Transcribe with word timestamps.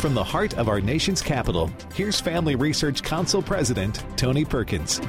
From 0.00 0.12
the 0.12 0.22
heart 0.22 0.54
of 0.58 0.68
our 0.68 0.80
nation's 0.80 1.22
capital, 1.22 1.70
here's 1.94 2.20
Family 2.20 2.54
Research 2.54 3.02
Council 3.02 3.40
President 3.40 4.04
Tony 4.16 4.44
Perkins. 4.44 5.00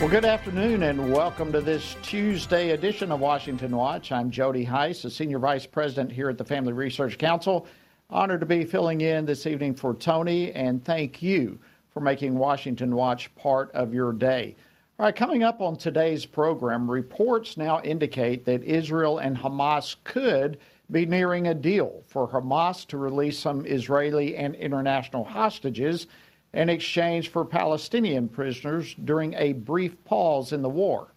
Well, 0.00 0.08
good 0.08 0.24
afternoon 0.24 0.82
and 0.82 1.12
welcome 1.12 1.52
to 1.52 1.60
this 1.60 1.96
Tuesday 2.02 2.70
edition 2.70 3.12
of 3.12 3.20
Washington 3.20 3.76
Watch. 3.76 4.10
I'm 4.10 4.32
Jody 4.32 4.64
Hice, 4.64 5.04
a 5.04 5.10
Senior 5.10 5.38
Vice 5.38 5.64
President 5.64 6.10
here 6.10 6.28
at 6.28 6.38
the 6.38 6.44
Family 6.44 6.72
Research 6.72 7.18
Council. 7.18 7.68
Honored 8.10 8.40
to 8.40 8.46
be 8.46 8.64
filling 8.64 9.00
in 9.00 9.24
this 9.24 9.46
evening 9.46 9.72
for 9.72 9.94
Tony, 9.94 10.52
and 10.52 10.84
thank 10.84 11.22
you 11.22 11.56
for 11.90 12.00
making 12.00 12.34
Washington 12.34 12.96
Watch 12.96 13.32
part 13.36 13.70
of 13.72 13.94
your 13.94 14.12
day. 14.12 14.56
All 14.98 15.06
right, 15.06 15.14
coming 15.14 15.44
up 15.44 15.60
on 15.60 15.76
today's 15.76 16.26
program, 16.26 16.90
reports 16.90 17.56
now 17.56 17.80
indicate 17.82 18.44
that 18.46 18.64
Israel 18.64 19.18
and 19.18 19.36
Hamas 19.36 19.94
could 20.02 20.58
be 20.90 21.06
nearing 21.06 21.48
a 21.48 21.54
deal 21.54 22.02
for 22.06 22.28
Hamas 22.28 22.86
to 22.88 22.98
release 22.98 23.38
some 23.38 23.64
Israeli 23.66 24.36
and 24.36 24.54
international 24.54 25.24
hostages 25.24 26.06
in 26.52 26.68
exchange 26.68 27.28
for 27.28 27.44
Palestinian 27.44 28.28
prisoners 28.28 28.94
during 29.04 29.34
a 29.34 29.52
brief 29.52 30.02
pause 30.04 30.52
in 30.52 30.62
the 30.62 30.68
war. 30.68 31.14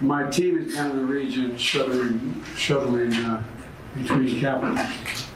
My 0.00 0.28
team 0.30 0.58
is 0.58 0.74
down 0.74 0.92
in 0.92 0.96
the 0.98 1.04
region 1.04 1.56
shuttling, 1.56 2.44
shuttling 2.56 3.12
uh, 3.14 3.42
between 3.96 4.40
capitals. 4.40 5.26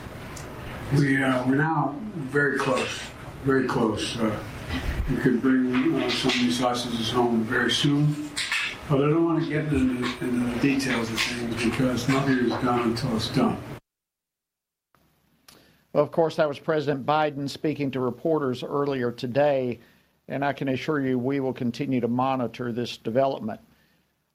We, 0.94 1.22
uh, 1.22 1.44
we're 1.48 1.56
now 1.56 1.96
very 2.14 2.58
close, 2.58 3.00
very 3.44 3.66
close. 3.66 4.16
Uh, 4.18 4.38
we 5.10 5.16
could 5.16 5.42
bring 5.42 5.94
uh, 5.94 6.10
some 6.10 6.30
of 6.30 6.36
these 6.36 6.60
hostages 6.60 7.10
home 7.10 7.42
very 7.44 7.70
soon. 7.70 8.31
But 8.88 8.96
I 8.98 9.09
don't 9.09 9.24
want 9.24 9.42
to 9.42 9.48
get 9.48 9.64
into, 9.72 10.04
into 10.20 10.54
the 10.54 10.60
details 10.60 11.10
of 11.10 11.20
things 11.20 11.64
because 11.64 12.09
nothing 12.09 12.38
is 12.38 12.50
done 12.50 12.91
until 12.91 13.16
it's 13.16 13.28
done. 13.28 13.56
Well, 15.92 16.02
of 16.02 16.11
course, 16.11 16.36
that 16.36 16.48
was 16.48 16.58
President 16.58 17.05
Biden 17.06 17.48
speaking 17.48 17.91
to 17.92 18.00
reporters 18.00 18.62
earlier 18.62 19.12
today, 19.12 19.78
and 20.27 20.44
I 20.44 20.53
can 20.53 20.69
assure 20.69 21.00
you 21.00 21.19
we 21.19 21.41
will 21.41 21.53
continue 21.53 22.00
to 22.00 22.08
monitor 22.08 22.72
this 22.72 22.97
development. 22.97 23.60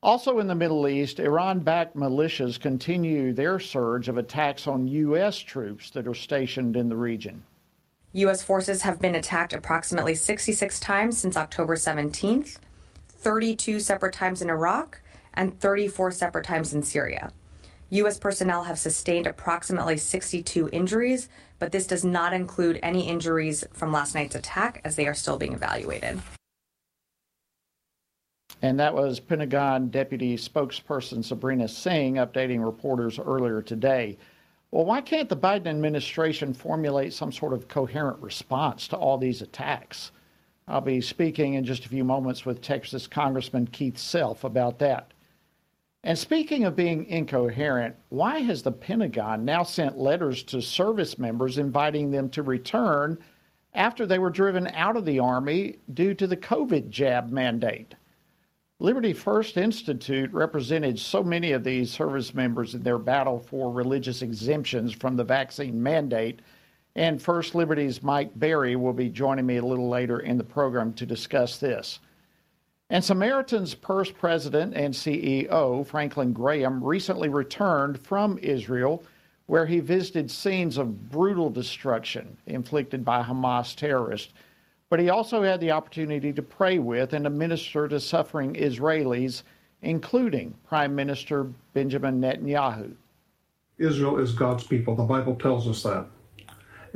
Also 0.03 0.40
in 0.40 0.48
the 0.48 0.56
Middle 0.56 0.88
East, 0.88 1.20
Iran 1.20 1.59
backed 1.59 1.95
militias 1.95 2.59
continue 2.59 3.34
their 3.34 3.59
surge 3.59 4.08
of 4.08 4.18
attacks 4.18 4.68
on 4.68 4.88
U.S. 4.88 5.40
troops 5.40 5.90
that 5.92 6.08
are 6.08 6.14
stationed 6.14 6.78
in 6.78 6.88
the 6.88 6.95
region. 6.95 7.44
U.S. 8.14 8.44
forces 8.44 8.84
have 8.84 9.02
been 9.02 9.16
attacked 9.16 9.53
approximately 9.53 10.14
66 10.14 10.80
times 10.80 11.18
since 11.18 11.36
October 11.36 11.75
17th, 11.75 12.58
32 13.18 13.80
separate 13.80 14.14
times 14.14 14.42
in 14.42 14.50
Iraq, 14.50 15.02
and 15.34 15.60
34 15.60 16.12
separate 16.12 16.46
times 16.46 16.73
in 16.73 16.82
Syria. 16.84 17.32
U.S. 17.90 18.18
personnel 18.18 18.64
have 18.64 18.78
sustained 18.78 19.28
approximately 19.28 19.96
62 19.96 20.70
injuries, 20.74 21.30
but 21.59 21.72
this 21.72 21.88
does 21.88 22.04
not 22.04 22.34
include 22.34 22.80
any 22.84 23.08
injuries 23.08 23.64
from 23.72 23.94
last 23.94 24.14
night's 24.14 24.36
attack 24.36 24.82
as 24.84 24.96
they 24.96 25.08
are 25.08 25.14
still 25.14 25.38
being 25.38 25.54
evaluated. 25.54 26.20
And 28.62 28.80
that 28.80 28.94
was 28.94 29.20
Pentagon 29.20 29.90
Deputy 29.90 30.36
Spokesperson 30.36 31.24
Sabrina 31.24 31.68
Singh 31.68 32.16
updating 32.16 32.66
reporters 32.66 33.20
earlier 33.20 33.62
today. 33.62 34.18
Well, 34.72 34.84
why 34.84 35.00
can't 35.00 35.30
the 35.30 35.38
Biden 35.38 35.68
administration 35.68 36.54
formulate 36.54 37.14
some 37.14 37.31
sort 37.31 37.54
of 37.54 37.68
coherent 37.68 38.20
response 38.22 38.88
to 38.90 38.98
all 38.98 39.18
these 39.18 39.42
attacks? 39.42 40.12
I'll 40.68 40.82
be 40.82 41.00
speaking 41.00 41.54
in 41.54 41.64
just 41.64 41.86
a 41.86 41.90
few 41.90 42.04
moments 42.04 42.46
with 42.46 42.62
Texas 42.62 43.08
Congressman 43.08 43.68
Keith 43.68 43.98
Self 43.98 44.44
about 44.44 44.80
that. 44.80 45.14
And 46.04 46.18
speaking 46.18 46.66
of 46.66 46.76
being 46.76 47.06
incoherent, 47.06 47.96
why 48.09 48.40
has 48.40 48.62
the 48.62 48.72
Pentagon 48.72 49.46
now 49.46 49.64
sent 49.64 49.98
letters 49.98 50.44
to 50.44 50.62
service 50.62 51.18
members 51.18 51.58
inviting 51.58 52.12
them 52.12 52.30
to 52.30 52.44
return 52.44 53.18
after 53.74 54.06
they 54.06 54.19
were 54.19 54.30
driven 54.30 54.68
out 54.68 54.97
of 54.97 55.06
the 55.06 55.19
Army 55.19 55.80
due 55.94 56.14
to 56.14 56.28
the 56.28 56.38
COVID 56.38 56.90
jab 56.90 57.30
mandate? 57.30 57.96
Liberty 58.80 59.14
First 59.14 59.58
Institute 59.58 60.31
represented 60.34 61.00
so 61.00 61.24
many 61.24 61.53
of 61.53 61.64
these 61.64 61.91
service 61.91 62.34
members 62.34 62.75
in 62.75 62.84
their 62.84 63.00
battle 63.00 63.40
for 63.40 63.72
religious 63.72 64.22
exemptions 64.22 64.94
from 64.94 65.16
the 65.16 65.24
vaccine 65.24 65.81
mandate. 65.81 66.41
And 66.97 67.22
First 67.22 67.53
Liberty's 67.53 68.02
Mike 68.02 68.31
Berry 68.40 68.75
will 68.75 68.91
be 68.91 69.08
joining 69.08 69.46
me 69.46 69.58
a 69.58 69.66
little 69.66 69.88
later 69.88 70.19
in 70.19 70.40
the 70.40 70.44
program 70.44 70.94
to 70.94 71.06
discuss 71.06 71.59
this. 71.59 72.00
And 72.90 73.03
Samaritan's 73.03 73.75
Purse 73.75 74.09
president 74.09 74.74
and 74.74 74.96
CEO, 74.96 75.85
Franklin 75.85 76.34
Graham, 76.34 76.84
recently 76.84 77.30
returned 77.30 78.02
from 78.02 78.40
Israel, 78.40 79.03
where 79.46 79.68
he 79.68 79.80
visited 79.80 80.31
scenes 80.31 80.80
of 80.80 81.12
brutal 81.12 81.52
destruction 81.52 82.35
inflicted 82.47 83.06
by 83.06 83.22
Hamas 83.22 83.75
terrorists. 83.75 84.34
But 84.90 85.00
he 85.00 85.09
also 85.09 85.44
had 85.44 85.59
the 85.59 85.72
opportunity 85.72 86.34
to 86.34 86.41
pray 86.41 86.79
with 86.79 87.14
and 87.14 87.25
to 87.25 87.29
minister 87.29 87.88
to 87.88 88.00
suffering 88.00 88.56
Israelis, 88.56 89.44
including 89.84 90.56
Prime 90.68 90.96
Minister 90.96 91.44
Benjamin 91.75 92.19
Netanyahu. 92.19 92.96
Israel 93.78 94.18
is 94.18 94.34
God's 94.34 94.64
people. 94.64 94.96
The 94.96 95.03
Bible 95.03 95.35
tells 95.35 95.68
us 95.68 95.84
that. 95.84 96.08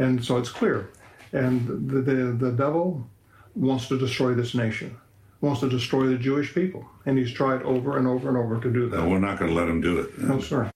And 0.01 0.23
so 0.23 0.37
it's 0.37 0.49
clear. 0.49 0.89
And 1.33 1.67
the, 1.89 2.01
the, 2.01 2.13
the 2.33 2.51
devil 2.51 3.07
wants 3.55 3.87
to 3.87 3.97
destroy 3.97 4.33
this 4.33 4.53
nation 4.53 4.97
wants 5.41 5.59
to 5.61 5.69
destroy 5.69 6.05
the 6.05 6.17
Jewish 6.17 6.53
people. 6.53 6.85
And 7.05 7.17
he's 7.17 7.31
tried 7.31 7.63
over 7.63 7.97
and 7.97 8.07
over 8.07 8.29
and 8.29 8.37
over 8.37 8.59
to 8.61 8.71
do 8.71 8.89
that. 8.89 8.97
No, 8.97 9.09
we're 9.09 9.19
not 9.19 9.39
going 9.39 9.51
to 9.51 9.57
let 9.57 9.67
him 9.67 9.81
do 9.81 9.99
it. 9.99 10.17
No, 10.19 10.39
sir. 10.39 10.71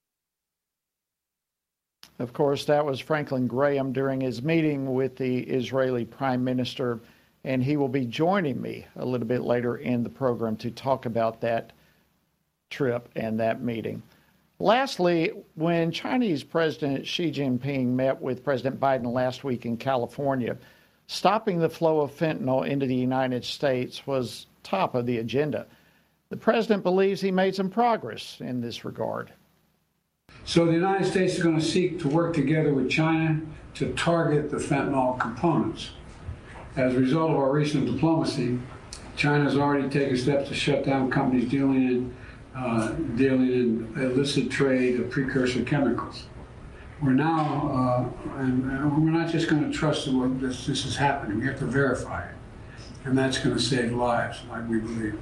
Of 2.17 2.33
course, 2.33 2.65
that 2.65 2.85
was 2.85 2.99
Franklin 2.99 3.45
Graham 3.45 3.91
during 3.91 4.21
his 4.21 4.41
meeting 4.41 4.93
with 4.93 5.17
the 5.17 5.39
Israeli 5.41 6.05
Prime 6.05 6.43
Minister, 6.43 6.99
and 7.43 7.63
he 7.63 7.77
will 7.77 7.89
be 7.89 8.05
joining 8.05 8.61
me 8.61 8.85
a 8.95 9.05
little 9.05 9.27
bit 9.27 9.41
later 9.41 9.77
in 9.77 10.01
the 10.01 10.09
program 10.09 10.55
to 10.57 10.71
talk 10.71 11.05
about 11.05 11.41
that 11.41 11.73
trip 12.69 13.09
and 13.15 13.39
that 13.39 13.61
meeting. 13.61 14.01
Lastly, 14.59 15.31
when 15.55 15.91
Chinese 15.91 16.43
President 16.43 17.05
Xi 17.05 17.29
Jinping 17.29 17.87
met 17.87 18.21
with 18.21 18.43
President 18.43 18.79
Biden 18.79 19.11
last 19.11 19.43
week 19.43 19.65
in 19.65 19.75
California, 19.75 20.57
stopping 21.07 21.59
the 21.59 21.69
flow 21.69 21.99
of 21.99 22.11
fentanyl 22.11 22.65
into 22.65 22.85
the 22.85 22.95
United 22.95 23.43
States 23.43 24.07
was 24.07 24.47
top 24.63 24.95
of 24.95 25.05
the 25.05 25.17
agenda. 25.17 25.67
The 26.29 26.37
president 26.37 26.83
believes 26.83 27.19
he 27.19 27.31
made 27.31 27.53
some 27.53 27.69
progress 27.69 28.37
in 28.39 28.61
this 28.61 28.85
regard. 28.85 29.31
So 30.45 30.65
the 30.65 30.73
United 30.73 31.05
States 31.05 31.35
is 31.35 31.43
going 31.43 31.59
to 31.59 31.65
seek 31.65 31.99
to 31.99 32.07
work 32.07 32.33
together 32.33 32.73
with 32.73 32.89
China 32.89 33.41
to 33.75 33.93
target 33.93 34.49
the 34.49 34.57
fentanyl 34.57 35.19
components. 35.19 35.91
As 36.77 36.95
a 36.95 36.99
result 36.99 37.31
of 37.31 37.37
our 37.37 37.51
recent 37.51 37.85
diplomacy, 37.85 38.59
China 39.15 39.43
has 39.43 39.57
already 39.57 39.89
taken 39.89 40.17
steps 40.17 40.49
to 40.49 40.55
shut 40.55 40.85
down 40.85 41.11
companies 41.11 41.49
dealing 41.49 41.75
in, 41.75 42.15
uh, 42.55 42.89
dealing 43.15 43.51
in 43.51 43.93
illicit 43.97 44.49
trade 44.49 44.99
of 44.99 45.09
precursor 45.09 45.63
chemicals. 45.63 46.27
We're 47.01 47.11
now, 47.11 48.13
uh, 48.25 48.39
and, 48.39 48.63
and, 48.71 49.03
we're 49.03 49.11
not 49.11 49.29
just 49.29 49.49
going 49.49 49.69
to 49.69 49.77
trust 49.77 50.05
that 50.05 50.37
this, 50.39 50.65
this 50.65 50.85
is 50.85 50.95
happening. 50.95 51.39
We 51.39 51.47
have 51.47 51.59
to 51.59 51.65
verify 51.65 52.27
it 52.27 52.35
and 53.05 53.17
that's 53.17 53.37
going 53.37 53.55
to 53.55 53.61
save 53.61 53.93
lives, 53.93 54.41
like 54.49 54.67
we 54.67 54.79
believe. 54.79 55.17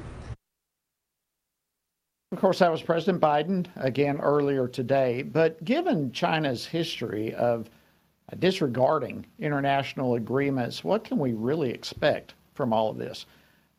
Of 2.31 2.39
course, 2.39 2.59
that 2.59 2.71
was 2.71 2.81
President 2.81 3.21
Biden 3.21 3.67
again 3.75 4.19
earlier 4.19 4.67
today. 4.67 5.21
But 5.21 5.63
given 5.63 6.11
China's 6.11 6.65
history 6.65 7.33
of 7.35 7.69
disregarding 8.39 9.25
international 9.37 10.15
agreements, 10.15 10.83
what 10.83 11.03
can 11.03 11.19
we 11.19 11.33
really 11.33 11.69
expect 11.69 12.33
from 12.55 12.73
all 12.73 12.89
of 12.89 12.97
this? 12.97 13.27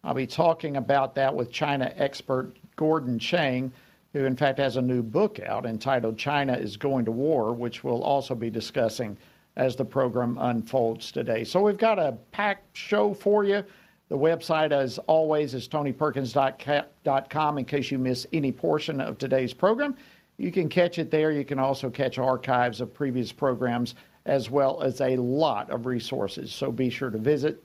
I'll 0.04 0.14
be 0.14 0.26
talking 0.26 0.76
about 0.76 1.14
that 1.16 1.34
with 1.34 1.50
China 1.50 1.92
expert 1.96 2.54
Gordon 2.76 3.18
Chang, 3.18 3.72
who 4.12 4.24
in 4.24 4.36
fact 4.36 4.58
has 4.58 4.76
a 4.76 4.82
new 4.82 5.02
book 5.02 5.40
out 5.40 5.66
entitled 5.66 6.16
China 6.18 6.54
is 6.54 6.76
Going 6.76 7.04
to 7.04 7.12
War, 7.12 7.52
which 7.52 7.82
we'll 7.84 8.02
also 8.02 8.34
be 8.34 8.50
discussing 8.50 9.16
as 9.56 9.76
the 9.76 9.84
program 9.84 10.38
unfolds 10.38 11.12
today. 11.12 11.44
So 11.44 11.60
we've 11.60 11.78
got 11.78 11.98
a 11.98 12.16
packed 12.32 12.76
show 12.76 13.14
for 13.14 13.44
you. 13.44 13.64
The 14.08 14.18
website, 14.18 14.72
as 14.72 14.98
always, 14.98 15.54
is 15.54 15.68
tonyperkins.com 15.68 17.58
in 17.58 17.64
case 17.64 17.90
you 17.90 17.98
miss 17.98 18.26
any 18.32 18.52
portion 18.52 19.00
of 19.00 19.18
today's 19.18 19.54
program. 19.54 19.96
You 20.36 20.52
can 20.52 20.68
catch 20.68 20.98
it 20.98 21.10
there. 21.10 21.30
You 21.30 21.44
can 21.44 21.58
also 21.58 21.88
catch 21.88 22.18
archives 22.18 22.80
of 22.80 22.92
previous 22.92 23.32
programs 23.32 23.94
as 24.26 24.50
well 24.50 24.82
as 24.82 25.00
a 25.00 25.16
lot 25.16 25.70
of 25.70 25.86
resources. 25.86 26.52
So 26.52 26.72
be 26.72 26.90
sure 26.90 27.10
to 27.10 27.18
visit 27.18 27.62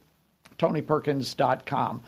tonyperkins.com. 0.58 2.04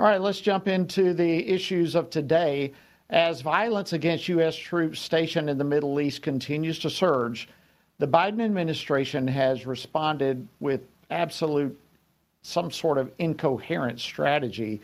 All 0.00 0.06
right, 0.06 0.20
let's 0.20 0.40
jump 0.40 0.66
into 0.66 1.14
the 1.14 1.48
issues 1.48 1.94
of 1.94 2.10
today. 2.10 2.72
As 3.10 3.42
violence 3.42 3.92
against 3.92 4.26
U.S. 4.28 4.56
troops 4.56 4.98
stationed 4.98 5.48
in 5.48 5.56
the 5.56 5.62
Middle 5.62 6.00
East 6.00 6.20
continues 6.20 6.80
to 6.80 6.90
surge, 6.90 7.48
the 7.98 8.08
Biden 8.08 8.44
administration 8.44 9.28
has 9.28 9.66
responded 9.66 10.48
with 10.58 10.80
absolute 11.10 11.78
some 12.42 12.72
sort 12.72 12.98
of 12.98 13.12
incoherent 13.18 14.00
strategy 14.00 14.80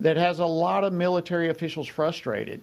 that 0.00 0.16
has 0.16 0.40
a 0.40 0.46
lot 0.46 0.82
of 0.82 0.92
military 0.92 1.50
officials 1.50 1.86
frustrated. 1.86 2.60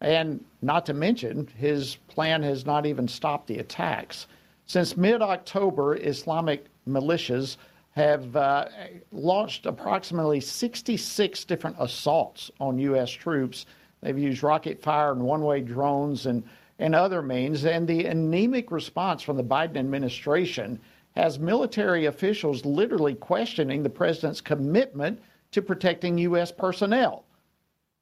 And 0.00 0.42
not 0.62 0.86
to 0.86 0.94
mention, 0.94 1.46
his 1.58 1.96
plan 2.08 2.42
has 2.42 2.64
not 2.64 2.86
even 2.86 3.06
stopped 3.06 3.48
the 3.48 3.58
attacks. 3.58 4.28
Since 4.64 4.96
mid 4.96 5.20
October, 5.20 5.96
Islamic 5.96 6.64
militias 6.88 7.58
have 7.98 8.36
uh, 8.36 8.66
launched 9.12 9.66
approximately 9.66 10.40
66 10.40 11.44
different 11.44 11.76
assaults 11.78 12.50
on 12.60 12.78
U.S. 12.78 13.10
troops. 13.10 13.66
They've 14.00 14.18
used 14.18 14.42
rocket 14.42 14.80
fire 14.80 15.12
and 15.12 15.22
one 15.22 15.42
way 15.42 15.60
drones 15.60 16.26
and, 16.26 16.44
and 16.78 16.94
other 16.94 17.22
means. 17.22 17.64
And 17.64 17.86
the 17.86 18.06
anemic 18.06 18.70
response 18.70 19.22
from 19.22 19.36
the 19.36 19.44
Biden 19.44 19.76
administration 19.76 20.80
has 21.16 21.38
military 21.38 22.06
officials 22.06 22.64
literally 22.64 23.14
questioning 23.14 23.82
the 23.82 23.90
president's 23.90 24.40
commitment 24.40 25.20
to 25.50 25.60
protecting 25.60 26.18
U.S. 26.18 26.52
personnel. 26.52 27.24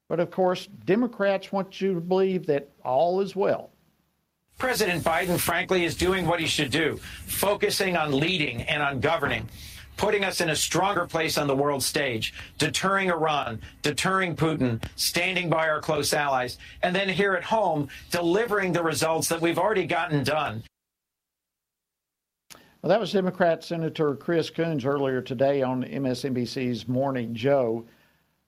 But 0.09 0.21
of 0.21 0.31
course, 0.31 0.69
Democrats 0.85 1.51
want 1.51 1.81
you 1.81 1.95
to 1.95 2.01
believe 2.01 2.47
that 2.47 2.69
all 2.85 3.21
is 3.21 3.35
well. 3.35 3.71
President 4.59 5.05
Biden, 5.05 5.39
frankly, 5.39 5.85
is 5.85 5.95
doing 5.95 6.27
what 6.27 6.41
he 6.41 6.47
should 6.47 6.71
do, 6.71 6.97
focusing 7.27 7.97
on 7.97 8.19
leading 8.19 8.63
and 8.63 8.83
on 8.83 9.01
governing, 9.01 9.49
putting 9.97 10.25
us 10.25 10.41
in 10.41 10.51
a 10.51 10.57
stronger 10.57 11.07
place 11.07 11.39
on 11.39 11.47
the 11.47 11.57
world 11.57 11.83
stage, 11.83 12.35
deterring 12.59 13.11
Iran, 13.11 13.61
deterring 13.83 14.37
Putin, 14.37 14.83
standing 14.97 15.49
by 15.49 15.69
our 15.69 15.81
close 15.81 16.13
allies, 16.13 16.59
and 16.83 16.95
then 16.95 17.09
here 17.09 17.35
at 17.35 17.45
home, 17.45 17.89
delivering 18.11 18.73
the 18.73 18.83
results 18.83 19.29
that 19.29 19.41
we've 19.41 19.59
already 19.59 19.87
gotten 19.87 20.23
done. 20.25 20.63
Well, 22.83 22.91
that 22.91 23.01
was 23.01 23.13
Democrat 23.13 23.65
Senator 23.65 24.15
Chris 24.15 24.51
Coons 24.51 24.85
earlier 24.85 25.21
today 25.21 25.63
on 25.63 25.83
MSNBC's 25.83 26.87
Morning 26.87 27.35
Joe. 27.35 27.85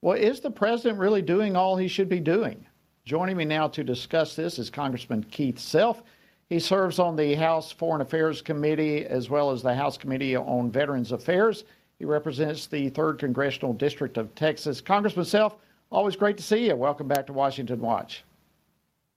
Well, 0.00 0.16
is 0.16 0.40
the 0.40 0.50
president 0.50 1.00
really 1.00 1.22
doing 1.22 1.56
all 1.56 1.76
he 1.76 1.88
should 1.88 2.08
be 2.08 2.20
doing? 2.20 2.64
Joining 3.04 3.36
me 3.36 3.44
now 3.44 3.66
to 3.68 3.82
discuss 3.82 4.36
this 4.36 4.58
is 4.58 4.70
Congressman 4.70 5.24
Keith 5.24 5.58
Self. 5.58 6.02
He 6.48 6.58
serves 6.58 6.98
on 6.98 7.14
the 7.14 7.34
House 7.34 7.72
Foreign 7.72 8.00
Affairs 8.00 8.40
Committee 8.40 9.04
as 9.04 9.28
well 9.28 9.50
as 9.50 9.62
the 9.62 9.74
House 9.74 9.98
Committee 9.98 10.34
on 10.34 10.70
Veterans 10.70 11.12
Affairs. 11.12 11.64
He 11.98 12.06
represents 12.06 12.66
the 12.66 12.90
3rd 12.90 13.18
Congressional 13.18 13.74
District 13.74 14.16
of 14.16 14.34
Texas. 14.34 14.80
Congressman 14.80 15.26
Self, 15.26 15.56
always 15.90 16.16
great 16.16 16.38
to 16.38 16.42
see 16.42 16.66
you. 16.66 16.74
Welcome 16.74 17.06
back 17.06 17.26
to 17.26 17.34
Washington 17.34 17.80
Watch. 17.80 18.24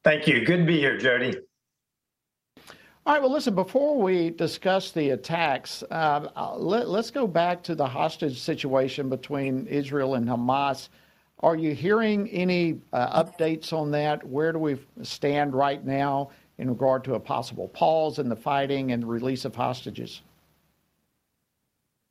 Thank 0.04 0.28
you. 0.28 0.44
Good 0.44 0.58
to 0.58 0.66
be 0.66 0.80
here, 0.80 0.98
Jody. 0.98 1.38
All 3.06 3.14
right, 3.14 3.22
well, 3.22 3.32
listen, 3.32 3.56
before 3.56 3.98
we 3.98 4.32
discuss 4.32 4.92
the 4.92 5.12
attacks, 5.12 5.84
uh, 5.90 6.56
let, 6.58 6.86
us 6.86 7.12
go 7.12 7.28
back 7.28 7.64
to 7.64 7.76
the 7.76 7.88
hostage 7.88 8.40
situation 8.42 9.08
between 9.08 9.68
Israel 9.68 10.16
and 10.16 10.28
Hamas. 10.28 10.90
Are 11.40 11.56
you 11.56 11.74
hearing 11.74 12.30
any 12.30 12.82
uh, 12.92 13.24
updates 13.24 13.74
on 13.74 13.90
that? 13.92 14.24
Where 14.28 14.52
do 14.52 14.60
we 14.60 14.78
stand 15.02 15.56
right 15.56 15.84
now 15.84 16.30
in 16.62 16.70
regard 16.70 17.04
to 17.04 17.16
a 17.16 17.20
possible 17.20 17.68
pause 17.70 18.20
in 18.20 18.30
the 18.30 18.36
fighting 18.36 18.92
and 18.92 19.02
the 19.02 19.08
release 19.08 19.46
of 19.46 19.56
hostages? 19.56 20.22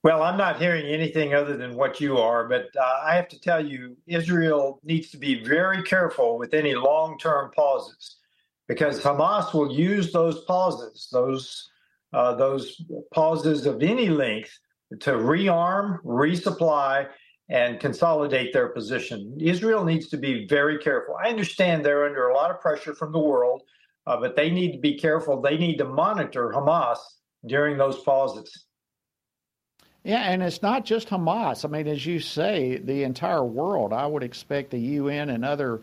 Well, 0.02 0.22
I'm 0.24 0.36
not 0.36 0.60
hearing 0.60 0.86
anything 0.86 1.34
other 1.34 1.56
than 1.56 1.76
what 1.76 2.00
you 2.00 2.18
are, 2.18 2.48
but 2.48 2.68
uh, 2.76 3.00
I 3.04 3.14
have 3.14 3.28
to 3.28 3.40
tell 3.40 3.64
you, 3.64 3.96
Israel 4.08 4.80
needs 4.82 5.10
to 5.10 5.18
be 5.18 5.44
very 5.44 5.84
careful 5.84 6.36
with 6.36 6.52
any 6.52 6.74
long 6.74 7.16
term 7.16 7.52
pauses 7.54 8.16
because 8.66 9.00
Hamas 9.00 9.54
will 9.54 9.72
use 9.72 10.12
those 10.12 10.42
pauses, 10.46 11.08
those, 11.12 11.70
uh, 12.12 12.34
those 12.34 12.82
pauses 13.14 13.66
of 13.66 13.82
any 13.82 14.08
length, 14.08 14.58
to 14.98 15.12
rearm, 15.12 16.02
resupply, 16.02 17.06
and 17.50 17.78
consolidate 17.78 18.52
their 18.52 18.68
position. 18.68 19.36
Israel 19.40 19.84
needs 19.84 20.08
to 20.08 20.16
be 20.16 20.46
very 20.46 20.78
careful. 20.78 21.14
I 21.22 21.28
understand 21.28 21.84
they're 21.84 22.06
under 22.06 22.28
a 22.28 22.34
lot 22.34 22.50
of 22.50 22.60
pressure 22.60 22.94
from 22.94 23.12
the 23.12 23.18
world, 23.18 23.62
uh, 24.10 24.16
but 24.16 24.34
they 24.34 24.50
need 24.50 24.72
to 24.72 24.78
be 24.78 24.94
careful. 24.94 25.40
They 25.40 25.56
need 25.56 25.76
to 25.76 25.84
monitor 25.84 26.52
Hamas 26.52 26.98
during 27.46 27.78
those 27.78 28.00
pauses. 28.02 28.66
Yeah, 30.02 30.22
and 30.30 30.42
it's 30.42 30.62
not 30.62 30.84
just 30.84 31.08
Hamas. 31.08 31.64
I 31.64 31.68
mean, 31.68 31.86
as 31.86 32.04
you 32.04 32.18
say, 32.18 32.78
the 32.78 33.04
entire 33.04 33.44
world. 33.44 33.92
I 33.92 34.06
would 34.06 34.24
expect 34.24 34.72
the 34.72 34.80
UN 34.80 35.30
and 35.30 35.44
other, 35.44 35.82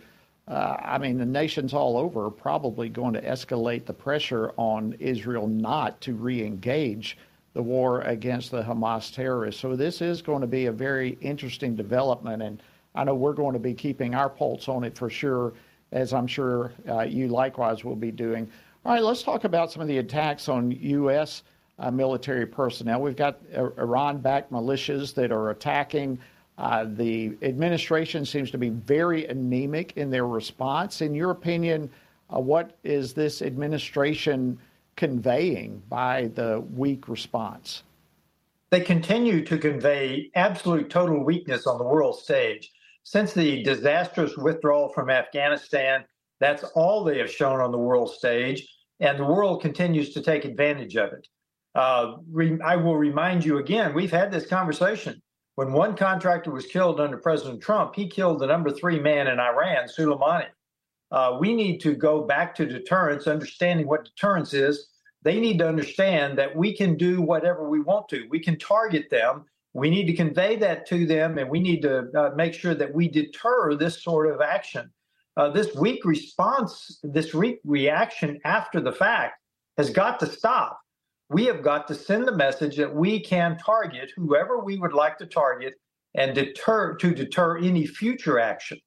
uh, 0.50 0.76
I 0.78 0.98
mean, 0.98 1.18
the 1.18 1.26
nations 1.26 1.74
all 1.74 1.96
over 1.96 2.26
are 2.26 2.32
probably 2.32 2.90
going 2.90 3.14
to 3.14 3.22
escalate 3.22 3.86
the 3.86 3.94
pressure 3.94 4.52
on 4.58 4.94
Israel 5.00 5.48
not 5.48 6.02
to 6.02 6.14
re 6.14 6.44
engage 6.44 7.18
the 7.54 7.64
war 7.64 8.02
against 8.02 8.52
the 8.52 8.62
Hamas 8.62 9.14
terrorists. 9.14 9.62
So 9.62 9.78
this 9.78 10.02
is 10.02 10.22
going 10.22 10.42
to 10.42 10.48
be 10.48 10.66
a 10.66 10.72
very 10.72 11.18
interesting 11.22 11.78
development, 11.78 12.44
and 12.44 12.62
I 12.94 13.06
know 13.06 13.16
we're 13.16 13.32
going 13.32 13.54
to 13.54 13.60
be 13.60 13.74
keeping 13.74 14.16
our 14.16 14.30
pulse 14.30 14.68
on 14.68 14.84
it 14.84 14.98
for 14.98 15.10
sure, 15.10 15.54
as 15.92 16.14
I'm 16.14 16.28
sure 16.28 16.74
uh, 16.90 17.02
you 17.02 17.28
likewise 17.28 17.84
will 17.84 17.96
be 17.96 18.12
doing. 18.12 18.50
All 18.86 18.94
right, 18.94 19.04
let's 19.04 19.24
talk 19.24 19.44
about 19.44 19.72
some 19.72 19.82
of 19.82 19.88
the 19.88 19.98
attacks 19.98 20.50
on 20.50 20.72
U.S. 20.72 21.44
Uh, 21.80 21.92
military 21.92 22.46
personnel. 22.46 23.02
We've 23.02 23.16
got 23.16 23.40
uh, 23.56 23.70
Iran-backed 23.78 24.52
militias 24.52 25.14
that 25.16 25.32
are 25.32 25.50
attacking. 25.50 26.20
Uh, 26.58 26.86
the 26.88 27.38
administration 27.42 28.26
seems 28.26 28.50
to 28.52 28.58
be 28.58 28.70
very 28.70 29.28
anemic 29.28 29.94
in 29.96 30.10
their 30.10 30.26
response. 30.26 31.02
In 31.02 31.14
your 31.14 31.32
opinion, 31.32 31.90
uh, 32.34 32.40
what 32.40 32.78
is 32.84 33.14
this 33.14 33.42
administration? 33.42 34.58
conveying 34.98 35.82
by 35.88 36.30
the 36.36 36.60
weak 36.74 37.08
response? 37.08 37.84
They 38.70 38.82
continue 38.82 39.46
to 39.46 39.58
convey 39.58 40.30
absolute 40.36 40.90
total 40.90 41.24
weakness 41.24 41.66
on 41.66 41.78
the 41.78 41.86
world 41.86 42.20
stage. 42.20 42.74
Since 43.08 43.32
the 43.32 43.64
disastrous 43.64 44.36
withdrawal 44.36 44.90
from 44.90 45.10
Afghanistan, 45.10 46.04
that's 46.42 46.66
all 46.76 47.06
they 47.06 47.20
have 47.20 47.32
shown 47.32 47.62
on 47.62 47.72
the 47.72 47.78
world 47.78 48.12
stage, 48.12 48.68
and 49.00 49.18
the 49.18 49.24
world 49.24 49.62
continues 49.62 50.14
to 50.14 50.22
take 50.22 50.44
advantage 50.44 50.98
of 50.98 51.14
it. 51.14 51.26
Uh, 51.74 52.18
re- 52.30 52.60
I 52.62 52.76
will 52.76 52.98
remind 52.98 53.46
you 53.46 53.60
again, 53.60 53.94
we've 53.94 54.12
had 54.12 54.30
this 54.30 54.46
conversation. 54.46 55.22
When 55.56 55.72
one 55.72 55.96
contractor 55.96 56.52
was 56.52 56.66
killed 56.66 57.00
under 57.00 57.16
President 57.16 57.62
Trump, 57.62 57.96
he 57.96 58.10
killed 58.10 58.40
the 58.40 58.48
number 58.48 58.72
three 58.72 59.00
man 59.00 59.28
in 59.28 59.40
Iran, 59.40 59.88
Soleimani. 59.88 60.50
Uh, 61.10 61.38
we 61.40 61.56
need 61.56 61.78
to 61.84 61.96
go 61.96 62.26
back 62.26 62.54
to 62.56 62.66
deterrence, 62.66 63.26
understanding 63.26 63.88
what 63.88 64.04
deterrence 64.04 64.54
is. 64.54 64.90
They 65.22 65.40
need 65.40 65.60
to 65.60 65.70
understand 65.70 66.38
that 66.40 66.54
we 66.54 66.76
can 66.76 66.98
do 66.98 67.22
whatever 67.22 67.70
we 67.70 67.80
want 67.80 68.10
to. 68.10 68.28
We 68.30 68.42
can 68.42 68.60
target 68.60 69.10
them. 69.10 69.46
We 69.78 69.92
need 69.92 70.08
to 70.08 70.14
convey 70.14 70.56
that 70.56 70.88
to 70.88 71.06
them, 71.06 71.38
and 71.38 71.48
we 71.48 71.60
need 71.60 71.84
to 71.84 72.10
uh, 72.18 72.32
make 72.36 72.56
sure 72.56 72.74
that 72.74 72.92
we 72.92 73.08
deter 73.08 73.76
this 73.76 74.02
sort 74.02 74.26
of 74.26 74.42
action. 74.42 74.90
Uh, 75.38 75.52
this 75.52 75.76
weak 75.76 76.04
response, 76.04 77.00
this 77.04 77.32
weak 77.32 77.60
reaction 77.64 78.40
after 78.44 78.82
the 78.82 78.92
fact 78.92 79.36
has 79.78 79.92
got 79.92 80.20
to 80.22 80.26
stop. 80.26 80.80
We 81.30 81.46
have 81.46 81.62
got 81.62 81.88
to 81.90 81.94
send 81.94 82.28
the 82.28 82.36
message 82.36 82.76
that 82.78 82.92
we 82.92 83.20
can 83.20 83.56
target 83.60 84.10
whoever 84.16 84.58
we 84.58 84.80
would 84.80 84.94
like 84.94 85.20
to 85.20 85.28
target 85.28 85.76
and 86.16 86.34
deter 86.34 86.96
to 86.96 87.14
deter 87.14 87.60
any 87.60 87.86
future 87.86 88.40
action. 88.40 88.80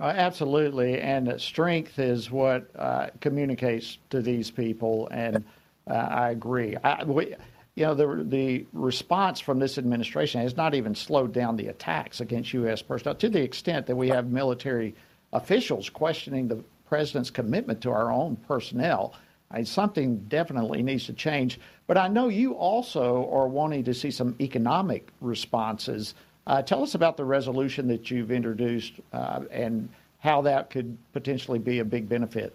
Uh, 0.00 0.14
absolutely, 0.16 0.98
and 0.98 1.38
strength 1.38 1.98
is 1.98 2.30
what 2.30 2.70
uh, 2.78 3.08
communicates 3.20 3.98
to 4.08 4.22
these 4.22 4.50
people, 4.50 5.08
and 5.10 5.44
uh, 5.90 5.92
I 5.94 6.30
agree. 6.30 6.74
I, 6.82 7.04
we, 7.04 7.34
you 7.76 7.84
know, 7.84 7.94
the 7.94 8.24
the 8.24 8.66
response 8.72 9.38
from 9.38 9.58
this 9.58 9.78
administration 9.78 10.40
has 10.40 10.56
not 10.56 10.74
even 10.74 10.94
slowed 10.94 11.32
down 11.32 11.56
the 11.56 11.68
attacks 11.68 12.20
against 12.20 12.52
U.S. 12.54 12.82
personnel 12.82 13.14
to 13.16 13.28
the 13.28 13.42
extent 13.42 13.86
that 13.86 13.96
we 13.96 14.08
have 14.08 14.30
military 14.30 14.94
officials 15.32 15.90
questioning 15.90 16.48
the 16.48 16.64
president's 16.88 17.30
commitment 17.30 17.82
to 17.82 17.90
our 17.90 18.10
own 18.10 18.36
personnel. 18.48 19.14
Something 19.62 20.18
definitely 20.28 20.82
needs 20.82 21.06
to 21.06 21.12
change. 21.12 21.60
But 21.86 21.96
I 21.96 22.08
know 22.08 22.28
you 22.28 22.54
also 22.54 23.30
are 23.30 23.46
wanting 23.46 23.84
to 23.84 23.94
see 23.94 24.10
some 24.10 24.34
economic 24.40 25.08
responses 25.20 26.14
uh, 26.46 26.62
tell 26.62 26.82
us 26.82 26.94
about 26.94 27.16
the 27.16 27.24
resolution 27.24 27.88
that 27.88 28.10
you've 28.10 28.30
introduced 28.30 28.94
uh, 29.12 29.42
and 29.50 29.88
how 30.18 30.42
that 30.42 30.70
could 30.70 30.96
potentially 31.12 31.58
be 31.58 31.80
a 31.80 31.84
big 31.84 32.08
benefit. 32.08 32.54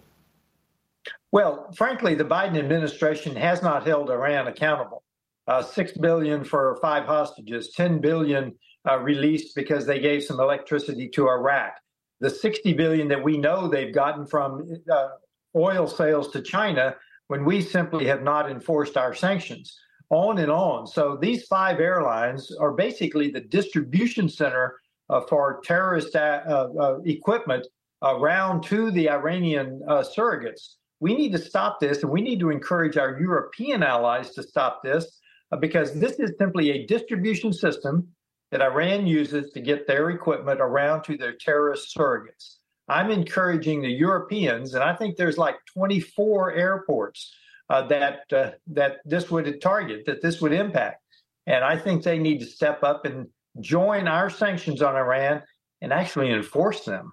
Well, 1.30 1.70
frankly, 1.74 2.14
the 2.14 2.24
Biden 2.24 2.58
administration 2.58 3.36
has 3.36 3.62
not 3.62 3.86
held 3.86 4.10
Iran 4.10 4.48
accountable. 4.48 5.02
Uh, 5.48 5.62
Six 5.62 5.92
billion 5.92 6.44
for 6.44 6.78
five 6.80 7.04
hostages, 7.04 7.72
ten 7.72 8.00
billion 8.00 8.54
uh, 8.88 8.98
released 8.98 9.54
because 9.54 9.86
they 9.86 9.98
gave 9.98 10.22
some 10.24 10.40
electricity 10.40 11.08
to 11.10 11.28
Iraq. 11.28 11.72
The 12.20 12.30
60 12.30 12.72
billion 12.74 13.08
that 13.08 13.22
we 13.22 13.36
know 13.36 13.66
they've 13.66 13.94
gotten 13.94 14.26
from 14.26 14.68
uh, 14.90 15.08
oil 15.56 15.88
sales 15.88 16.30
to 16.32 16.42
China 16.42 16.94
when 17.26 17.44
we 17.44 17.60
simply 17.60 18.06
have 18.06 18.22
not 18.22 18.50
enforced 18.50 18.96
our 18.96 19.14
sanctions 19.14 19.76
on 20.10 20.38
and 20.38 20.50
on. 20.50 20.86
So 20.86 21.16
these 21.20 21.44
five 21.46 21.80
airlines 21.80 22.54
are 22.60 22.72
basically 22.72 23.30
the 23.30 23.40
distribution 23.40 24.28
center 24.28 24.76
uh, 25.10 25.20
for 25.28 25.60
terrorist 25.64 26.14
uh, 26.14 26.68
uh, 26.80 26.98
equipment 27.04 27.66
around 28.02 28.62
to 28.64 28.90
the 28.90 29.10
Iranian 29.10 29.80
surrogates. 29.88 30.74
We 31.00 31.14
need 31.14 31.32
to 31.32 31.38
stop 31.38 31.80
this, 31.80 32.02
and 32.02 32.10
we 32.10 32.20
need 32.20 32.40
to 32.40 32.50
encourage 32.50 32.96
our 32.96 33.18
European 33.18 33.82
allies 33.82 34.30
to 34.34 34.42
stop 34.42 34.82
this 34.82 35.20
because 35.60 35.92
this 35.92 36.18
is 36.18 36.32
simply 36.38 36.70
a 36.70 36.86
distribution 36.86 37.52
system 37.52 38.08
that 38.50 38.62
Iran 38.62 39.06
uses 39.06 39.50
to 39.52 39.60
get 39.60 39.86
their 39.86 40.10
equipment 40.10 40.60
around 40.60 41.04
to 41.04 41.16
their 41.16 41.32
terrorist 41.32 41.94
surrogates. 41.96 42.56
I'm 42.88 43.10
encouraging 43.10 43.80
the 43.80 43.88
Europeans, 43.88 44.74
and 44.74 44.82
I 44.82 44.94
think 44.94 45.16
there's 45.16 45.38
like 45.38 45.56
24 45.74 46.52
airports 46.52 47.34
uh, 47.70 47.86
that 47.86 48.20
uh, 48.32 48.50
that 48.68 48.98
this 49.04 49.30
would 49.30 49.60
target, 49.62 50.04
that 50.06 50.20
this 50.20 50.40
would 50.40 50.52
impact. 50.52 51.02
And 51.46 51.64
I 51.64 51.78
think 51.78 52.02
they 52.02 52.18
need 52.18 52.40
to 52.40 52.46
step 52.46 52.82
up 52.82 53.04
and 53.04 53.28
join 53.60 54.08
our 54.08 54.30
sanctions 54.30 54.82
on 54.82 54.94
Iran 54.96 55.42
and 55.80 55.92
actually 55.92 56.30
enforce 56.30 56.84
them. 56.84 57.12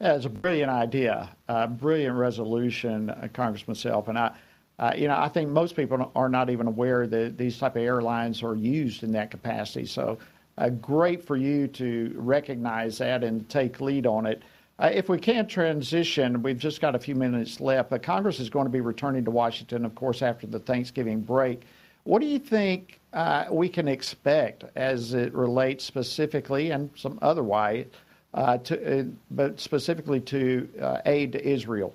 Yeah, 0.00 0.14
a 0.14 0.28
brilliant 0.28 0.70
idea, 0.70 1.36
a 1.48 1.68
brilliant 1.68 2.16
resolution, 2.16 3.10
uh, 3.10 3.28
Congressman 3.32 3.74
Self. 3.74 4.08
And 4.08 4.18
I, 4.18 4.34
uh, 4.78 4.92
you 4.96 5.06
know, 5.06 5.16
I 5.16 5.28
think 5.28 5.50
most 5.50 5.76
people 5.76 6.10
are 6.16 6.28
not 6.28 6.50
even 6.50 6.66
aware 6.66 7.06
that 7.06 7.38
these 7.38 7.58
type 7.58 7.76
of 7.76 7.82
airlines 7.82 8.42
are 8.42 8.56
used 8.56 9.04
in 9.04 9.12
that 9.12 9.30
capacity. 9.30 9.86
So, 9.86 10.18
uh, 10.58 10.68
great 10.68 11.24
for 11.24 11.36
you 11.36 11.68
to 11.68 12.12
recognize 12.16 12.98
that 12.98 13.24
and 13.24 13.48
take 13.48 13.80
lead 13.80 14.06
on 14.06 14.26
it. 14.26 14.42
Uh, 14.80 14.90
if 14.92 15.08
we 15.08 15.18
can't 15.18 15.48
transition, 15.48 16.42
we've 16.42 16.58
just 16.58 16.80
got 16.80 16.96
a 16.96 16.98
few 16.98 17.14
minutes 17.14 17.60
left, 17.60 17.90
but 17.90 18.02
Congress 18.02 18.40
is 18.40 18.50
going 18.50 18.66
to 18.66 18.70
be 18.70 18.80
returning 18.80 19.24
to 19.24 19.30
Washington, 19.30 19.84
of 19.84 19.94
course, 19.94 20.22
after 20.22 20.46
the 20.46 20.58
Thanksgiving 20.58 21.20
break. 21.20 21.62
What 22.02 22.20
do 22.20 22.26
you 22.26 22.40
think 22.40 23.00
uh, 23.12 23.46
we 23.50 23.68
can 23.68 23.86
expect 23.86 24.64
as 24.74 25.14
it 25.14 25.32
relates 25.32 25.84
specifically 25.84 26.70
and 26.70 26.90
some 26.96 27.18
otherwise, 27.22 27.86
uh, 28.34 28.58
to, 28.58 29.00
uh, 29.00 29.04
but 29.30 29.60
specifically 29.60 30.20
to 30.20 30.68
aid 31.06 31.32
to 31.32 31.48
Israel? 31.48 31.94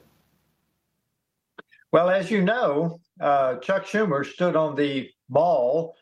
Well, 1.92 2.10
as 2.10 2.30
you 2.30 2.42
know, 2.42 3.00
uh, 3.20 3.56
Chuck 3.58 3.86
Schumer 3.86 4.26
stood 4.26 4.56
on 4.56 4.76
the 4.76 5.10
mall 5.28 5.96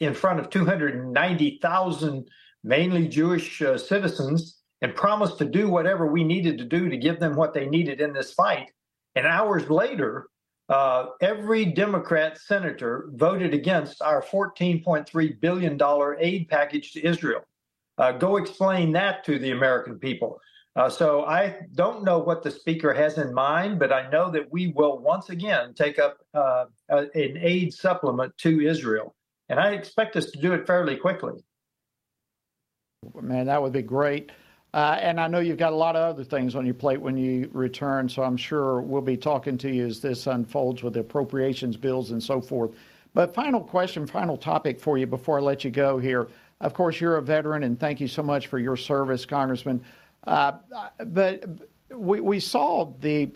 in 0.00 0.14
front 0.14 0.40
of 0.40 0.50
290,000 0.50 2.28
mainly 2.64 3.08
Jewish 3.08 3.58
citizens 3.58 4.58
and 4.82 4.94
promised 4.94 5.38
to 5.38 5.44
do 5.44 5.68
whatever 5.68 6.06
we 6.06 6.24
needed 6.24 6.58
to 6.58 6.64
do 6.64 6.88
to 6.88 6.96
give 6.96 7.18
them 7.18 7.34
what 7.36 7.54
they 7.54 7.66
needed 7.66 8.00
in 8.00 8.12
this 8.12 8.32
fight. 8.34 8.70
And 9.14 9.26
hours 9.26 9.70
later, 9.70 10.26
uh, 10.68 11.06
every 11.20 11.66
Democrat 11.66 12.38
senator 12.38 13.10
voted 13.12 13.54
against 13.54 14.02
our 14.02 14.22
$14.3 14.22 15.40
billion 15.40 15.78
aid 16.18 16.48
package 16.48 16.92
to 16.92 17.06
Israel. 17.06 17.42
Uh, 17.98 18.12
go 18.12 18.36
explain 18.36 18.92
that 18.92 19.24
to 19.24 19.38
the 19.38 19.50
American 19.50 19.98
people. 19.98 20.40
Uh, 20.74 20.88
so 20.88 21.24
I 21.24 21.56
don't 21.74 22.02
know 22.02 22.18
what 22.18 22.42
the 22.42 22.50
speaker 22.50 22.94
has 22.94 23.18
in 23.18 23.34
mind, 23.34 23.78
but 23.78 23.92
I 23.92 24.08
know 24.08 24.30
that 24.30 24.50
we 24.50 24.68
will 24.68 24.98
once 24.98 25.28
again 25.28 25.74
take 25.74 25.98
up 25.98 26.18
uh, 26.32 26.64
an 26.88 27.38
aid 27.40 27.74
supplement 27.74 28.36
to 28.38 28.60
Israel. 28.66 29.14
And 29.48 29.60
I 29.60 29.72
expect 29.72 30.16
us 30.16 30.30
to 30.30 30.38
do 30.38 30.54
it 30.54 30.66
fairly 30.66 30.96
quickly. 30.96 31.44
Man, 33.20 33.46
that 33.46 33.60
would 33.60 33.72
be 33.72 33.82
great. 33.82 34.32
Uh, 34.72 34.96
and 34.98 35.20
I 35.20 35.26
know 35.26 35.40
you've 35.40 35.58
got 35.58 35.74
a 35.74 35.76
lot 35.76 35.96
of 35.96 36.02
other 36.02 36.24
things 36.24 36.54
on 36.54 36.64
your 36.64 36.74
plate 36.74 37.00
when 37.00 37.18
you 37.18 37.50
return, 37.52 38.08
so 38.08 38.22
I'm 38.22 38.38
sure 38.38 38.80
we'll 38.80 39.02
be 39.02 39.18
talking 39.18 39.58
to 39.58 39.70
you 39.70 39.86
as 39.86 40.00
this 40.00 40.26
unfolds 40.26 40.82
with 40.82 40.94
the 40.94 41.00
appropriations 41.00 41.76
bills 41.76 42.10
and 42.10 42.22
so 42.22 42.40
forth. 42.40 42.70
But 43.12 43.34
final 43.34 43.60
question, 43.60 44.06
final 44.06 44.38
topic 44.38 44.80
for 44.80 44.96
you 44.96 45.06
before 45.06 45.38
I 45.38 45.42
let 45.42 45.64
you 45.64 45.70
go 45.70 45.98
here. 45.98 46.28
Of 46.62 46.72
course, 46.72 46.98
you're 46.98 47.18
a 47.18 47.22
veteran, 47.22 47.64
and 47.64 47.78
thank 47.78 48.00
you 48.00 48.08
so 48.08 48.22
much 48.22 48.46
for 48.46 48.58
your 48.58 48.76
service, 48.76 49.26
Congressman. 49.26 49.84
Uh, 50.26 50.52
but 51.06 51.44
we, 51.90 52.20
we 52.20 52.40
saw 52.40 52.92
the 53.00 53.30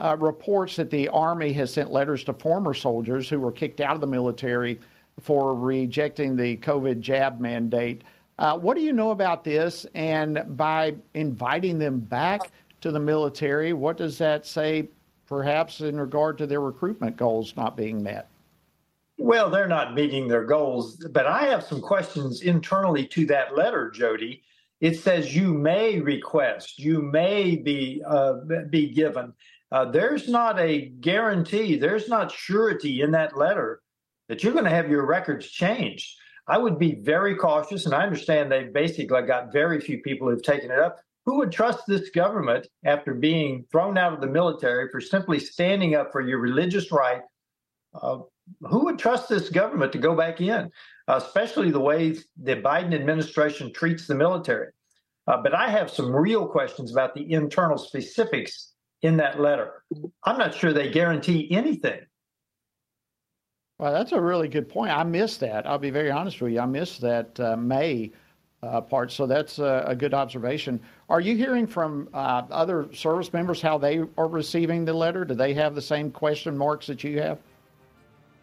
uh, 0.00 0.16
reports 0.18 0.76
that 0.76 0.90
the 0.90 1.08
Army 1.08 1.52
has 1.52 1.72
sent 1.72 1.92
letters 1.92 2.24
to 2.24 2.32
former 2.32 2.74
soldiers 2.74 3.28
who 3.28 3.38
were 3.38 3.52
kicked 3.52 3.80
out 3.80 3.94
of 3.94 4.00
the 4.00 4.06
military 4.06 4.80
for 5.20 5.54
rejecting 5.54 6.36
the 6.36 6.56
COVID 6.58 7.00
jab 7.00 7.38
mandate. 7.38 8.02
Uh, 8.38 8.58
what 8.58 8.76
do 8.76 8.82
you 8.82 8.92
know 8.92 9.10
about 9.10 9.44
this? 9.44 9.86
And 9.94 10.42
by 10.56 10.96
inviting 11.14 11.78
them 11.78 12.00
back 12.00 12.40
to 12.80 12.90
the 12.90 12.98
military, 12.98 13.72
what 13.72 13.96
does 13.96 14.18
that 14.18 14.46
say, 14.46 14.88
perhaps, 15.26 15.80
in 15.80 16.00
regard 16.00 16.38
to 16.38 16.46
their 16.46 16.60
recruitment 16.60 17.16
goals 17.16 17.54
not 17.56 17.76
being 17.76 18.02
met? 18.02 18.28
Well, 19.18 19.50
they're 19.50 19.68
not 19.68 19.94
meeting 19.94 20.26
their 20.26 20.44
goals, 20.44 20.96
but 21.12 21.26
I 21.26 21.44
have 21.44 21.62
some 21.62 21.80
questions 21.80 22.42
internally 22.42 23.06
to 23.08 23.26
that 23.26 23.56
letter, 23.56 23.90
Jody. 23.90 24.42
It 24.82 24.98
says 24.98 25.34
you 25.34 25.54
may 25.54 26.00
request, 26.00 26.76
you 26.78 27.00
may 27.00 27.54
be 27.54 28.02
uh, 28.04 28.34
be 28.68 28.88
given. 28.88 29.32
Uh, 29.70 29.86
there's 29.86 30.28
not 30.28 30.58
a 30.58 30.86
guarantee, 31.00 31.76
there's 31.76 32.08
not 32.08 32.32
surety 32.32 33.00
in 33.00 33.12
that 33.12 33.36
letter 33.38 33.80
that 34.28 34.42
you're 34.42 34.52
going 34.52 34.64
to 34.64 34.70
have 34.70 34.90
your 34.90 35.06
records 35.06 35.48
changed. 35.48 36.16
I 36.48 36.58
would 36.58 36.80
be 36.80 36.96
very 36.96 37.36
cautious, 37.36 37.86
and 37.86 37.94
I 37.94 38.02
understand 38.02 38.50
they've 38.50 38.72
basically 38.72 39.22
got 39.22 39.52
very 39.52 39.80
few 39.80 40.02
people 40.02 40.28
who've 40.28 40.42
taken 40.42 40.72
it 40.72 40.78
up. 40.80 40.98
Who 41.26 41.36
would 41.38 41.52
trust 41.52 41.86
this 41.86 42.10
government 42.10 42.66
after 42.84 43.14
being 43.14 43.64
thrown 43.70 43.96
out 43.96 44.12
of 44.12 44.20
the 44.20 44.26
military 44.26 44.88
for 44.90 45.00
simply 45.00 45.38
standing 45.38 45.94
up 45.94 46.10
for 46.10 46.20
your 46.20 46.40
religious 46.40 46.90
right? 46.90 47.22
Uh, 47.94 48.18
who 48.62 48.84
would 48.84 48.98
trust 48.98 49.28
this 49.28 49.48
government 49.48 49.92
to 49.92 49.98
go 49.98 50.16
back 50.16 50.40
in, 50.40 50.70
especially 51.16 51.70
the 51.70 51.80
way 51.80 52.16
the 52.40 52.56
Biden 52.56 52.94
administration 52.94 53.72
treats 53.72 54.06
the 54.06 54.14
military? 54.14 54.68
Uh, 55.26 55.40
but 55.42 55.54
I 55.54 55.68
have 55.68 55.90
some 55.90 56.14
real 56.14 56.46
questions 56.46 56.92
about 56.92 57.14
the 57.14 57.32
internal 57.32 57.78
specifics 57.78 58.72
in 59.02 59.16
that 59.18 59.40
letter. 59.40 59.84
I'm 60.24 60.38
not 60.38 60.54
sure 60.54 60.72
they 60.72 60.90
guarantee 60.90 61.50
anything. 61.50 62.00
Well, 63.78 63.92
that's 63.92 64.12
a 64.12 64.20
really 64.20 64.48
good 64.48 64.68
point. 64.68 64.92
I 64.92 65.02
missed 65.02 65.40
that. 65.40 65.66
I'll 65.66 65.78
be 65.78 65.90
very 65.90 66.10
honest 66.10 66.40
with 66.40 66.52
you. 66.52 66.60
I 66.60 66.66
missed 66.66 67.00
that 67.00 67.38
uh, 67.40 67.56
May 67.56 68.12
uh, 68.62 68.80
part. 68.80 69.10
So 69.10 69.26
that's 69.26 69.58
a, 69.58 69.84
a, 69.88 69.96
good 69.96 70.14
observation. 70.14 70.80
Are 71.08 71.20
you 71.20 71.36
hearing 71.36 71.66
from 71.66 72.08
uh, 72.14 72.42
other 72.50 72.88
service 72.94 73.32
members 73.32 73.60
how 73.60 73.78
they 73.78 74.02
are 74.16 74.28
receiving 74.28 74.84
the 74.84 74.92
letter? 74.92 75.24
Do 75.24 75.34
they 75.34 75.52
have 75.54 75.74
the 75.74 75.82
same 75.82 76.12
question 76.12 76.56
marks 76.56 76.86
that 76.86 77.02
you 77.02 77.20
have? 77.20 77.40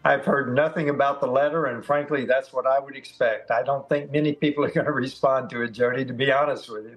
I've 0.04 0.24
heard 0.24 0.54
nothing 0.54 0.88
about 0.88 1.20
the 1.20 1.26
letter, 1.26 1.66
and 1.66 1.84
frankly, 1.84 2.24
that's 2.24 2.52
what 2.52 2.66
I 2.66 2.78
would 2.78 2.96
expect. 2.96 3.50
I 3.50 3.62
don't 3.62 3.86
think 3.88 4.10
many 4.10 4.32
people 4.32 4.64
are 4.64 4.70
going 4.70 4.86
to 4.86 4.92
respond 4.92 5.50
to 5.50 5.62
it, 5.62 5.72
Jody, 5.72 6.04
to 6.04 6.14
be 6.14 6.32
honest 6.32 6.70
with 6.70 6.84
you. 6.84 6.96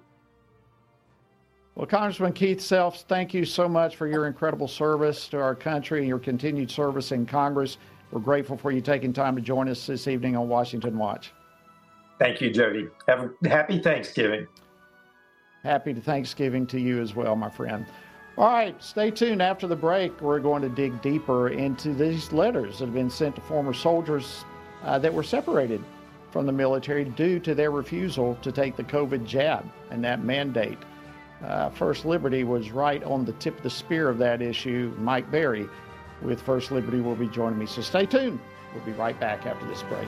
Well, 1.75 1.87
Congressman 1.87 2.33
Keith 2.33 2.59
Selfs, 2.59 3.03
thank 3.03 3.33
you 3.33 3.45
so 3.45 3.67
much 3.67 3.95
for 3.95 4.07
your 4.07 4.27
incredible 4.27 4.67
service 4.67 5.27
to 5.29 5.41
our 5.41 5.55
country 5.55 5.99
and 5.99 6.07
your 6.07 6.19
continued 6.19 6.69
service 6.69 7.11
in 7.11 7.25
Congress. 7.25 7.77
We're 8.11 8.21
grateful 8.21 8.57
for 8.57 8.71
you 8.71 8.79
taking 8.79 9.11
time 9.11 9.35
to 9.35 9.41
join 9.41 9.67
us 9.67 9.87
this 9.87 10.07
evening 10.07 10.35
on 10.37 10.47
Washington 10.47 10.97
Watch. 10.97 11.33
Thank 12.19 12.41
you, 12.41 12.51
Jody. 12.51 12.87
Have 13.07 13.31
a 13.43 13.49
happy 13.49 13.79
Thanksgiving. 13.79 14.47
Happy 15.63 15.93
Thanksgiving 15.95 16.67
to 16.67 16.79
you 16.79 17.01
as 17.01 17.15
well, 17.15 17.35
my 17.35 17.49
friend. 17.49 17.87
All 18.35 18.47
right, 18.47 18.81
stay 18.83 19.11
tuned. 19.11 19.43
After 19.43 19.67
the 19.67 19.75
break, 19.75 20.19
we're 20.19 20.39
going 20.39 20.63
to 20.63 20.69
dig 20.69 20.99
deeper 21.03 21.49
into 21.49 21.93
these 21.93 22.33
letters 22.33 22.79
that 22.79 22.85
have 22.85 22.93
been 22.93 23.09
sent 23.09 23.35
to 23.35 23.41
former 23.41 23.73
soldiers 23.73 24.43
uh, 24.83 24.97
that 24.99 25.13
were 25.13 25.21
separated 25.21 25.83
from 26.31 26.47
the 26.47 26.51
military 26.51 27.05
due 27.05 27.39
to 27.39 27.53
their 27.53 27.69
refusal 27.69 28.35
to 28.41 28.51
take 28.51 28.75
the 28.75 28.83
COVID 28.83 29.23
jab 29.27 29.69
and 29.91 30.03
that 30.03 30.23
mandate. 30.23 30.79
Uh, 31.43 31.69
First 31.69 32.05
Liberty 32.05 32.43
was 32.43 32.71
right 32.71 33.03
on 33.03 33.23
the 33.23 33.33
tip 33.33 33.57
of 33.57 33.63
the 33.63 33.69
spear 33.69 34.09
of 34.09 34.17
that 34.17 34.41
issue. 34.41 34.91
Mike 34.97 35.29
Berry 35.29 35.69
with 36.23 36.41
First 36.41 36.71
Liberty 36.71 37.01
will 37.01 37.15
be 37.15 37.27
joining 37.27 37.59
me. 37.59 37.67
So 37.67 37.83
stay 37.83 38.07
tuned. 38.07 38.39
We'll 38.73 38.83
be 38.83 38.93
right 38.93 39.19
back 39.19 39.45
after 39.45 39.67
this 39.67 39.83
break. 39.83 40.07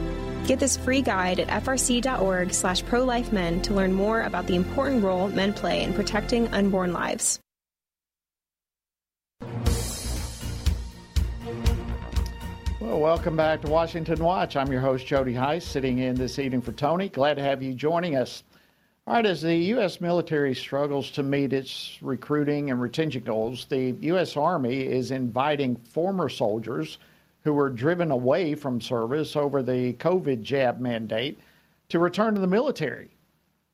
Get 0.47 0.59
this 0.59 0.75
free 0.75 1.01
guide 1.01 1.39
at 1.39 1.63
frc.org 1.63 2.53
slash 2.53 2.83
prolifemen 2.83 3.61
to 3.63 3.73
learn 3.73 3.93
more 3.93 4.21
about 4.21 4.47
the 4.47 4.55
important 4.55 5.03
role 5.03 5.27
men 5.29 5.53
play 5.53 5.83
in 5.83 5.93
protecting 5.93 6.47
unborn 6.47 6.93
lives. 6.93 7.39
Well, 12.79 12.99
welcome 12.99 13.37
back 13.37 13.61
to 13.61 13.69
Washington 13.69 14.23
Watch. 14.23 14.57
I'm 14.57 14.71
your 14.71 14.81
host, 14.81 15.05
Jody 15.05 15.33
Hice, 15.33 15.63
sitting 15.63 15.99
in 15.99 16.15
this 16.15 16.39
evening 16.39 16.61
for 16.61 16.71
Tony. 16.71 17.07
Glad 17.07 17.35
to 17.35 17.43
have 17.43 17.61
you 17.61 17.75
joining 17.75 18.15
us. 18.15 18.43
All 19.05 19.13
right, 19.13 19.25
as 19.25 19.41
the 19.41 19.55
U.S. 19.55 20.01
military 20.01 20.55
struggles 20.55 21.11
to 21.11 21.23
meet 21.23 21.53
its 21.53 21.99
recruiting 22.01 22.71
and 22.71 22.81
retention 22.81 23.23
goals, 23.23 23.65
the 23.65 23.95
U.S. 24.01 24.35
Army 24.35 24.81
is 24.81 25.11
inviting 25.11 25.75
former 25.75 26.29
soldiers 26.29 26.97
who 27.43 27.53
were 27.53 27.69
driven 27.69 28.11
away 28.11 28.55
from 28.55 28.79
service 28.79 29.35
over 29.35 29.63
the 29.63 29.93
COVID 29.93 30.41
jab 30.41 30.79
mandate 30.79 31.39
to 31.89 31.99
return 31.99 32.35
to 32.35 32.41
the 32.41 32.47
military. 32.47 33.09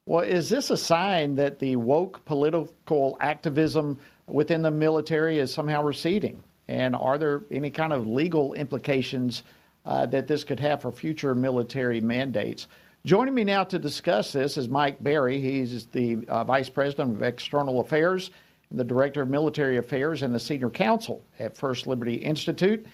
Well, 0.05 0.23
is 0.23 0.49
this 0.49 0.69
a 0.69 0.77
sign 0.77 1.35
that 1.35 1.59
the 1.59 1.75
woke 1.75 2.23
political 2.23 3.17
activism 3.19 3.99
within 4.27 4.61
the 4.61 4.71
military 4.71 5.39
is 5.39 5.53
somehow 5.53 5.83
receding? 5.83 6.41
And 6.69 6.95
are 6.95 7.17
there 7.17 7.43
any 7.51 7.69
kind 7.69 7.93
of 7.93 8.07
legal 8.07 8.53
implications 8.53 9.43
uh, 9.85 10.05
that 10.07 10.27
this 10.27 10.43
could 10.43 10.59
have 10.59 10.81
for 10.81 10.91
future 10.91 11.35
military 11.35 11.99
mandates? 11.99 12.67
Joining 13.05 13.33
me 13.33 13.43
now 13.43 13.63
to 13.65 13.79
discuss 13.79 14.33
this 14.33 14.57
is 14.57 14.67
Mike 14.67 15.01
Berry. 15.01 15.39
He's 15.39 15.85
the 15.87 16.25
uh, 16.27 16.43
Vice 16.43 16.69
President 16.69 17.15
of 17.15 17.23
External 17.23 17.79
Affairs, 17.79 18.31
the 18.71 18.83
Director 18.83 19.21
of 19.21 19.29
Military 19.29 19.77
Affairs, 19.77 20.23
and 20.23 20.33
the 20.33 20.39
Senior 20.39 20.69
Counsel 20.69 21.23
at 21.39 21.55
First 21.55 21.87
Liberty 21.87 22.15
Institute. 22.15 22.85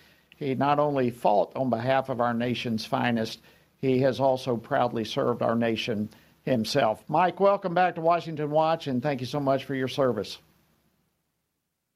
He 0.43 0.55
not 0.55 0.79
only 0.79 1.09
fought 1.09 1.55
on 1.55 1.69
behalf 1.69 2.09
of 2.09 2.19
our 2.19 2.33
nation's 2.33 2.85
finest, 2.85 3.41
he 3.79 3.99
has 3.99 4.19
also 4.19 4.57
proudly 4.57 5.05
served 5.05 5.41
our 5.41 5.55
nation 5.55 6.09
himself. 6.43 7.03
Mike, 7.07 7.39
welcome 7.39 7.73
back 7.73 7.95
to 7.95 8.01
Washington 8.01 8.51
Watch, 8.51 8.87
and 8.87 9.01
thank 9.01 9.21
you 9.21 9.27
so 9.27 9.39
much 9.39 9.63
for 9.63 9.75
your 9.75 9.87
service. 9.87 10.37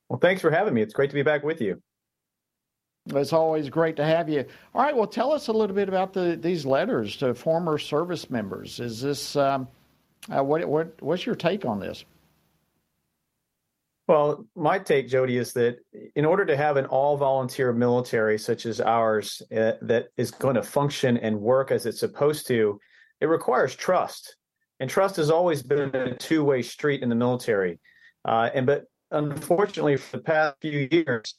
Well, 0.10 0.20
thanks 0.20 0.42
for 0.42 0.52
having 0.52 0.74
me. 0.74 0.82
It's 0.82 0.94
great 0.94 1.10
to 1.10 1.16
be 1.16 1.24
back 1.24 1.44
with 1.44 1.62
you. 1.62 1.82
It's 3.08 3.34
always 3.34 3.70
great 3.70 3.98
to 3.98 4.06
have 4.06 4.30
you. 4.30 4.46
All 4.74 4.82
right, 4.82 4.96
well, 4.96 5.08
tell 5.08 5.32
us 5.32 5.48
a 5.48 5.54
little 5.54 5.76
bit 5.76 5.90
about 5.90 6.14
the, 6.14 6.38
these 6.42 6.66
letters 6.66 7.18
to 7.18 7.34
former 7.34 7.78
service 7.78 8.30
members. 8.30 8.80
Is 8.80 9.02
this 9.02 9.36
um, 9.36 9.68
uh, 10.30 10.44
what, 10.44 10.66
what 10.68 11.02
what's 11.02 11.26
your 11.26 11.36
take 11.36 11.66
on 11.66 11.80
this? 11.80 12.04
Well, 14.08 14.48
my 14.56 14.80
take, 14.80 15.10
Jody, 15.10 15.38
is 15.38 15.52
that 15.54 15.80
in 16.16 16.24
order 16.24 16.46
to 16.46 16.56
have 16.56 16.78
an 16.78 16.86
all-volunteer 16.86 17.74
military 17.74 18.38
such 18.38 18.66
as 18.66 18.80
ours 18.80 19.42
uh, 19.52 19.74
that 19.82 20.08
is 20.16 20.32
going 20.32 20.56
to 20.56 20.64
function 20.64 21.18
and 21.18 21.42
work 21.42 21.72
as 21.72 21.86
it's 21.86 22.00
supposed 22.00 22.48
to, 22.48 22.80
it 23.20 23.26
requires 23.26 23.76
trust, 23.76 24.38
and 24.80 24.90
trust 24.90 25.18
has 25.18 25.30
always 25.30 25.62
been 25.62 25.94
a 25.94 26.16
two-way 26.16 26.62
street 26.62 27.04
in 27.04 27.10
the 27.10 27.16
military. 27.16 27.80
Uh, 28.24 28.50
and 28.54 28.66
but 28.66 28.86
unfortunately, 29.12 29.98
for 29.98 30.18
the 30.18 30.24
past 30.24 30.56
few 30.62 30.88
years, 30.90 31.36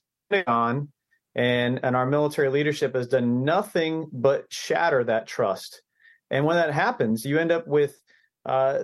on 0.46 0.88
and 1.34 1.80
and 1.82 1.96
our 1.96 2.04
military 2.04 2.50
leadership 2.50 2.94
has 2.94 3.06
done 3.06 3.44
nothing 3.44 4.08
but 4.12 4.44
shatter 4.50 5.04
that 5.04 5.26
trust. 5.26 5.82
And 6.30 6.44
when 6.44 6.56
that 6.56 6.74
happens, 6.74 7.24
you 7.24 7.38
end 7.38 7.52
up 7.52 7.66
with 7.66 7.98
uh, 8.44 8.80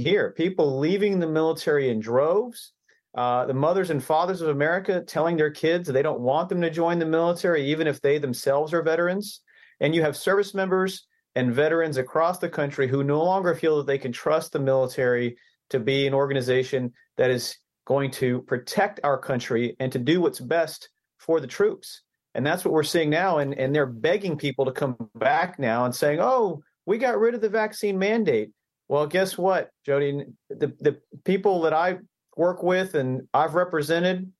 here 0.00 0.32
people 0.36 0.78
leaving 0.78 1.18
the 1.18 1.26
military 1.26 1.90
in 1.90 2.00
droves. 2.00 2.72
Uh, 3.12 3.44
the 3.44 3.54
mothers 3.54 3.90
and 3.90 4.02
fathers 4.02 4.40
of 4.40 4.48
America 4.48 5.02
telling 5.04 5.36
their 5.36 5.50
kids 5.50 5.88
they 5.88 6.02
don't 6.02 6.20
want 6.20 6.48
them 6.48 6.60
to 6.60 6.70
join 6.70 6.98
the 6.98 7.06
military, 7.06 7.68
even 7.68 7.88
if 7.88 8.00
they 8.00 8.18
themselves 8.18 8.72
are 8.72 8.82
veterans. 8.82 9.40
And 9.80 9.94
you 9.94 10.02
have 10.02 10.16
service 10.16 10.54
members 10.54 11.06
and 11.34 11.52
veterans 11.52 11.96
across 11.96 12.38
the 12.38 12.48
country 12.48 12.86
who 12.86 13.02
no 13.02 13.22
longer 13.22 13.54
feel 13.54 13.78
that 13.78 13.86
they 13.86 13.98
can 13.98 14.12
trust 14.12 14.52
the 14.52 14.60
military 14.60 15.36
to 15.70 15.80
be 15.80 16.06
an 16.06 16.14
organization 16.14 16.92
that 17.16 17.30
is 17.30 17.56
going 17.84 18.10
to 18.10 18.42
protect 18.42 19.00
our 19.02 19.18
country 19.18 19.76
and 19.80 19.90
to 19.92 19.98
do 19.98 20.20
what's 20.20 20.40
best 20.40 20.88
for 21.18 21.40
the 21.40 21.46
troops. 21.46 22.02
And 22.34 22.46
that's 22.46 22.64
what 22.64 22.72
we're 22.72 22.82
seeing 22.84 23.10
now. 23.10 23.38
And, 23.38 23.54
and 23.54 23.74
they're 23.74 23.86
begging 23.86 24.36
people 24.36 24.64
to 24.66 24.72
come 24.72 24.96
back 25.16 25.58
now 25.58 25.84
and 25.84 25.94
saying, 25.94 26.20
oh, 26.20 26.62
we 26.86 26.98
got 26.98 27.18
rid 27.18 27.34
of 27.34 27.40
the 27.40 27.48
vaccine 27.48 27.98
mandate. 27.98 28.50
Well, 28.90 29.06
guess 29.06 29.38
what, 29.38 29.70
Jody? 29.86 30.24
The, 30.48 30.74
the 30.80 30.98
people 31.24 31.60
that 31.60 31.72
I 31.72 31.98
work 32.36 32.60
with 32.64 32.96
and 32.96 33.28
I've 33.32 33.54
represented, 33.54 34.32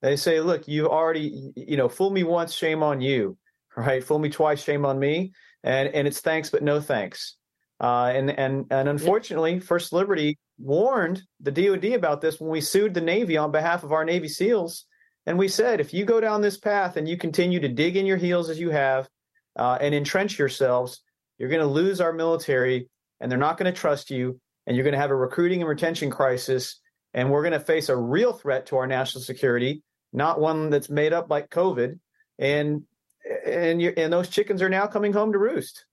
they 0.00 0.16
say, 0.16 0.40
look, 0.40 0.66
you've 0.66 0.86
already, 0.86 1.52
you 1.54 1.76
know, 1.76 1.90
fool 1.90 2.08
me 2.08 2.24
once, 2.24 2.54
shame 2.54 2.82
on 2.82 3.02
you, 3.02 3.36
right? 3.76 4.02
Fool 4.02 4.18
me 4.18 4.30
twice, 4.30 4.62
shame 4.62 4.86
on 4.86 4.98
me. 4.98 5.32
And, 5.62 5.90
and 5.90 6.08
it's 6.08 6.20
thanks, 6.20 6.48
but 6.48 6.62
no 6.62 6.80
thanks. 6.80 7.36
Uh, 7.82 8.10
and, 8.14 8.30
and, 8.30 8.64
and 8.70 8.88
unfortunately, 8.88 9.60
First 9.60 9.92
Liberty 9.92 10.38
warned 10.58 11.22
the 11.40 11.52
DoD 11.52 11.92
about 11.92 12.22
this 12.22 12.40
when 12.40 12.50
we 12.50 12.62
sued 12.62 12.94
the 12.94 13.02
Navy 13.02 13.36
on 13.36 13.52
behalf 13.52 13.84
of 13.84 13.92
our 13.92 14.06
Navy 14.06 14.28
SEALs. 14.28 14.86
And 15.26 15.38
we 15.38 15.48
said, 15.48 15.82
if 15.82 15.92
you 15.92 16.06
go 16.06 16.18
down 16.18 16.40
this 16.40 16.56
path 16.56 16.96
and 16.96 17.06
you 17.06 17.18
continue 17.18 17.60
to 17.60 17.68
dig 17.68 17.98
in 17.98 18.06
your 18.06 18.16
heels 18.16 18.48
as 18.48 18.58
you 18.58 18.70
have 18.70 19.06
uh, 19.58 19.76
and 19.78 19.94
entrench 19.94 20.38
yourselves, 20.38 21.02
you're 21.36 21.50
going 21.50 21.60
to 21.60 21.66
lose 21.66 22.00
our 22.00 22.14
military 22.14 22.88
and 23.20 23.30
they're 23.30 23.38
not 23.38 23.58
going 23.58 23.72
to 23.72 23.78
trust 23.78 24.10
you. 24.10 24.40
And 24.66 24.76
you're 24.76 24.84
going 24.84 24.94
to 24.94 25.00
have 25.00 25.10
a 25.10 25.16
recruiting 25.16 25.60
and 25.60 25.68
retention 25.68 26.10
crisis. 26.10 26.80
And 27.14 27.30
we're 27.30 27.42
going 27.42 27.52
to 27.52 27.60
face 27.60 27.88
a 27.88 27.96
real 27.96 28.32
threat 28.32 28.66
to 28.66 28.76
our 28.76 28.86
national 28.86 29.22
security, 29.22 29.82
not 30.12 30.40
one 30.40 30.68
that's 30.70 30.90
made 30.90 31.12
up 31.12 31.30
like 31.30 31.50
COVID. 31.50 31.98
And 32.38 32.82
and, 33.44 33.82
and 33.82 34.12
those 34.12 34.28
chickens 34.28 34.62
are 34.62 34.68
now 34.68 34.86
coming 34.86 35.12
home 35.12 35.32
to 35.32 35.38
roost. 35.38 35.84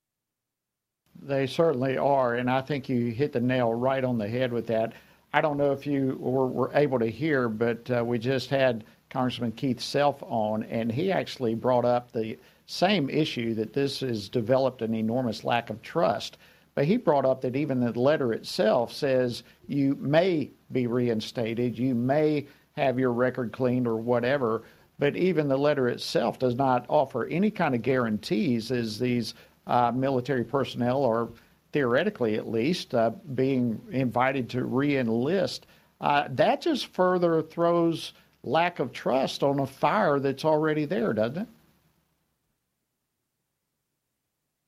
They 1.20 1.46
certainly 1.46 1.96
are, 1.96 2.34
and 2.34 2.50
I 2.50 2.60
think 2.60 2.88
you 2.88 3.10
hit 3.10 3.32
the 3.32 3.40
nail 3.40 3.72
right 3.72 4.04
on 4.04 4.18
the 4.18 4.28
head 4.28 4.52
with 4.52 4.66
that. 4.68 4.92
I 5.32 5.40
don't 5.40 5.56
know 5.56 5.72
if 5.72 5.86
you 5.86 6.16
were, 6.20 6.46
were 6.46 6.70
able 6.74 6.98
to 6.98 7.10
hear, 7.10 7.48
but 7.48 7.90
uh, 7.90 8.04
we 8.04 8.18
just 8.18 8.48
had 8.48 8.84
Congressman 9.10 9.52
Keith 9.52 9.80
Self 9.80 10.22
on, 10.22 10.62
and 10.64 10.90
he 10.90 11.10
actually 11.10 11.54
brought 11.54 11.84
up 11.84 12.12
the 12.12 12.38
same 12.66 13.08
issue 13.08 13.54
that 13.54 13.72
this 13.72 14.00
has 14.00 14.28
developed 14.28 14.82
an 14.82 14.94
enormous 14.94 15.44
lack 15.44 15.70
of 15.70 15.82
trust. 15.82 16.38
But 16.76 16.84
he 16.84 16.98
brought 16.98 17.24
up 17.24 17.40
that 17.40 17.56
even 17.56 17.80
the 17.80 17.98
letter 17.98 18.34
itself 18.34 18.92
says 18.92 19.42
you 19.66 19.96
may 19.98 20.50
be 20.70 20.86
reinstated, 20.86 21.78
you 21.78 21.94
may 21.94 22.46
have 22.76 22.98
your 22.98 23.12
record 23.12 23.50
cleaned 23.50 23.88
or 23.88 23.96
whatever. 23.96 24.62
But 24.98 25.16
even 25.16 25.48
the 25.48 25.56
letter 25.56 25.88
itself 25.88 26.38
does 26.38 26.54
not 26.54 26.84
offer 26.88 27.24
any 27.26 27.50
kind 27.50 27.74
of 27.74 27.80
guarantees 27.80 28.70
as 28.70 28.98
these 28.98 29.34
uh, 29.66 29.90
military 29.92 30.44
personnel 30.44 31.02
are 31.02 31.30
theoretically 31.72 32.36
at 32.36 32.48
least 32.48 32.94
uh, 32.94 33.10
being 33.34 33.80
invited 33.90 34.50
to 34.50 34.64
re-enlist. 34.64 35.66
Uh, 36.02 36.28
that 36.30 36.60
just 36.60 36.88
further 36.88 37.42
throws 37.42 38.12
lack 38.42 38.80
of 38.80 38.92
trust 38.92 39.42
on 39.42 39.60
a 39.60 39.66
fire 39.66 40.20
that's 40.20 40.44
already 40.44 40.84
there, 40.84 41.14
doesn't 41.14 41.42
it? 41.42 41.48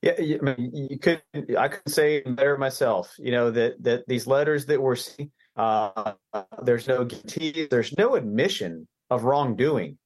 Yeah, 0.01 0.13
I 0.17 0.41
mean, 0.41 0.87
you 0.89 0.97
could. 0.97 1.21
I 1.57 1.67
could 1.67 1.91
say 1.91 2.21
better 2.21 2.57
myself. 2.57 3.13
You 3.17 3.31
know 3.31 3.51
that 3.51 3.83
that 3.83 4.07
these 4.07 4.27
letters 4.27 4.65
that 4.67 4.81
we're 4.81 4.95
seeing, 4.95 5.31
uh, 5.57 6.13
there's 6.63 6.87
no 6.87 7.03
guarantee, 7.03 7.67
there's 7.69 7.97
no 7.97 8.15
admission 8.15 8.87
of 9.09 9.25
wrongdoing, 9.25 9.97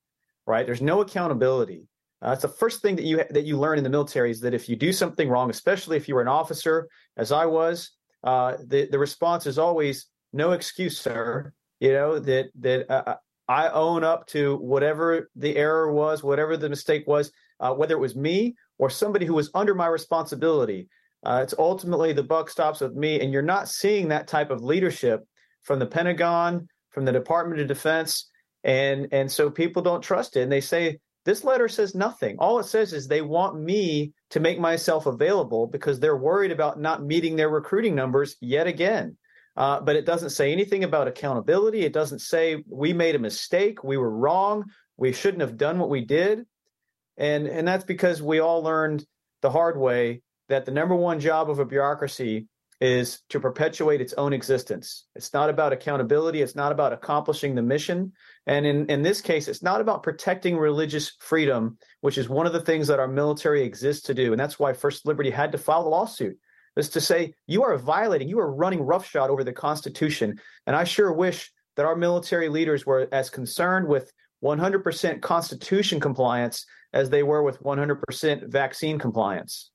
right? 0.48 0.66
There's 0.66 0.82
no 0.82 1.02
accountability. 1.02 1.88
Uh, 2.26 2.32
it's 2.32 2.42
the 2.42 2.48
first 2.48 2.82
thing 2.82 2.96
that 2.96 3.06
you 3.06 3.24
that 3.30 3.44
you 3.44 3.60
learn 3.60 3.78
in 3.78 3.84
the 3.84 3.90
military 3.90 4.32
is 4.32 4.40
that 4.40 4.56
if 4.56 4.68
you 4.68 4.76
do 4.76 4.92
something 4.92 5.30
wrong, 5.30 5.52
especially 5.52 5.98
if 5.98 6.08
you 6.08 6.16
were 6.16 6.22
an 6.22 6.28
officer, 6.28 6.88
as 7.18 7.32
I 7.32 7.46
was, 7.46 7.92
uh, 8.24 8.58
the 8.66 8.88
the 8.90 8.98
response 8.98 9.46
is 9.46 9.60
always 9.60 10.08
no 10.32 10.54
excuse, 10.54 10.98
sir. 10.98 11.54
You 11.80 11.92
know 11.94 12.18
that 12.18 12.48
that 12.62 12.90
uh, 12.90 13.18
I 13.48 13.70
own 13.70 14.04
up 14.04 14.26
to 14.28 14.56
whatever 14.58 15.30
the 15.36 15.56
error 15.56 15.92
was, 15.92 16.24
whatever 16.24 16.58
the 16.58 16.70
mistake 16.70 17.04
was, 17.06 17.32
uh, 17.60 17.74
whether 17.74 17.94
it 17.96 18.00
was 18.00 18.16
me 18.16 18.56
or 18.78 18.90
somebody 18.90 19.26
who 19.26 19.34
was 19.34 19.52
under 19.54 19.76
my 19.76 19.88
responsibility. 19.88 20.88
Uh, 21.26 21.40
it's 21.42 21.56
ultimately 21.58 22.12
the 22.12 22.24
buck 22.24 22.50
stops 22.50 22.82
with 22.82 22.94
me, 22.94 23.22
and 23.22 23.32
you're 23.32 23.42
not 23.42 23.70
seeing 23.70 24.10
that 24.10 24.28
type 24.28 24.52
of 24.52 24.64
leadership 24.64 25.22
from 25.62 25.80
the 25.80 25.86
Pentagon, 25.86 26.68
from 26.90 27.06
the 27.06 27.12
Department 27.12 27.62
of 27.62 27.68
Defense, 27.68 28.30
and 28.64 29.08
and 29.12 29.32
so 29.32 29.50
people 29.50 29.82
don't 29.82 30.02
trust 30.02 30.36
it, 30.36 30.42
and 30.42 30.52
they 30.52 30.62
say 30.62 31.00
this 31.26 31.44
letter 31.44 31.70
says 31.70 31.96
nothing. 31.96 32.36
All 32.40 32.60
it 32.60 32.66
says 32.66 32.92
is 32.92 33.08
they 33.08 33.22
want 33.22 33.60
me 33.60 34.12
to 34.32 34.42
make 34.42 34.60
myself 34.60 35.06
available 35.06 35.68
because 35.68 36.00
they're 36.00 36.18
worried 36.18 36.52
about 36.52 36.80
not 36.80 37.04
meeting 37.04 37.36
their 37.36 37.50
recruiting 37.50 37.96
numbers 37.96 38.36
yet 38.42 38.68
again. 38.68 39.16
Uh, 39.56 39.80
but 39.80 39.96
it 39.96 40.06
doesn't 40.06 40.32
say 40.32 40.52
anything 40.52 40.84
about 40.84 41.08
accountability. 41.08 41.84
It 41.84 41.94
doesn't 41.94 42.20
say 42.20 42.64
we 42.68 42.92
made 42.92 43.16
a 43.16 43.20
mistake, 43.20 43.84
we 43.84 43.98
were 43.98 44.10
wrong, 44.10 44.66
we 44.98 45.14
shouldn't 45.14 45.42
have 45.42 45.58
done 45.58 45.80
what 45.80 45.90
we 45.90 46.04
did 46.04 46.46
and 47.18 47.48
and 47.48 47.68
that's 47.68 47.86
because 47.86 48.22
we 48.22 48.40
all 48.40 48.64
learned 48.64 49.06
the 49.42 49.52
hard 49.52 49.78
way 49.78 50.22
that 50.50 50.66
the 50.66 50.72
number 50.72 50.96
one 50.96 51.20
job 51.20 51.50
of 51.50 51.60
a 51.60 51.66
bureaucracy 51.66 52.48
is 52.82 53.22
to 53.30 53.40
perpetuate 53.40 54.02
its 54.02 54.14
own 54.14 54.34
existence. 54.34 55.06
It's 55.16 55.34
not 55.34 55.50
about 55.50 55.72
accountability. 55.72 56.42
It's 56.42 56.56
not 56.56 56.74
about 56.74 56.92
accomplishing 56.92 57.56
the 57.56 57.62
mission. 57.62 58.12
And 58.46 58.66
in, 58.66 58.88
in 58.88 59.02
this 59.02 59.22
case, 59.22 59.48
it's 59.48 59.64
not 59.64 59.80
about 59.80 60.04
protecting 60.04 60.58
religious 60.58 61.14
freedom, 61.20 61.78
which 62.02 62.18
is 62.18 62.28
one 62.28 62.46
of 62.46 62.52
the 62.52 62.62
things 62.62 62.88
that 62.88 63.00
our 63.00 63.08
military 63.08 63.64
exists 63.64 64.04
to 64.08 64.14
do. 64.14 64.34
And 64.34 64.40
that's 64.40 64.60
why 64.60 64.74
First 64.74 65.06
Liberty 65.06 65.30
had 65.30 65.54
to 65.54 65.58
file 65.58 65.84
the 65.84 65.90
lawsuit, 65.90 66.38
is 66.76 66.90
to 66.90 67.00
say, 67.00 67.34
you 67.48 67.64
are 67.64 67.78
violating, 67.78 68.28
you 68.28 68.40
are 68.40 68.54
running 68.54 68.82
roughshod 68.82 69.30
over 69.30 69.46
the 69.46 69.54
Constitution. 69.54 70.38
And 70.68 70.76
I 70.76 70.84
sure 70.84 71.14
wish 71.14 71.54
that 71.78 71.86
our 71.86 71.96
military 71.96 72.50
leaders 72.50 72.86
were 72.86 73.08
as 73.14 73.30
concerned 73.30 73.88
with 73.88 74.12
100% 74.44 75.22
Constitution 75.22 76.02
compliance 76.02 76.66
as 76.94 77.10
they 77.10 77.24
were 77.24 77.44
with 77.44 77.62
100% 77.64 78.48
vaccine 78.48 79.00
compliance. 79.00 79.72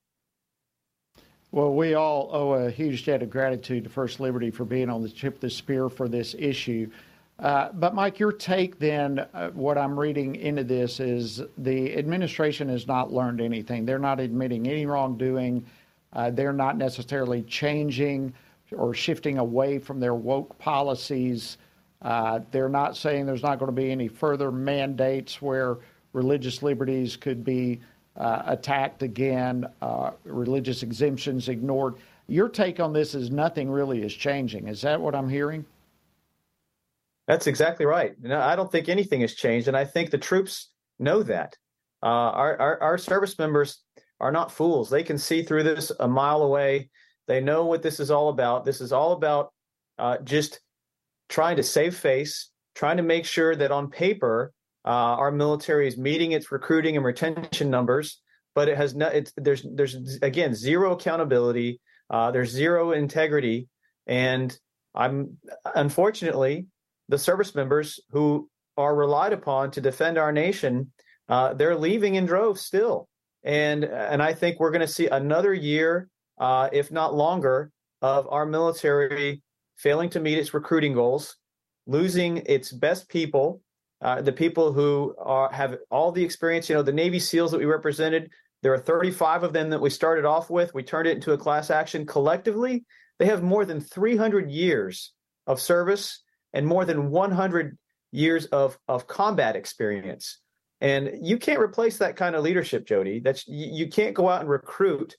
Well, 1.50 1.74
we 1.74 1.94
all 1.94 2.28
owe 2.32 2.52
a 2.52 2.70
huge 2.70 3.06
debt 3.06 3.22
of 3.22 3.30
gratitude 3.30 3.84
to 3.84 3.90
First 3.90 4.20
Liberty 4.20 4.50
for 4.50 4.64
being 4.64 4.90
on 4.90 5.02
the 5.02 5.08
tip 5.08 5.36
of 5.36 5.40
the 5.40 5.50
spear 5.50 5.88
for 5.88 6.06
this 6.06 6.34
issue. 6.38 6.90
Uh, 7.38 7.70
but, 7.72 7.94
Mike, 7.94 8.18
your 8.18 8.32
take 8.32 8.78
then, 8.78 9.20
uh, 9.32 9.50
what 9.50 9.78
I'm 9.78 9.98
reading 9.98 10.36
into 10.36 10.64
this 10.64 11.00
is 11.00 11.40
the 11.56 11.96
administration 11.96 12.68
has 12.68 12.86
not 12.86 13.12
learned 13.12 13.40
anything. 13.40 13.86
They're 13.86 13.98
not 13.98 14.20
admitting 14.20 14.68
any 14.68 14.86
wrongdoing. 14.86 15.64
Uh, 16.12 16.30
they're 16.30 16.52
not 16.52 16.76
necessarily 16.76 17.42
changing 17.42 18.34
or 18.76 18.92
shifting 18.92 19.38
away 19.38 19.78
from 19.78 20.00
their 20.00 20.14
woke 20.14 20.58
policies. 20.58 21.58
Uh, 22.02 22.40
they're 22.50 22.68
not 22.68 22.96
saying 22.96 23.24
there's 23.24 23.42
not 23.42 23.58
going 23.58 23.68
to 23.68 23.72
be 23.72 23.90
any 23.90 24.08
further 24.08 24.52
mandates 24.52 25.40
where 25.40 25.78
religious 26.12 26.62
liberties 26.62 27.16
could 27.16 27.44
be 27.44 27.80
uh, 28.16 28.42
attacked 28.46 29.02
again, 29.02 29.66
uh, 29.80 30.10
religious 30.24 30.82
exemptions 30.82 31.48
ignored. 31.48 31.94
Your 32.26 32.48
take 32.48 32.80
on 32.80 32.92
this 32.92 33.14
is 33.14 33.30
nothing 33.30 33.70
really 33.70 34.02
is 34.02 34.12
changing. 34.12 34.68
Is 34.68 34.80
that 34.82 35.00
what 35.00 35.14
I'm 35.14 35.28
hearing? 35.28 35.64
That's 37.26 37.46
exactly 37.46 37.86
right. 37.86 38.14
No, 38.20 38.40
I 38.40 38.56
don't 38.56 38.72
think 38.72 38.88
anything 38.88 39.20
has 39.20 39.34
changed, 39.34 39.68
and 39.68 39.76
I 39.76 39.84
think 39.84 40.10
the 40.10 40.18
troops 40.18 40.70
know 40.98 41.22
that. 41.22 41.56
Uh, 42.02 42.06
our, 42.06 42.58
our, 42.58 42.82
our 42.82 42.98
service 42.98 43.38
members 43.38 43.82
are 44.20 44.32
not 44.32 44.50
fools. 44.50 44.90
They 44.90 45.02
can 45.02 45.18
see 45.18 45.42
through 45.42 45.62
this 45.62 45.92
a 46.00 46.08
mile 46.08 46.42
away. 46.42 46.90
They 47.26 47.40
know 47.40 47.66
what 47.66 47.82
this 47.82 48.00
is 48.00 48.10
all 48.10 48.30
about. 48.30 48.64
This 48.64 48.80
is 48.80 48.92
all 48.92 49.12
about 49.12 49.52
uh, 49.98 50.18
just 50.18 50.60
trying 51.28 51.56
to 51.56 51.62
save 51.62 51.96
face, 51.96 52.50
trying 52.74 52.96
to 52.96 53.02
make 53.02 53.26
sure 53.26 53.54
that 53.54 53.70
on 53.70 53.90
paper 53.90 54.52
uh, 54.84 55.16
our 55.18 55.30
military 55.30 55.88
is 55.88 55.98
meeting 55.98 56.32
its 56.32 56.52
recruiting 56.52 56.96
and 56.96 57.04
retention 57.04 57.70
numbers, 57.70 58.20
but 58.54 58.68
it 58.68 58.76
has 58.76 58.94
no. 58.94 59.08
It's 59.08 59.32
there's 59.36 59.66
there's 59.74 60.18
again 60.22 60.54
zero 60.54 60.92
accountability. 60.92 61.80
Uh, 62.10 62.30
there's 62.30 62.50
zero 62.50 62.92
integrity, 62.92 63.68
and 64.06 64.56
I'm 64.94 65.36
unfortunately 65.74 66.66
the 67.08 67.18
service 67.18 67.54
members 67.54 68.00
who 68.10 68.48
are 68.76 68.94
relied 68.94 69.32
upon 69.32 69.70
to 69.72 69.80
defend 69.80 70.18
our 70.18 70.32
nation. 70.32 70.92
Uh, 71.28 71.54
they're 71.54 71.76
leaving 71.76 72.14
in 72.14 72.24
droves 72.24 72.62
still, 72.62 73.08
and 73.44 73.84
and 73.84 74.22
I 74.22 74.32
think 74.32 74.58
we're 74.58 74.70
going 74.70 74.80
to 74.80 74.88
see 74.88 75.08
another 75.08 75.52
year, 75.52 76.08
uh, 76.38 76.68
if 76.72 76.90
not 76.90 77.14
longer, 77.14 77.70
of 78.00 78.26
our 78.30 78.46
military 78.46 79.42
failing 79.76 80.10
to 80.10 80.20
meet 80.20 80.38
its 80.38 80.54
recruiting 80.54 80.94
goals, 80.94 81.36
losing 81.86 82.38
its 82.46 82.72
best 82.72 83.08
people, 83.08 83.60
uh, 84.00 84.22
the 84.22 84.32
people 84.32 84.72
who 84.72 85.14
are, 85.18 85.50
have 85.52 85.76
all 85.90 86.12
the 86.12 86.24
experience. 86.24 86.68
You 86.68 86.76
know, 86.76 86.82
the 86.82 86.92
Navy 86.92 87.18
SEALs 87.18 87.50
that 87.50 87.58
we 87.58 87.66
represented, 87.66 88.30
there 88.62 88.72
are 88.72 88.78
35 88.78 89.42
of 89.42 89.52
them 89.52 89.70
that 89.70 89.80
we 89.80 89.90
started 89.90 90.24
off 90.24 90.50
with. 90.50 90.74
We 90.74 90.82
turned 90.82 91.08
it 91.08 91.16
into 91.16 91.32
a 91.32 91.38
class 91.38 91.70
action. 91.70 92.06
Collectively, 92.06 92.84
they 93.18 93.26
have 93.26 93.42
more 93.42 93.64
than 93.64 93.80
300 93.80 94.50
years 94.50 95.12
of 95.46 95.60
service 95.60 96.22
and 96.52 96.66
more 96.66 96.84
than 96.84 97.10
100 97.10 97.78
years 98.12 98.46
of, 98.46 98.78
of 98.86 99.06
combat 99.06 99.56
experience. 99.56 100.40
And 100.80 101.10
you 101.22 101.38
can't 101.38 101.60
replace 101.60 101.98
that 101.98 102.16
kind 102.16 102.36
of 102.36 102.44
leadership, 102.44 102.86
Jody. 102.86 103.20
That's 103.20 103.46
you 103.48 103.88
can't 103.88 104.14
go 104.14 104.28
out 104.28 104.42
and 104.42 104.48
recruit 104.48 105.16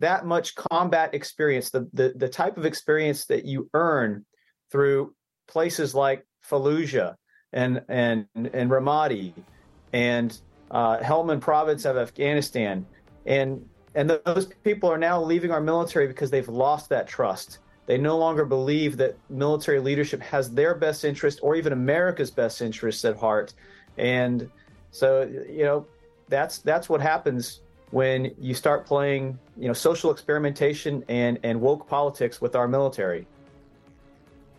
that 0.00 0.26
much 0.26 0.54
combat 0.56 1.14
experience, 1.14 1.70
the, 1.70 1.88
the, 1.92 2.12
the 2.16 2.28
type 2.28 2.58
of 2.58 2.66
experience 2.66 3.26
that 3.26 3.44
you 3.44 3.70
earn 3.72 4.26
through 4.70 5.14
places 5.48 5.94
like 5.94 6.26
Fallujah 6.50 7.14
and 7.52 7.82
and 7.88 8.26
and 8.34 8.70
Ramadi 8.70 9.32
and 9.92 10.38
uh, 10.70 10.98
Helmand 10.98 11.40
Province 11.40 11.84
of 11.84 11.96
Afghanistan, 11.96 12.86
and 13.24 13.68
and 13.94 14.10
those 14.10 14.46
people 14.64 14.90
are 14.90 14.98
now 14.98 15.22
leaving 15.22 15.50
our 15.50 15.60
military 15.60 16.06
because 16.06 16.30
they've 16.30 16.48
lost 16.48 16.88
that 16.90 17.06
trust. 17.06 17.58
They 17.86 17.96
no 17.96 18.18
longer 18.18 18.44
believe 18.44 18.96
that 18.96 19.16
military 19.30 19.78
leadership 19.78 20.20
has 20.20 20.52
their 20.52 20.74
best 20.74 21.04
interest 21.04 21.38
or 21.42 21.54
even 21.54 21.72
America's 21.72 22.30
best 22.30 22.60
interests 22.60 23.04
at 23.04 23.16
heart, 23.16 23.54
and 23.96 24.50
so 24.90 25.22
you 25.48 25.64
know 25.64 25.86
that's 26.28 26.58
that's 26.58 26.88
what 26.88 27.00
happens 27.00 27.60
when 27.90 28.34
you 28.40 28.54
start 28.54 28.84
playing 28.84 29.38
you 29.56 29.68
know 29.68 29.72
social 29.72 30.10
experimentation 30.10 31.04
and 31.08 31.38
and 31.44 31.60
woke 31.60 31.88
politics 31.88 32.40
with 32.40 32.56
our 32.56 32.66
military. 32.66 33.26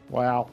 Wow. 0.09 0.49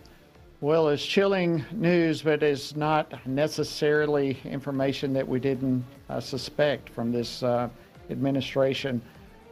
Well, 0.64 0.88
it's 0.88 1.04
chilling 1.04 1.62
news, 1.72 2.22
but 2.22 2.42
it's 2.42 2.74
not 2.74 3.26
necessarily 3.26 4.38
information 4.46 5.12
that 5.12 5.28
we 5.28 5.38
didn't 5.38 5.84
uh, 6.08 6.20
suspect 6.20 6.88
from 6.88 7.12
this 7.12 7.42
uh, 7.42 7.68
administration. 8.08 9.02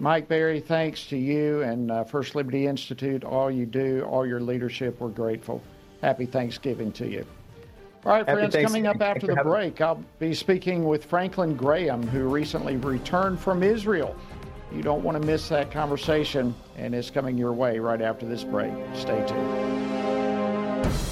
Mike 0.01 0.27
Berry, 0.27 0.59
thanks 0.59 1.05
to 1.09 1.19
you 1.19 1.61
and 1.65 1.91
uh, 1.91 2.05
First 2.05 2.35
Liberty 2.35 2.67
Institute, 2.67 3.25
all 3.25 3.51
you 3.51 3.67
do, 3.67 4.07
all 4.09 4.25
your 4.25 4.41
leadership. 4.41 4.99
We're 5.01 5.11
grateful. 5.11 5.63
Happy 6.01 6.25
Thanksgiving 6.25 6.91
to 6.93 7.07
you. 7.07 7.27
All 8.07 8.13
right, 8.13 8.27
Happy 8.27 8.51
friends, 8.51 8.57
coming 8.67 8.87
up 8.87 9.03
after 9.03 9.27
the 9.27 9.43
break, 9.45 9.83
I'll 9.83 10.03
be 10.19 10.33
speaking 10.33 10.87
with 10.87 11.05
Franklin 11.05 11.57
Graham, 11.57 12.07
who 12.07 12.27
recently 12.27 12.79
returned 12.79 13.39
from 13.39 13.63
Israel. 13.63 14.17
You 14.75 14.81
don't 14.81 15.03
want 15.03 15.21
to 15.21 15.27
miss 15.27 15.51
that 15.51 15.71
conversation, 15.71 16.55
and 16.79 16.95
it's 16.95 17.11
coming 17.11 17.37
your 17.37 17.53
way 17.53 17.79
right 17.81 18.01
after 18.01 18.25
this 18.25 18.45
break. 18.45 18.73
Stay 18.95 19.23
tuned. 19.29 19.82
Bye. 20.83 21.12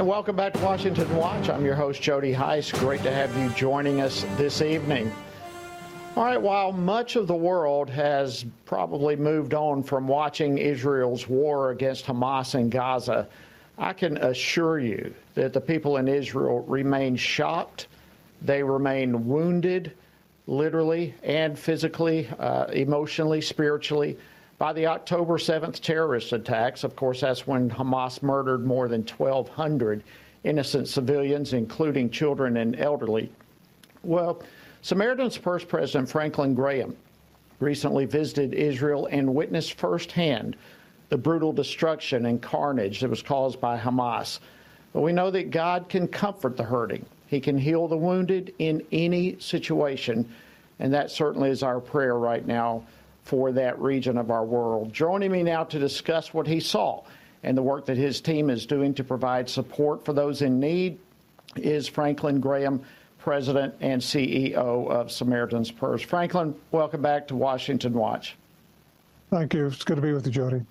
And 0.00 0.08
welcome 0.08 0.34
back 0.34 0.54
to 0.54 0.60
Washington 0.60 1.14
Watch. 1.14 1.50
I'm 1.50 1.62
your 1.62 1.74
host, 1.74 2.00
Jody 2.00 2.32
Hice. 2.32 2.72
Great 2.72 3.02
to 3.02 3.12
have 3.12 3.36
you 3.36 3.50
joining 3.50 4.00
us 4.00 4.24
this 4.38 4.62
evening. 4.62 5.12
All 6.16 6.24
right, 6.24 6.40
while 6.40 6.72
much 6.72 7.16
of 7.16 7.26
the 7.26 7.34
world 7.34 7.90
has 7.90 8.46
probably 8.64 9.14
moved 9.14 9.52
on 9.52 9.82
from 9.82 10.08
watching 10.08 10.56
Israel's 10.56 11.28
war 11.28 11.72
against 11.72 12.06
Hamas 12.06 12.54
in 12.54 12.70
Gaza, 12.70 13.28
I 13.76 13.92
can 13.92 14.16
assure 14.18 14.78
you 14.78 15.14
that 15.34 15.52
the 15.52 15.60
people 15.60 15.98
in 15.98 16.08
Israel 16.08 16.60
remain 16.60 17.14
shocked. 17.14 17.88
They 18.40 18.62
remain 18.62 19.28
wounded, 19.28 19.92
literally 20.46 21.14
and 21.22 21.58
physically, 21.58 22.26
uh, 22.38 22.66
emotionally, 22.72 23.42
spiritually, 23.42 24.16
by 24.60 24.74
the 24.74 24.86
October 24.86 25.38
7th 25.38 25.80
terrorist 25.80 26.34
attacks. 26.34 26.84
Of 26.84 26.94
course, 26.94 27.22
that's 27.22 27.46
when 27.46 27.70
Hamas 27.70 28.22
murdered 28.22 28.66
more 28.66 28.88
than 28.88 29.00
1,200 29.00 30.04
innocent 30.44 30.86
civilians, 30.86 31.54
including 31.54 32.10
children 32.10 32.58
and 32.58 32.78
elderly. 32.78 33.32
Well, 34.04 34.42
Samaritan's 34.82 35.38
Purse 35.38 35.64
President 35.64 36.10
Franklin 36.10 36.54
Graham 36.54 36.94
recently 37.58 38.04
visited 38.04 38.52
Israel 38.52 39.08
and 39.10 39.34
witnessed 39.34 39.78
firsthand 39.78 40.56
the 41.08 41.16
brutal 41.16 41.54
destruction 41.54 42.26
and 42.26 42.42
carnage 42.42 43.00
that 43.00 43.08
was 43.08 43.22
caused 43.22 43.62
by 43.62 43.78
Hamas. 43.78 44.40
But 44.92 45.00
we 45.00 45.12
know 45.14 45.30
that 45.30 45.50
God 45.50 45.88
can 45.88 46.06
comfort 46.06 46.58
the 46.58 46.64
hurting. 46.64 47.06
He 47.28 47.40
can 47.40 47.56
heal 47.56 47.88
the 47.88 47.96
wounded 47.96 48.52
in 48.58 48.82
any 48.92 49.38
situation. 49.38 50.28
And 50.80 50.92
that 50.92 51.10
certainly 51.10 51.48
is 51.48 51.62
our 51.62 51.80
prayer 51.80 52.18
right 52.18 52.46
now 52.46 52.84
for 53.30 53.52
that 53.52 53.78
region 53.78 54.18
of 54.18 54.32
our 54.32 54.44
world. 54.44 54.92
Joining 54.92 55.30
me 55.30 55.44
now 55.44 55.62
to 55.62 55.78
discuss 55.78 56.34
what 56.34 56.48
he 56.48 56.58
saw 56.58 57.04
and 57.44 57.56
the 57.56 57.62
work 57.62 57.86
that 57.86 57.96
his 57.96 58.20
team 58.20 58.50
is 58.50 58.66
doing 58.66 58.92
to 58.94 59.04
provide 59.04 59.48
support 59.48 60.04
for 60.04 60.12
those 60.12 60.42
in 60.42 60.58
need 60.58 60.98
is 61.54 61.86
Franklin 61.86 62.40
Graham, 62.40 62.82
President 63.18 63.72
and 63.80 64.02
CEO 64.02 64.56
of 64.90 65.12
Samaritan's 65.12 65.70
Purse. 65.70 66.02
Franklin, 66.02 66.56
welcome 66.72 67.02
back 67.02 67.28
to 67.28 67.36
Washington 67.36 67.92
Watch. 67.92 68.34
Thank 69.30 69.54
you. 69.54 69.66
It's 69.66 69.84
good 69.84 69.94
to 69.94 70.02
be 70.02 70.12
with 70.12 70.26
you, 70.26 70.32
Jody. 70.32 70.62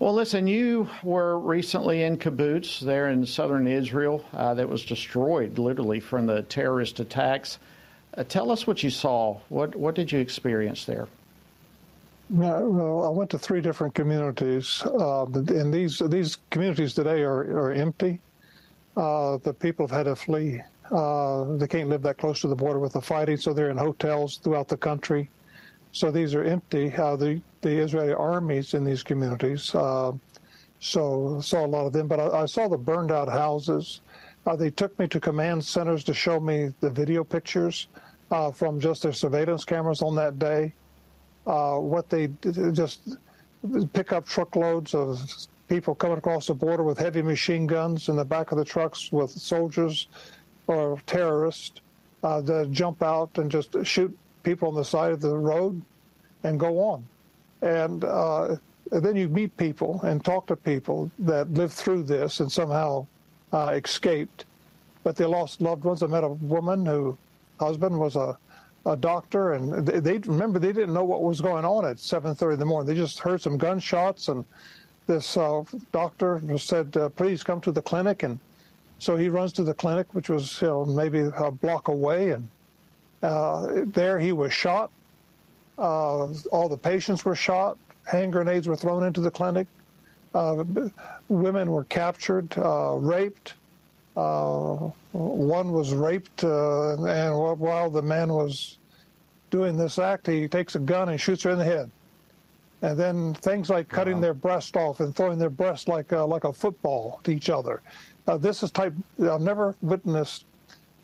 Well, 0.00 0.12
listen, 0.12 0.48
you 0.48 0.88
were 1.04 1.38
recently 1.38 2.02
in 2.02 2.18
Kibbutz 2.18 2.80
there 2.80 3.10
in 3.10 3.24
southern 3.24 3.68
Israel 3.68 4.24
uh, 4.32 4.54
that 4.54 4.68
was 4.68 4.84
destroyed 4.84 5.56
literally 5.56 6.00
from 6.00 6.26
the 6.26 6.42
terrorist 6.42 6.98
attacks. 6.98 7.60
Uh, 8.16 8.24
tell 8.24 8.50
us 8.50 8.66
what 8.66 8.82
you 8.82 8.90
saw. 8.90 9.38
What 9.48 9.74
what 9.74 9.94
did 9.94 10.12
you 10.12 10.20
experience 10.20 10.84
there? 10.84 11.08
Yeah, 12.30 12.60
well, 12.60 13.04
I 13.04 13.08
went 13.10 13.30
to 13.30 13.38
three 13.38 13.60
different 13.60 13.94
communities, 13.94 14.82
uh, 14.86 15.24
and 15.24 15.74
these 15.74 16.00
these 16.08 16.38
communities 16.50 16.94
today 16.94 17.22
are, 17.22 17.40
are 17.58 17.72
empty. 17.72 18.20
Uh, 18.96 19.38
the 19.38 19.52
people 19.52 19.86
have 19.86 19.96
had 19.96 20.04
to 20.04 20.16
flee. 20.16 20.62
Uh, 20.90 21.56
they 21.56 21.66
can't 21.66 21.88
live 21.88 22.02
that 22.02 22.18
close 22.18 22.40
to 22.40 22.48
the 22.48 22.54
border 22.54 22.78
with 22.78 22.92
the 22.92 23.00
fighting, 23.00 23.36
so 23.36 23.52
they're 23.52 23.70
in 23.70 23.76
hotels 23.76 24.36
throughout 24.36 24.68
the 24.68 24.76
country. 24.76 25.28
So 25.92 26.10
these 26.10 26.34
are 26.34 26.44
empty. 26.44 26.94
Uh, 26.94 27.16
the 27.16 27.40
the 27.62 27.70
Israeli 27.70 28.12
armies 28.14 28.74
in 28.74 28.84
these 28.84 29.02
communities. 29.02 29.74
Uh, 29.74 30.12
so 30.78 31.40
saw 31.40 31.64
a 31.64 31.66
lot 31.66 31.86
of 31.86 31.92
them, 31.92 32.06
but 32.06 32.20
I, 32.20 32.42
I 32.42 32.46
saw 32.46 32.68
the 32.68 32.78
burned 32.78 33.10
out 33.10 33.28
houses. 33.28 34.02
Uh, 34.46 34.56
they 34.56 34.70
took 34.70 34.96
me 34.98 35.06
to 35.08 35.18
command 35.20 35.64
centers 35.64 36.04
to 36.04 36.14
show 36.14 36.38
me 36.38 36.72
the 36.80 36.90
video 36.90 37.24
pictures 37.24 37.88
uh, 38.30 38.50
from 38.50 38.78
just 38.78 39.02
their 39.02 39.12
surveillance 39.12 39.64
cameras 39.64 40.02
on 40.02 40.14
that 40.14 40.38
day. 40.38 40.72
Uh, 41.46 41.76
what 41.76 42.08
they 42.08 42.26
did, 42.26 42.74
just 42.74 43.16
pick 43.92 44.12
up 44.12 44.26
truckloads 44.26 44.94
of 44.94 45.20
people 45.68 45.94
coming 45.94 46.18
across 46.18 46.46
the 46.46 46.54
border 46.54 46.82
with 46.82 46.98
heavy 46.98 47.22
machine 47.22 47.66
guns 47.66 48.08
in 48.08 48.16
the 48.16 48.24
back 48.24 48.52
of 48.52 48.58
the 48.58 48.64
trucks 48.64 49.10
with 49.12 49.30
soldiers 49.30 50.08
or 50.66 51.00
terrorists 51.06 51.80
uh, 52.22 52.40
that 52.40 52.70
jump 52.70 53.02
out 53.02 53.30
and 53.38 53.50
just 53.50 53.76
shoot 53.82 54.16
people 54.42 54.68
on 54.68 54.74
the 54.74 54.84
side 54.84 55.12
of 55.12 55.20
the 55.20 55.36
road 55.36 55.80
and 56.42 56.60
go 56.60 56.78
on. 56.80 57.04
And, 57.62 58.04
uh, 58.04 58.56
then 58.90 59.16
you 59.16 59.28
meet 59.28 59.56
people 59.56 60.00
and 60.02 60.24
talk 60.24 60.46
to 60.46 60.56
people 60.56 61.10
that 61.18 61.50
lived 61.52 61.72
through 61.72 62.04
this 62.04 62.40
and 62.40 62.52
somehow 62.52 63.06
uh, 63.54 63.80
escaped, 63.82 64.44
but 65.04 65.16
they 65.16 65.24
lost 65.24 65.60
loved 65.60 65.84
ones. 65.84 66.02
I 66.02 66.06
met 66.08 66.24
a 66.24 66.28
woman 66.28 66.84
who 66.84 67.16
husband 67.60 67.98
was 67.98 68.16
a, 68.16 68.36
a 68.84 68.96
doctor, 68.96 69.52
and 69.52 69.86
they, 69.86 70.00
they 70.00 70.18
remember 70.18 70.58
they 70.58 70.72
didn't 70.72 70.92
know 70.92 71.04
what 71.04 71.22
was 71.22 71.40
going 71.40 71.64
on 71.64 71.86
at 71.86 71.96
7:30 71.96 72.54
in 72.54 72.58
the 72.58 72.66
morning. 72.66 72.92
They 72.92 73.00
just 73.00 73.20
heard 73.20 73.40
some 73.40 73.56
gunshots, 73.56 74.28
and 74.28 74.44
this 75.06 75.36
uh, 75.36 75.62
doctor 75.92 76.42
said, 76.58 76.96
uh, 76.96 77.08
"Please 77.10 77.44
come 77.44 77.60
to 77.60 77.70
the 77.70 77.80
clinic." 77.80 78.24
And 78.24 78.40
so 78.98 79.16
he 79.16 79.28
runs 79.28 79.52
to 79.54 79.62
the 79.62 79.74
clinic, 79.74 80.12
which 80.14 80.28
was 80.28 80.60
you 80.60 80.68
know, 80.68 80.84
maybe 80.84 81.20
a 81.20 81.50
block 81.50 81.88
away, 81.88 82.30
and 82.30 82.48
uh, 83.22 83.84
there 83.86 84.18
he 84.18 84.32
was 84.32 84.52
shot. 84.52 84.90
Uh, 85.78 86.26
all 86.50 86.68
the 86.68 86.76
patients 86.76 87.24
were 87.24 87.36
shot. 87.36 87.78
Hand 88.04 88.32
grenades 88.32 88.66
were 88.66 88.76
thrown 88.76 89.04
into 89.04 89.20
the 89.20 89.30
clinic. 89.30 89.66
Uh, 90.34 90.64
women 91.28 91.70
were 91.70 91.84
captured, 91.84 92.52
uh, 92.58 92.94
raped. 92.94 93.54
Uh, 94.16 94.90
one 95.12 95.72
was 95.72 95.92
raped, 95.92 96.44
uh, 96.44 97.02
and 97.04 97.58
while 97.58 97.90
the 97.90 98.02
man 98.02 98.32
was 98.32 98.78
doing 99.50 99.76
this 99.76 99.98
act, 99.98 100.26
he 100.26 100.48
takes 100.48 100.74
a 100.74 100.78
gun 100.78 101.08
and 101.08 101.20
shoots 101.20 101.42
her 101.44 101.50
in 101.50 101.58
the 101.58 101.64
head. 101.64 101.90
And 102.82 102.98
then 102.98 103.34
things 103.34 103.70
like 103.70 103.88
cutting 103.88 104.20
their 104.20 104.34
breast 104.34 104.76
off 104.76 105.00
and 105.00 105.14
throwing 105.14 105.38
their 105.38 105.50
breast 105.50 105.88
like 105.88 106.12
a, 106.12 106.18
like 106.18 106.44
a 106.44 106.52
football 106.52 107.20
to 107.24 107.30
each 107.30 107.48
other. 107.48 107.80
Uh, 108.26 108.36
this 108.36 108.62
is 108.62 108.70
type 108.70 108.92
I've 109.20 109.40
never 109.40 109.74
witnessed 109.82 110.44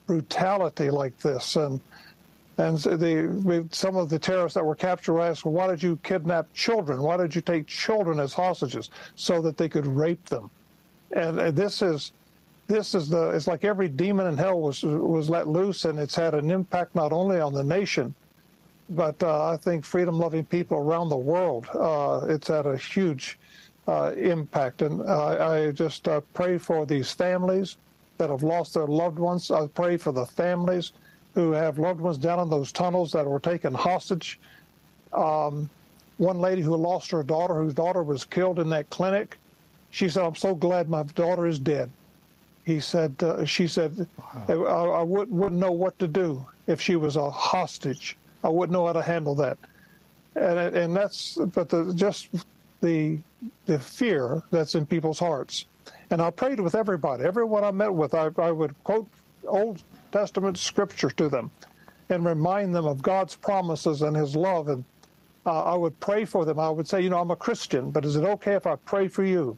brutality 0.06 0.90
like 0.90 1.16
this. 1.18 1.56
And 1.56 1.80
and 2.60 2.76
the, 2.76 3.66
some 3.72 3.96
of 3.96 4.10
the 4.10 4.18
terrorists 4.18 4.54
that 4.54 4.64
were 4.64 4.74
captured 4.74 5.14
were 5.14 5.22
asked, 5.22 5.46
well, 5.46 5.54
why 5.54 5.66
did 5.66 5.82
you 5.82 5.98
kidnap 6.02 6.52
children? 6.52 7.00
Why 7.00 7.16
did 7.16 7.34
you 7.34 7.40
take 7.40 7.66
children 7.66 8.20
as 8.20 8.34
hostages 8.34 8.90
so 9.14 9.40
that 9.40 9.56
they 9.56 9.68
could 9.68 9.86
rape 9.86 10.24
them? 10.26 10.50
And, 11.12 11.38
this 11.56 11.80
is 11.80 12.12
this 12.66 12.94
is 12.94 13.08
the 13.08 13.30
it's 13.30 13.48
like 13.48 13.64
every 13.64 13.88
demon 13.88 14.26
in 14.28 14.36
hell 14.36 14.60
was 14.60 14.82
was 14.84 15.28
let 15.28 15.48
loose, 15.48 15.86
and 15.86 15.98
it's 15.98 16.14
had 16.14 16.34
an 16.34 16.50
impact 16.50 16.94
not 16.94 17.12
only 17.12 17.40
on 17.40 17.52
the 17.52 17.64
nation, 17.64 18.14
but 18.90 19.20
uh, 19.22 19.50
I 19.50 19.56
think 19.56 19.84
freedom-loving 19.84 20.44
people 20.44 20.78
around 20.78 21.08
the 21.08 21.16
world. 21.16 21.66
Uh, 21.74 22.26
it's 22.28 22.48
had 22.48 22.66
a 22.66 22.76
huge 22.76 23.38
uh, 23.88 24.12
impact, 24.16 24.82
and 24.82 25.02
I 25.02 25.72
just 25.72 26.06
uh, 26.06 26.20
pray 26.34 26.58
for 26.58 26.86
these 26.86 27.10
families 27.10 27.78
that 28.18 28.30
have 28.30 28.42
lost 28.42 28.74
their 28.74 28.86
loved 28.86 29.18
ones. 29.18 29.50
I 29.50 29.66
pray 29.66 29.96
for 29.96 30.12
the 30.12 30.26
families 30.26 30.92
who 31.34 31.52
have 31.52 31.78
loved 31.78 32.00
ones 32.00 32.18
down 32.18 32.40
in 32.40 32.50
those 32.50 32.72
tunnels 32.72 33.12
that 33.12 33.26
were 33.26 33.40
taken 33.40 33.72
hostage. 33.72 34.38
Um, 35.12 35.70
one 36.18 36.40
lady 36.40 36.62
who 36.62 36.76
lost 36.76 37.10
her 37.10 37.22
daughter, 37.22 37.54
whose 37.54 37.74
daughter 37.74 38.02
was 38.02 38.24
killed 38.24 38.58
in 38.58 38.68
that 38.70 38.90
clinic, 38.90 39.38
she 39.90 40.08
said, 40.08 40.24
"I'm 40.24 40.34
so 40.34 40.54
glad 40.54 40.88
my 40.88 41.02
daughter 41.02 41.46
is 41.46 41.58
dead." 41.58 41.90
He 42.64 42.80
said, 42.80 43.14
uh, 43.22 43.44
"She 43.44 43.66
said, 43.66 44.06
wow. 44.18 44.64
I, 44.64 45.00
I 45.00 45.02
wouldn't, 45.02 45.30
wouldn't 45.30 45.60
know 45.60 45.72
what 45.72 45.98
to 45.98 46.06
do 46.06 46.44
if 46.66 46.80
she 46.80 46.96
was 46.96 47.16
a 47.16 47.30
hostage. 47.30 48.16
I 48.44 48.48
wouldn't 48.48 48.72
know 48.72 48.86
how 48.86 48.92
to 48.92 49.02
handle 49.02 49.34
that." 49.36 49.58
And 50.36 50.58
and 50.58 50.96
that's 50.96 51.38
but 51.54 51.68
the 51.68 51.92
just 51.94 52.28
the 52.80 53.18
the 53.66 53.78
fear 53.78 54.42
that's 54.50 54.74
in 54.74 54.86
people's 54.86 55.18
hearts. 55.18 55.66
And 56.10 56.20
I 56.20 56.30
prayed 56.30 56.60
with 56.60 56.74
everybody, 56.74 57.24
everyone 57.24 57.64
I 57.64 57.70
met 57.70 57.92
with. 57.92 58.14
I, 58.14 58.30
I 58.38 58.50
would 58.50 58.74
quote 58.84 59.08
Old 59.46 59.82
Testament 60.12 60.58
scripture 60.58 61.10
to 61.10 61.28
them 61.28 61.50
and 62.10 62.24
remind 62.24 62.74
them 62.74 62.86
of 62.86 63.02
God's 63.02 63.36
promises 63.36 64.02
and 64.02 64.16
His 64.16 64.34
love. 64.36 64.68
And 64.68 64.84
uh, 65.46 65.62
I 65.64 65.74
would 65.74 65.98
pray 66.00 66.24
for 66.24 66.44
them. 66.44 66.58
I 66.58 66.68
would 66.68 66.88
say, 66.88 67.00
you 67.00 67.10
know, 67.10 67.20
I'm 67.20 67.30
a 67.30 67.36
Christian, 67.36 67.90
but 67.90 68.04
is 68.04 68.16
it 68.16 68.24
okay 68.24 68.54
if 68.54 68.66
I 68.66 68.76
pray 68.76 69.08
for 69.08 69.24
you? 69.24 69.56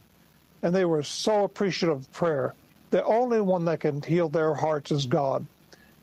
And 0.61 0.73
they 0.73 0.85
were 0.85 1.03
so 1.03 1.43
appreciative 1.43 1.97
of 1.97 2.11
prayer. 2.13 2.53
The 2.91 3.03
only 3.05 3.41
one 3.41 3.65
that 3.65 3.81
can 3.81 4.01
heal 4.01 4.29
their 4.29 4.53
hearts 4.53 4.91
is 4.91 5.05
God. 5.05 5.45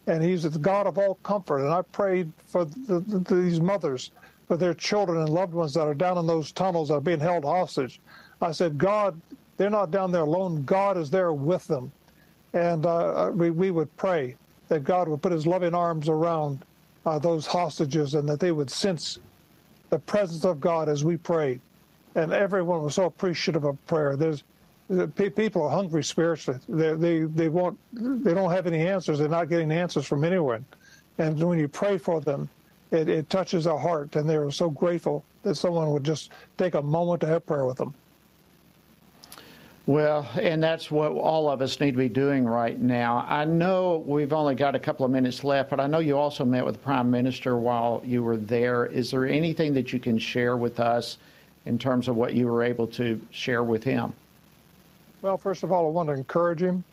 And 0.07 0.23
He's 0.23 0.43
the 0.43 0.59
God 0.59 0.87
of 0.87 0.99
all 0.99 1.15
comfort. 1.23 1.59
And 1.59 1.73
I 1.73 1.83
prayed 1.83 2.33
for 2.47 2.65
the, 2.65 3.01
the, 3.01 3.35
these 3.35 3.61
mothers, 3.61 4.11
for 4.49 4.57
their 4.57 4.75
children 4.75 5.21
and 5.21 5.29
loved 5.29 5.55
ones 5.55 5.73
that 5.75 5.87
are 5.87 5.95
down 5.95 6.19
in 6.19 6.27
those 6.27 6.53
tunnels 6.53 6.89
that 6.89 6.95
are 6.95 7.01
being 7.01 7.21
held 7.21 7.45
hostage. 7.45 8.01
I 8.43 8.53
said, 8.53 8.77
God, 8.77 9.21
they're 9.57 9.71
not 9.71 9.91
down 9.91 10.11
there 10.11 10.23
alone. 10.23 10.65
God 10.65 10.97
is 10.97 11.11
there 11.11 11.33
with 11.33 11.67
them. 11.67 11.93
And 12.53 12.85
uh, 12.85 13.27
uh 13.27 13.31
we, 13.31 13.51
we 13.51 13.71
would 13.71 13.95
pray 13.97 14.37
that 14.71 14.85
God 14.85 15.09
would 15.09 15.21
put 15.21 15.33
his 15.33 15.47
loving 15.47 15.75
arms 15.75 16.09
around 16.09 16.65
uh, 17.05 17.19
those 17.19 17.45
hostages 17.45 18.15
and 18.15 18.27
that 18.29 18.41
they 18.41 18.53
would 18.53 18.71
sense 18.71 19.19
the 19.91 19.99
presence 19.99 20.45
of 20.45 20.61
God 20.61 20.89
as 20.89 21.05
we 21.05 21.17
prayed. 21.17 21.61
And 22.15 22.33
everyone 22.33 22.83
was 22.83 22.95
so 22.95 23.05
appreciative 23.05 23.65
of 23.65 23.85
prayer. 23.87 24.17
There's 24.17 24.45
people 25.15 25.63
are 25.63 25.71
hungry 25.71 26.03
spiritually. 26.03 26.59
They, 26.69 26.95
they 26.95 27.21
they 27.21 27.49
want 27.49 27.79
they 27.93 28.35
don't 28.35 28.51
have 28.51 28.67
any 28.67 28.87
answers. 28.87 29.19
They're 29.19 29.29
not 29.29 29.49
getting 29.49 29.71
answers 29.71 30.07
from 30.07 30.25
anyone. 30.25 30.65
And 31.19 31.41
when 31.43 31.59
you 31.59 31.69
pray 31.69 31.99
for 31.99 32.21
them, 32.21 32.49
it, 32.91 33.09
it 33.09 33.31
touches 33.31 33.65
their 33.65 33.79
heart, 33.79 34.17
and 34.17 34.29
they're 34.29 34.51
so 34.51 34.71
grateful 34.71 35.25
that 35.43 35.55
someone 35.55 35.91
would 35.91 36.05
just 36.05 36.31
take 36.59 36.75
a 36.75 36.83
moment 36.83 37.21
to 37.21 37.27
have 37.27 37.47
prayer 37.47 37.67
with 37.67 37.77
them. 37.77 37.95
Well, 39.91 40.25
and 40.41 40.63
that's 40.63 40.89
what 40.89 41.11
all 41.11 41.51
of 41.51 41.61
us 41.61 41.81
need 41.81 41.91
to 41.91 41.99
be 41.99 42.09
doing 42.09 42.45
right 42.45 42.79
now. 42.79 43.27
I 43.29 43.45
know 43.45 44.05
we've 44.07 44.33
only 44.33 44.55
got 44.55 44.77
a 44.77 44.79
couple 44.79 45.05
of 45.05 45.11
minutes 45.11 45.43
left, 45.43 45.69
but 45.69 45.81
I 45.81 45.89
know 45.89 45.99
you 45.99 46.17
also 46.17 46.45
met 46.45 46.65
with 46.65 46.75
the 46.75 46.81
Prime 46.81 47.11
Minister 47.11 47.57
while 47.57 48.01
you 48.05 48.23
were 48.23 48.37
there. 48.37 48.87
Is 48.87 49.11
there 49.11 49.27
anything 49.27 49.75
that 49.75 49.93
you 49.93 49.99
can 49.99 50.17
share 50.17 50.57
with 50.57 50.79
us 50.79 51.19
in 51.67 51.77
terms 51.77 52.07
of 52.07 52.15
what 52.15 52.35
you 52.35 52.47
were 52.47 52.63
able 52.63 52.87
to 52.87 53.21
share 53.33 53.65
with 53.65 53.83
him? 53.83 54.13
Well, 55.23 55.37
first 55.37 55.65
of 55.65 55.73
all, 55.73 55.89
I 55.89 55.91
want 55.91 56.09
to 56.09 56.13
encourage 56.13 56.63
him 56.63 56.85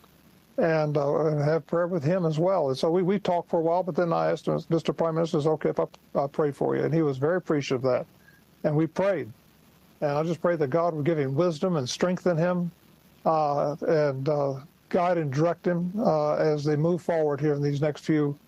and, 0.56 0.96
uh, 0.96 1.36
have 1.36 1.68
prayer 1.68 1.86
with 1.86 2.02
him 2.02 2.26
as 2.26 2.40
well. 2.40 2.70
And 2.70 2.76
so 2.76 2.90
we, 2.90 3.04
we 3.04 3.20
talked 3.20 3.48
for 3.48 3.60
a 3.60 3.62
while, 3.62 3.84
but 3.84 3.94
then 3.94 4.12
I 4.12 4.32
asked 4.32 4.48
him, 4.48 4.58
Mr. 4.58 4.96
Prime 4.96 5.14
Minister, 5.14 5.38
is 5.38 5.46
okay 5.46 5.68
if 5.68 5.78
I, 5.78 5.86
I 6.16 6.26
pray 6.26 6.50
for 6.50 6.74
you? 6.74 6.82
And 6.82 6.92
he 6.92 7.02
was 7.02 7.16
very 7.16 7.36
appreciative 7.36 7.84
of 7.84 7.92
that. 7.92 8.06
And 8.64 8.74
we 8.74 8.88
prayed. 8.88 9.30
And 10.00 10.10
I 10.10 10.24
just 10.24 10.40
pray 10.40 10.56
that 10.56 10.66
God 10.70 10.94
would 10.94 11.04
give 11.04 11.20
him 11.20 11.36
wisdom 11.36 11.76
and 11.76 11.88
strengthen 11.88 12.36
him 12.36 12.72
and 13.28 14.28
uh, 14.28 14.54
guide 14.88 15.18
and 15.18 15.32
direct 15.32 15.66
him 15.66 15.92
uh, 15.98 16.34
as 16.34 16.64
they 16.64 16.76
move 16.76 17.02
forward 17.02 17.40
here 17.40 17.54
in 17.54 17.62
these 17.62 17.80
next 17.80 18.04
few 18.04 18.38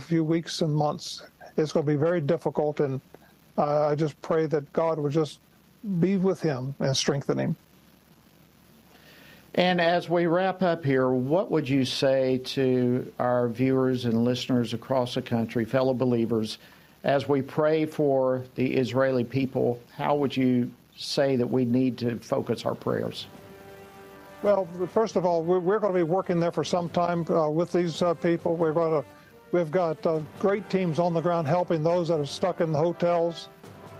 few 0.00 0.22
weeks 0.22 0.60
and 0.62 0.72
months. 0.72 1.22
It's 1.56 1.72
going 1.72 1.84
to 1.84 1.92
be 1.92 1.96
very 1.96 2.20
difficult, 2.20 2.80
and 2.80 3.00
I 3.56 3.94
just 3.94 4.20
pray 4.22 4.46
that 4.46 4.72
God 4.72 4.98
would 4.98 5.12
just 5.12 5.40
be 5.98 6.16
with 6.16 6.40
him 6.40 6.74
and 6.78 6.96
strengthen 6.96 7.38
him. 7.38 7.56
And 9.54 9.80
as 9.80 10.08
we 10.08 10.26
wrap 10.26 10.62
up 10.62 10.84
here, 10.84 11.08
what 11.08 11.50
would 11.50 11.68
you 11.68 11.84
say 11.84 12.38
to 12.44 13.12
our 13.18 13.48
viewers 13.48 14.04
and 14.04 14.24
listeners 14.24 14.72
across 14.72 15.14
the 15.14 15.22
country, 15.22 15.64
fellow 15.64 15.94
believers, 15.94 16.58
as 17.02 17.28
we 17.28 17.42
pray 17.42 17.84
for 17.84 18.44
the 18.54 18.76
Israeli 18.76 19.24
people? 19.24 19.80
How 19.96 20.14
would 20.14 20.36
you 20.36 20.70
say 20.96 21.34
that 21.34 21.46
we 21.48 21.64
need 21.64 21.98
to 21.98 22.18
focus 22.20 22.64
our 22.64 22.76
prayers? 22.76 23.26
Well, 24.42 24.68
first 24.92 25.16
of 25.16 25.26
all, 25.26 25.42
we're, 25.42 25.80
going 25.80 25.92
to 25.92 25.98
be 25.98 26.04
working 26.04 26.38
there 26.38 26.52
for 26.52 26.62
some 26.62 26.88
time 26.90 27.26
uh, 27.28 27.48
with 27.48 27.72
these 27.72 28.02
uh, 28.02 28.14
people. 28.14 28.56
We're 28.56 28.72
going 28.72 29.02
to, 29.02 29.08
we've 29.50 29.70
got 29.70 30.04
uh, 30.06 30.20
great 30.38 30.70
teams 30.70 31.00
on 31.00 31.12
the 31.12 31.20
ground 31.20 31.48
helping 31.48 31.82
those 31.82 32.08
that 32.08 32.20
are 32.20 32.26
stuck 32.26 32.60
in 32.60 32.70
the 32.70 32.78
hotels, 32.78 33.48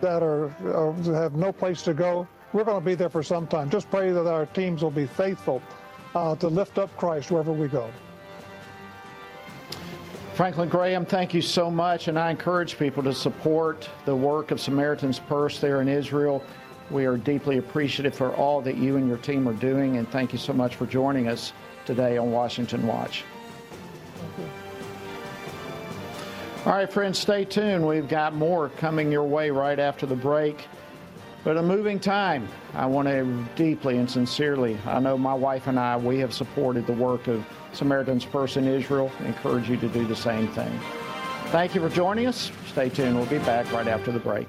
that 0.01 0.23
are 0.23 0.47
uh, 0.73 0.93
have 1.13 1.35
no 1.35 1.51
place 1.51 1.83
to 1.83 1.95
go. 1.95 2.29
We're 2.53 2.65
going 2.65 2.81
to 2.81 2.87
be 2.87 2.95
there 2.95 3.11
for 3.11 3.25
some 3.25 3.49
time. 3.49 3.69
Just 3.69 3.91
pray 3.91 4.13
that 4.13 4.29
our 4.29 4.47
teams 4.47 4.83
will 4.83 4.93
be 4.93 5.07
faithful 5.07 5.61
uh, 6.15 6.37
to 6.37 6.47
lift 6.47 6.79
up 6.79 6.97
Christ 6.97 7.33
wherever 7.33 7.53
we 7.53 7.67
go. 7.67 7.91
Franklin 10.35 10.69
Graham, 10.69 11.05
thank 11.05 11.35
you 11.35 11.43
so 11.43 11.69
much, 11.69 12.07
and 12.07 12.17
I 12.17 12.31
encourage 12.31 12.79
people 12.79 13.03
to 13.03 13.13
support 13.13 13.91
the 14.05 14.15
work 14.15 14.53
of 14.53 14.61
Samaritan's 14.61 15.19
Purse 15.19 15.59
there 15.59 15.81
in 15.81 15.89
Israel. 15.89 16.45
We 16.91 17.05
are 17.05 17.19
deeply 17.19 17.59
appreciative 17.59 18.15
for 18.15 18.35
all 18.35 18.63
that 18.63 18.77
you 18.77 18.97
and 18.97 19.07
your 19.07 19.19
team 19.19 19.47
are 19.47 19.55
doing, 19.55 19.99
and 19.99 20.09
thank 20.11 20.33
you 20.33 20.39
so 20.39 20.55
much 20.55 20.77
for 20.77 20.87
joining 20.87 21.29
us 21.29 21.53
today 21.85 22.17
on 22.17 22.33
Washington 22.33 22.87
Watch. 22.87 23.25
All 26.65 26.73
right, 26.73 26.91
friends, 26.91 27.19
stay 27.19 27.45
tuned. 27.45 27.87
We've 27.87 28.09
got 28.09 28.35
more 28.35 28.71
coming 28.71 29.13
your 29.13 29.25
way 29.25 29.51
right 29.51 29.79
after 29.79 30.07
the 30.07 30.17
break. 30.17 30.67
But 31.45 31.57
a 31.57 31.63
moving 31.63 32.01
time. 32.01 32.49
I 32.75 32.85
want 32.87 33.07
to 33.09 33.45
deeply 33.55 33.97
and 33.97 34.11
sincerely, 34.11 34.77
I 34.87 34.99
know 34.99 35.17
my 35.17 35.35
wife 35.35 35.67
and 35.67 35.79
I, 35.79 35.97
we 35.97 36.19
have 36.19 36.35
supported 36.35 36.87
the 36.87 36.93
work 36.93 37.29
of 37.29 37.47
Samaritan's 37.73 38.25
Purse 38.25 38.57
in 38.57 38.67
Israel. 38.67 39.13
I 39.21 39.27
encourage 39.27 39.71
you 39.71 39.77
to 39.77 39.89
do 39.89 40.05
the 40.07 40.17
same 40.17 40.49
thing. 40.49 40.81
Thank 41.47 41.75
you 41.75 41.81
for 41.81 41.89
joining 41.89 42.27
us. 42.27 42.51
Stay 42.67 42.89
tuned. 42.89 43.17
We'll 43.17 43.27
be 43.27 43.39
back 43.39 43.71
right 43.73 43.87
after 43.87 44.11
the 44.11 44.19
break 44.19 44.49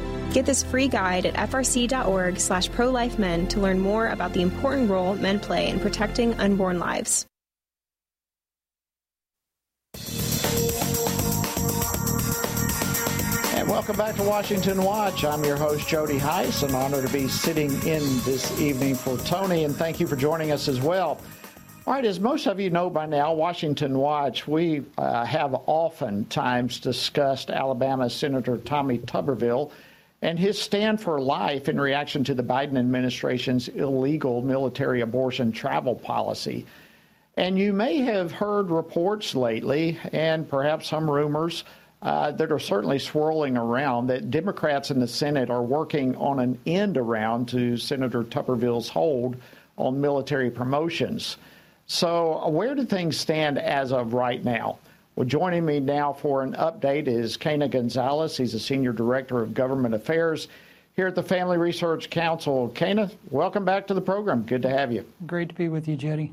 Get 0.33 0.45
this 0.45 0.63
free 0.63 0.87
guide 0.87 1.25
at 1.25 1.35
frc.org 1.49 2.39
slash 2.39 2.69
prolifemen 2.69 3.49
to 3.49 3.59
learn 3.59 3.81
more 3.81 4.07
about 4.07 4.31
the 4.31 4.41
important 4.41 4.89
role 4.89 5.15
men 5.15 5.41
play 5.41 5.67
in 5.69 5.77
protecting 5.77 6.33
unborn 6.35 6.79
lives. 6.79 7.25
And 13.53 13.67
welcome 13.67 13.97
back 13.97 14.15
to 14.15 14.23
Washington 14.23 14.81
Watch. 14.81 15.25
I'm 15.25 15.43
your 15.43 15.57
host, 15.57 15.89
Jody 15.89 16.17
Hice. 16.17 16.63
An 16.63 16.75
honor 16.75 17.05
to 17.05 17.11
be 17.11 17.27
sitting 17.27 17.69
in 17.85 18.01
this 18.23 18.57
evening 18.61 18.95
for 18.95 19.17
Tony, 19.17 19.65
and 19.65 19.75
thank 19.75 19.99
you 19.99 20.07
for 20.07 20.15
joining 20.15 20.53
us 20.53 20.69
as 20.69 20.79
well. 20.79 21.19
All 21.85 21.93
right, 21.93 22.05
as 22.05 22.21
most 22.21 22.47
of 22.47 22.57
you 22.57 22.69
know 22.69 22.89
by 22.89 23.05
now, 23.05 23.33
Washington 23.33 23.97
Watch, 23.97 24.47
we 24.47 24.85
uh, 24.97 25.25
have 25.25 25.53
oftentimes 25.65 26.79
discussed 26.79 27.49
Alabama 27.49 28.09
Senator 28.09 28.57
Tommy 28.59 28.99
Tuberville 28.99 29.71
and 30.21 30.37
his 30.37 30.61
stand 30.61 31.01
for 31.01 31.19
life 31.19 31.67
in 31.67 31.79
reaction 31.79 32.23
to 32.23 32.33
the 32.33 32.43
Biden 32.43 32.77
administration's 32.77 33.67
illegal 33.69 34.41
military 34.41 35.01
abortion 35.01 35.51
travel 35.51 35.95
policy. 35.95 36.65
And 37.37 37.57
you 37.57 37.73
may 37.73 37.97
have 37.97 38.31
heard 38.31 38.69
reports 38.69 39.33
lately, 39.35 39.97
and 40.11 40.47
perhaps 40.47 40.87
some 40.89 41.09
rumors, 41.09 41.63
uh, 42.01 42.31
that 42.31 42.51
are 42.51 42.59
certainly 42.59 42.99
swirling 42.99 43.57
around 43.57 44.07
that 44.07 44.31
Democrats 44.31 44.91
in 44.91 44.99
the 44.99 45.07
Senate 45.07 45.49
are 45.49 45.63
working 45.63 46.15
on 46.17 46.39
an 46.39 46.59
end 46.65 46.97
around 46.97 47.47
to 47.47 47.77
Senator 47.77 48.23
Tuberville's 48.23 48.89
hold 48.89 49.37
on 49.77 50.01
military 50.01 50.49
promotions. 50.49 51.37
So, 51.87 52.41
uh, 52.43 52.49
where 52.49 52.75
do 52.75 52.85
things 52.85 53.17
stand 53.17 53.57
as 53.57 53.91
of 53.91 54.13
right 54.13 54.43
now? 54.43 54.77
Well, 55.15 55.27
joining 55.27 55.65
me 55.65 55.81
now 55.81 56.13
for 56.13 56.41
an 56.41 56.53
update 56.53 57.07
is 57.07 57.35
Quena 57.37 57.69
Gonzalez. 57.69 58.37
He's 58.37 58.53
a 58.53 58.59
senior 58.59 58.93
director 58.93 59.41
of 59.41 59.53
government 59.53 59.93
affairs 59.93 60.47
here 60.95 61.07
at 61.07 61.15
the 61.15 61.23
Family 61.23 61.57
Research 61.57 62.09
Council. 62.09 62.71
Quena, 62.73 63.13
welcome 63.29 63.65
back 63.65 63.85
to 63.87 63.93
the 63.93 64.01
program. 64.01 64.43
Good 64.43 64.61
to 64.61 64.69
have 64.69 64.89
you. 64.89 65.05
Great 65.27 65.49
to 65.49 65.55
be 65.55 65.67
with 65.67 65.85
you, 65.89 65.97
Jody. 65.97 66.31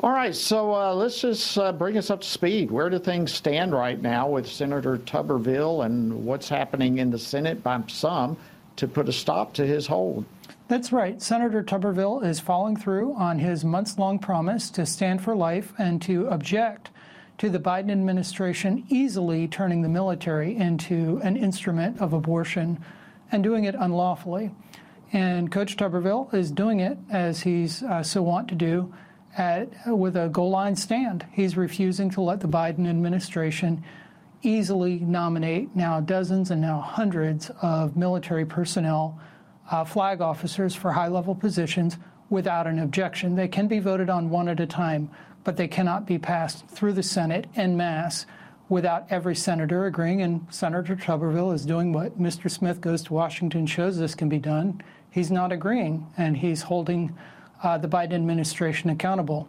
All 0.00 0.12
right, 0.12 0.34
so 0.34 0.72
uh, 0.72 0.94
let's 0.94 1.20
just 1.20 1.58
uh, 1.58 1.72
bring 1.72 1.98
us 1.98 2.08
up 2.08 2.20
to 2.20 2.28
speed. 2.28 2.70
Where 2.70 2.88
do 2.88 3.00
things 3.00 3.32
stand 3.32 3.72
right 3.72 4.00
now 4.00 4.28
with 4.28 4.46
Senator 4.46 4.96
Tuberville 4.96 5.86
and 5.86 6.24
what's 6.24 6.48
happening 6.48 6.98
in 6.98 7.10
the 7.10 7.18
Senate 7.18 7.64
by 7.64 7.82
some 7.88 8.36
to 8.76 8.86
put 8.86 9.08
a 9.08 9.12
stop 9.12 9.54
to 9.54 9.66
his 9.66 9.88
hold? 9.88 10.24
That's 10.68 10.92
right. 10.92 11.20
Senator 11.20 11.64
Tuberville 11.64 12.24
is 12.24 12.38
following 12.38 12.76
through 12.76 13.14
on 13.14 13.40
his 13.40 13.64
months 13.64 13.98
long 13.98 14.20
promise 14.20 14.70
to 14.70 14.86
stand 14.86 15.20
for 15.20 15.34
life 15.34 15.72
and 15.78 16.00
to 16.02 16.28
object 16.28 16.90
to 17.38 17.48
the 17.48 17.58
Biden 17.58 17.90
administration 17.90 18.84
easily 18.88 19.48
turning 19.48 19.82
the 19.82 19.88
military 19.88 20.56
into 20.56 21.20
an 21.22 21.36
instrument 21.36 22.00
of 22.00 22.12
abortion 22.12 22.84
and 23.30 23.42
doing 23.42 23.64
it 23.64 23.74
unlawfully. 23.74 24.50
And 25.12 25.50
Coach 25.50 25.76
Tuberville 25.76 26.32
is 26.34 26.50
doing 26.50 26.80
it 26.80 26.98
as 27.10 27.40
he's 27.40 27.82
uh, 27.82 28.02
so 28.02 28.22
wont 28.22 28.48
to 28.48 28.54
do 28.54 28.92
at, 29.36 29.68
with 29.86 30.16
a 30.16 30.28
goal 30.28 30.50
line 30.50 30.76
stand. 30.76 31.26
He's 31.32 31.56
refusing 31.56 32.10
to 32.10 32.20
let 32.20 32.40
the 32.40 32.48
Biden 32.48 32.88
administration 32.88 33.84
easily 34.42 34.98
nominate 34.98 35.74
now 35.74 36.00
dozens 36.00 36.50
and 36.50 36.60
now 36.60 36.80
hundreds 36.80 37.50
of 37.62 37.96
military 37.96 38.44
personnel, 38.44 39.18
uh, 39.70 39.84
flag 39.84 40.20
officers 40.20 40.74
for 40.74 40.92
high 40.92 41.08
level 41.08 41.34
positions 41.34 41.96
without 42.30 42.66
an 42.66 42.78
objection. 42.78 43.34
They 43.34 43.48
can 43.48 43.68
be 43.68 43.78
voted 43.78 44.10
on 44.10 44.30
one 44.30 44.48
at 44.48 44.60
a 44.60 44.66
time, 44.66 45.10
but 45.44 45.56
they 45.56 45.68
cannot 45.68 46.06
be 46.06 46.18
passed 46.18 46.66
through 46.68 46.92
the 46.92 47.02
Senate 47.02 47.46
en 47.56 47.76
masse 47.76 48.26
without 48.68 49.06
every 49.10 49.34
senator 49.34 49.86
agreeing. 49.86 50.22
And 50.22 50.46
Senator 50.50 50.96
Tuberville 50.96 51.54
is 51.54 51.64
doing 51.64 51.92
what 51.92 52.20
Mr. 52.20 52.50
Smith 52.50 52.80
goes 52.80 53.02
to 53.04 53.14
Washington 53.14 53.66
shows 53.66 53.98
this 53.98 54.14
can 54.14 54.28
be 54.28 54.38
done. 54.38 54.82
He's 55.10 55.30
not 55.30 55.52
agreeing, 55.52 56.06
and 56.16 56.36
he's 56.36 56.62
holding 56.62 57.16
uh, 57.62 57.78
the 57.78 57.88
Biden 57.88 58.14
administration 58.14 58.90
accountable. 58.90 59.48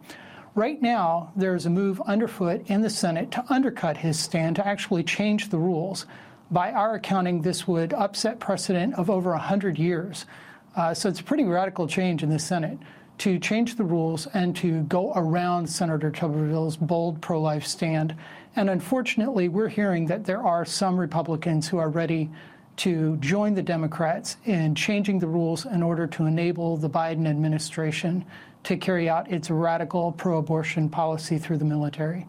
Right 0.54 0.80
now, 0.82 1.32
there's 1.36 1.66
a 1.66 1.70
move 1.70 2.00
underfoot 2.02 2.62
in 2.66 2.80
the 2.80 2.90
Senate 2.90 3.30
to 3.32 3.44
undercut 3.48 3.98
his 3.98 4.18
stand 4.18 4.56
to 4.56 4.66
actually 4.66 5.04
change 5.04 5.50
the 5.50 5.58
rules. 5.58 6.06
By 6.50 6.72
our 6.72 6.94
accounting, 6.94 7.42
this 7.42 7.68
would 7.68 7.92
upset 7.92 8.40
precedent 8.40 8.94
of 8.94 9.10
over 9.10 9.30
100 9.30 9.78
years. 9.78 10.26
Uh, 10.74 10.94
so 10.94 11.08
it's 11.08 11.20
a 11.20 11.24
pretty 11.24 11.44
radical 11.44 11.86
change 11.86 12.22
in 12.22 12.30
the 12.30 12.38
Senate 12.38 12.78
to 13.20 13.38
change 13.38 13.76
the 13.76 13.84
rules 13.84 14.26
and 14.28 14.56
to 14.56 14.80
go 14.84 15.12
around 15.14 15.68
Senator 15.68 16.10
Tuberville's 16.10 16.78
bold 16.78 17.20
pro 17.20 17.38
life 17.38 17.66
stand. 17.66 18.16
And 18.56 18.70
unfortunately, 18.70 19.48
we're 19.48 19.68
hearing 19.68 20.06
that 20.06 20.24
there 20.24 20.42
are 20.42 20.64
some 20.64 20.98
Republicans 20.98 21.68
who 21.68 21.76
are 21.76 21.90
ready 21.90 22.30
to 22.76 23.18
join 23.18 23.52
the 23.52 23.62
Democrats 23.62 24.38
in 24.46 24.74
changing 24.74 25.18
the 25.18 25.26
rules 25.26 25.66
in 25.66 25.82
order 25.82 26.06
to 26.06 26.24
enable 26.24 26.78
the 26.78 26.88
Biden 26.88 27.28
administration 27.28 28.24
to 28.64 28.78
carry 28.78 29.10
out 29.10 29.30
its 29.30 29.50
radical 29.50 30.12
pro 30.12 30.38
abortion 30.38 30.88
policy 30.88 31.36
through 31.36 31.58
the 31.58 31.64
military. 31.64 32.26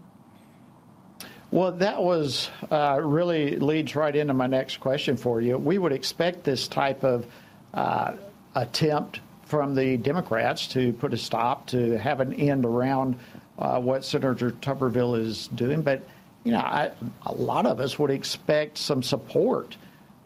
Well, 1.52 1.72
that 1.72 2.04
was 2.04 2.50
uh, 2.70 3.00
really 3.02 3.56
leads 3.56 3.96
right 3.96 4.16
into 4.16 4.34
my 4.34 4.48
next 4.48 4.82
question 4.82 5.16
for 5.16 5.40
you. 5.40 5.58
We 5.58 5.78
would 5.78 5.94
expect 5.94 6.44
this 6.44 6.68
type 6.68 7.06
of 7.06 7.28
uh, 7.74 8.14
attempt 8.56 9.22
from 9.52 9.76
the 9.76 9.98
Democrats 9.98 10.66
to 10.68 10.94
put 10.94 11.14
a 11.14 11.18
stop, 11.18 11.68
to 11.68 11.98
have 12.00 12.22
an 12.22 12.34
end 12.36 12.66
around 12.66 13.20
uh, 13.60 13.82
what 13.82 14.06
Senator 14.06 14.52
Tuberville 14.52 15.20
is 15.20 15.50
doing. 15.50 15.82
But, 15.82 16.08
you 16.46 16.54
know, 16.54 16.60
I, 16.60 16.92
a 17.26 17.34
lot 17.34 17.66
of 17.66 17.82
us 17.82 18.00
would 18.00 18.12
expect 18.12 18.78
some 18.78 19.04
support 19.04 19.76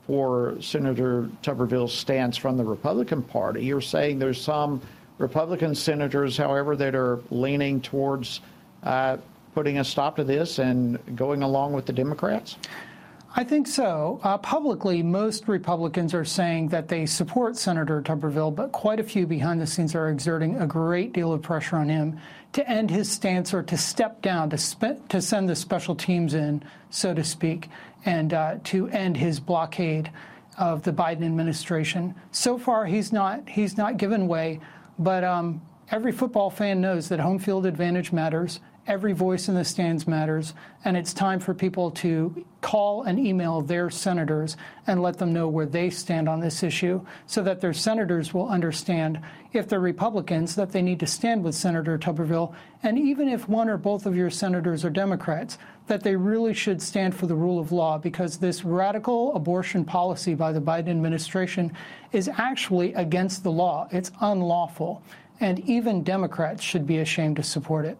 for 0.05 0.55
Senator 0.61 1.27
Tuberville's 1.41 1.91
stance 1.91 2.37
from 2.37 2.55
the 2.55 2.63
Republican 2.63 3.23
Party. 3.23 3.65
You're 3.65 3.81
saying 3.81 4.19
there's 4.19 4.39
some 4.39 4.79
Republican 5.17 5.73
senators, 5.73 6.37
however, 6.37 6.75
that 6.75 6.93
are 6.93 7.19
leaning 7.31 7.81
towards 7.81 8.41
uh, 8.83 9.17
putting 9.55 9.79
a 9.79 9.83
stop 9.83 10.17
to 10.17 10.23
this 10.23 10.59
and 10.59 10.99
going 11.15 11.41
along 11.41 11.73
with 11.73 11.87
the 11.87 11.93
Democrats? 11.93 12.57
I 13.37 13.43
think 13.43 13.67
so. 13.67 14.21
Uh, 14.23 14.37
publicly, 14.37 15.03
most 15.03 15.49
Republicans 15.49 16.13
are 16.13 16.23
saying 16.23 16.69
that 16.69 16.87
they 16.87 17.05
support 17.05 17.57
Senator 17.57 18.01
Tuberville, 18.01 18.55
but 18.55 18.71
quite 18.71 18.97
a 19.01 19.03
few 19.03 19.27
behind 19.27 19.59
the 19.59 19.67
scenes 19.67 19.93
are 19.93 20.07
exerting 20.07 20.55
a 20.55 20.65
great 20.65 21.11
deal 21.11 21.33
of 21.33 21.41
pressure 21.41 21.75
on 21.75 21.89
him 21.89 22.17
to 22.53 22.67
end 22.69 22.89
his 22.89 23.11
stance 23.11 23.53
or 23.53 23.61
to 23.63 23.75
step 23.75 24.21
down, 24.21 24.49
to, 24.51 24.97
to 25.09 25.21
send 25.21 25.49
the 25.49 25.55
special 25.55 25.95
teams 25.95 26.33
in, 26.33 26.63
so 26.89 27.13
to 27.13 27.25
speak, 27.25 27.67
and 28.05 28.33
uh, 28.33 28.55
to 28.63 28.87
end 28.87 29.17
his 29.17 29.41
blockade 29.41 30.09
of 30.57 30.83
the 30.83 30.93
Biden 30.93 31.25
administration. 31.25 32.15
So 32.31 32.57
far, 32.57 32.85
he's 32.85 33.11
not 33.11 33.49
he's 33.49 33.75
not 33.75 33.97
given 33.97 34.29
way, 34.29 34.61
but 34.97 35.25
um, 35.25 35.61
every 35.91 36.13
football 36.13 36.49
fan 36.49 36.79
knows 36.79 37.09
that 37.09 37.19
home 37.19 37.39
field 37.39 37.65
advantage 37.65 38.13
matters 38.13 38.61
Every 38.87 39.13
voice 39.13 39.47
in 39.47 39.55
the 39.55 39.65
stands 39.65 40.07
matters, 40.07 40.53
and 40.83 40.95
it's 40.95 41.11
time 41.11 41.39
for 41.39 41.55
people 41.55 41.89
to 41.91 42.45
call 42.61 43.01
and 43.01 43.19
email 43.19 43.61
their 43.61 43.89
senators 43.89 44.57
and 44.85 45.01
let 45.01 45.17
them 45.17 45.33
know 45.33 45.47
where 45.47 45.65
they 45.65 45.89
stand 45.89 46.29
on 46.29 46.39
this 46.39 46.61
issue 46.61 47.03
so 47.25 47.41
that 47.41 47.61
their 47.61 47.73
senators 47.73 48.31
will 48.31 48.47
understand 48.47 49.19
if 49.53 49.67
they're 49.67 49.79
Republicans 49.79 50.53
that 50.53 50.71
they 50.71 50.83
need 50.83 50.99
to 50.99 51.07
stand 51.07 51.43
with 51.43 51.55
Senator 51.55 51.97
Tuberville, 51.97 52.53
and 52.83 52.99
even 52.99 53.27
if 53.27 53.49
one 53.49 53.69
or 53.69 53.77
both 53.77 54.05
of 54.05 54.15
your 54.15 54.29
senators 54.29 54.85
are 54.85 54.91
Democrats, 54.91 55.57
that 55.87 56.03
they 56.03 56.15
really 56.15 56.53
should 56.53 56.79
stand 56.79 57.15
for 57.15 57.25
the 57.25 57.33
rule 57.33 57.57
of 57.57 57.71
law 57.71 57.97
because 57.97 58.37
this 58.37 58.63
radical 58.63 59.35
abortion 59.35 59.83
policy 59.83 60.35
by 60.35 60.51
the 60.51 60.61
Biden 60.61 60.89
administration 60.89 61.73
is 62.11 62.29
actually 62.37 62.93
against 62.93 63.41
the 63.41 63.51
law. 63.51 63.87
It's 63.91 64.11
unlawful, 64.21 65.01
and 65.39 65.59
even 65.61 66.03
Democrats 66.03 66.61
should 66.61 66.85
be 66.85 66.99
ashamed 66.99 67.37
to 67.37 67.43
support 67.43 67.85
it. 67.85 67.97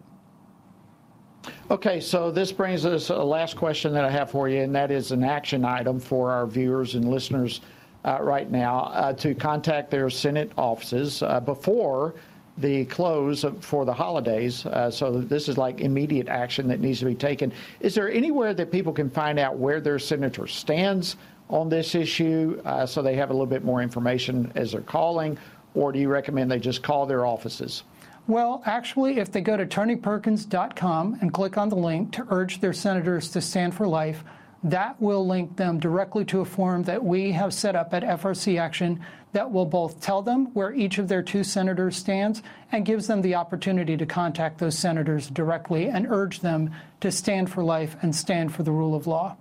Okay, 1.70 2.00
so 2.00 2.30
this 2.30 2.52
brings 2.52 2.86
us 2.86 3.10
a 3.10 3.16
last 3.16 3.56
question 3.56 3.92
that 3.92 4.04
I 4.04 4.10
have 4.10 4.30
for 4.30 4.48
you, 4.48 4.62
and 4.62 4.74
that 4.74 4.90
is 4.90 5.10
an 5.10 5.24
action 5.24 5.64
item 5.64 5.98
for 5.98 6.30
our 6.30 6.46
viewers 6.46 6.94
and 6.94 7.08
listeners 7.08 7.60
uh, 8.04 8.18
right 8.20 8.50
now 8.50 8.84
uh, 8.92 9.12
to 9.14 9.34
contact 9.34 9.90
their 9.90 10.08
Senate 10.08 10.52
offices 10.56 11.22
uh, 11.22 11.40
before 11.40 12.14
the 12.58 12.84
close 12.86 13.44
for 13.60 13.84
the 13.84 13.92
holidays. 13.92 14.64
Uh, 14.64 14.90
so 14.90 15.20
this 15.20 15.48
is 15.48 15.58
like 15.58 15.80
immediate 15.80 16.28
action 16.28 16.68
that 16.68 16.80
needs 16.80 17.00
to 17.00 17.04
be 17.04 17.14
taken. 17.14 17.52
Is 17.80 17.94
there 17.94 18.10
anywhere 18.10 18.54
that 18.54 18.70
people 18.70 18.92
can 18.92 19.10
find 19.10 19.38
out 19.38 19.58
where 19.58 19.80
their 19.80 19.98
senator 19.98 20.46
stands 20.46 21.16
on 21.50 21.68
this 21.68 21.94
issue 21.94 22.60
uh, 22.64 22.86
so 22.86 23.02
they 23.02 23.16
have 23.16 23.30
a 23.30 23.32
little 23.32 23.46
bit 23.46 23.64
more 23.64 23.82
information 23.82 24.50
as 24.54 24.72
they're 24.72 24.80
calling, 24.80 25.36
or 25.74 25.92
do 25.92 25.98
you 25.98 26.08
recommend 26.08 26.50
they 26.50 26.58
just 26.58 26.82
call 26.82 27.06
their 27.06 27.26
offices? 27.26 27.82
Well, 28.28 28.62
actually, 28.66 29.18
if 29.18 29.30
they 29.30 29.40
go 29.40 29.56
to 29.56 29.64
tonyperkins.com 29.66 31.18
and 31.20 31.32
click 31.32 31.56
on 31.56 31.68
the 31.68 31.76
link 31.76 32.12
to 32.12 32.26
urge 32.28 32.60
their 32.60 32.72
senators 32.72 33.30
to 33.30 33.40
stand 33.40 33.74
for 33.74 33.86
life, 33.86 34.24
that 34.64 35.00
will 35.00 35.24
link 35.24 35.56
them 35.56 35.78
directly 35.78 36.24
to 36.24 36.40
a 36.40 36.44
form 36.44 36.82
that 36.84 37.04
we 37.04 37.30
have 37.32 37.54
set 37.54 37.76
up 37.76 37.94
at 37.94 38.02
FRC 38.02 38.58
Action 38.58 39.00
that 39.32 39.52
will 39.52 39.66
both 39.66 40.00
tell 40.00 40.22
them 40.22 40.46
where 40.54 40.72
each 40.72 40.98
of 40.98 41.06
their 41.08 41.22
two 41.22 41.44
senators 41.44 41.96
stands 41.96 42.42
and 42.72 42.84
gives 42.86 43.06
them 43.06 43.22
the 43.22 43.34
opportunity 43.34 43.96
to 43.96 44.06
contact 44.06 44.58
those 44.58 44.76
senators 44.76 45.28
directly 45.28 45.86
and 45.86 46.06
urge 46.08 46.40
them 46.40 46.72
to 47.00 47.12
stand 47.12 47.48
for 47.50 47.62
life 47.62 47.96
and 48.02 48.16
stand 48.16 48.52
for 48.52 48.64
the 48.64 48.72
rule 48.72 48.94
of 48.94 49.06
law. 49.06 49.36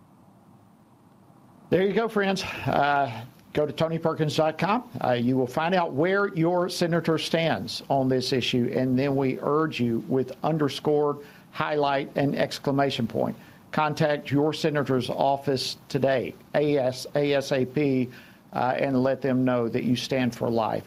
There 1.69 1.81
you 1.81 1.93
go, 1.93 2.07
friends. 2.07 2.43
Uh, 2.43 3.09
go 3.56 3.66
to 3.66 3.74
tonyperkins.com. 3.74 4.84
Uh, 5.03 5.14
you 5.14 5.36
will 5.36 5.47
find 5.47 5.74
out 5.74 5.93
where 5.93 6.28
your 6.36 6.70
senator 6.70 7.18
stands 7.18 7.82
on 7.89 8.08
this 8.10 8.34
issue, 8.34 8.72
and 8.76 8.99
then 8.99 9.16
we 9.16 9.39
urge 9.41 9.80
you 9.80 10.03
with 10.08 10.34
underscored, 10.43 11.18
highlight, 11.51 12.12
and 12.16 12.36
exclamation 12.36 13.08
point. 13.08 13.36
Contact 13.72 14.30
your 14.30 14.53
senator's 14.53 15.10
office 15.10 15.78
today, 15.89 16.36
AS, 16.53 17.08
ASAP, 17.16 18.12
uh, 18.53 18.76
and 18.78 19.01
let 19.01 19.22
them 19.22 19.43
know 19.43 19.68
that 19.68 19.84
you 19.84 19.95
stand 19.95 20.36
for 20.36 20.49
life. 20.49 20.84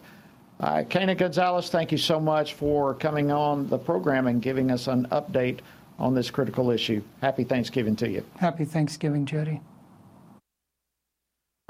Uh, 0.61 0.83
Quena 0.89 1.16
Gonzalez, 1.16 1.71
thank 1.71 1.91
you 1.91 1.99
so 1.99 2.21
much 2.21 2.55
for 2.55 2.95
coming 2.95 3.31
on 3.31 3.66
the 3.69 3.79
program 3.79 4.27
and 4.27 4.43
giving 4.43 4.71
us 4.71 4.89
an 4.89 5.07
update 5.07 5.61
on 5.99 6.14
this 6.14 6.31
critical 6.31 6.71
issue. 6.71 7.03
Happy 7.23 7.45
Thanksgiving 7.45 7.97
to 7.97 8.09
you. 8.09 8.25
Happy 8.39 8.64
Thanksgiving, 8.64 9.25
Jody. 9.25 9.61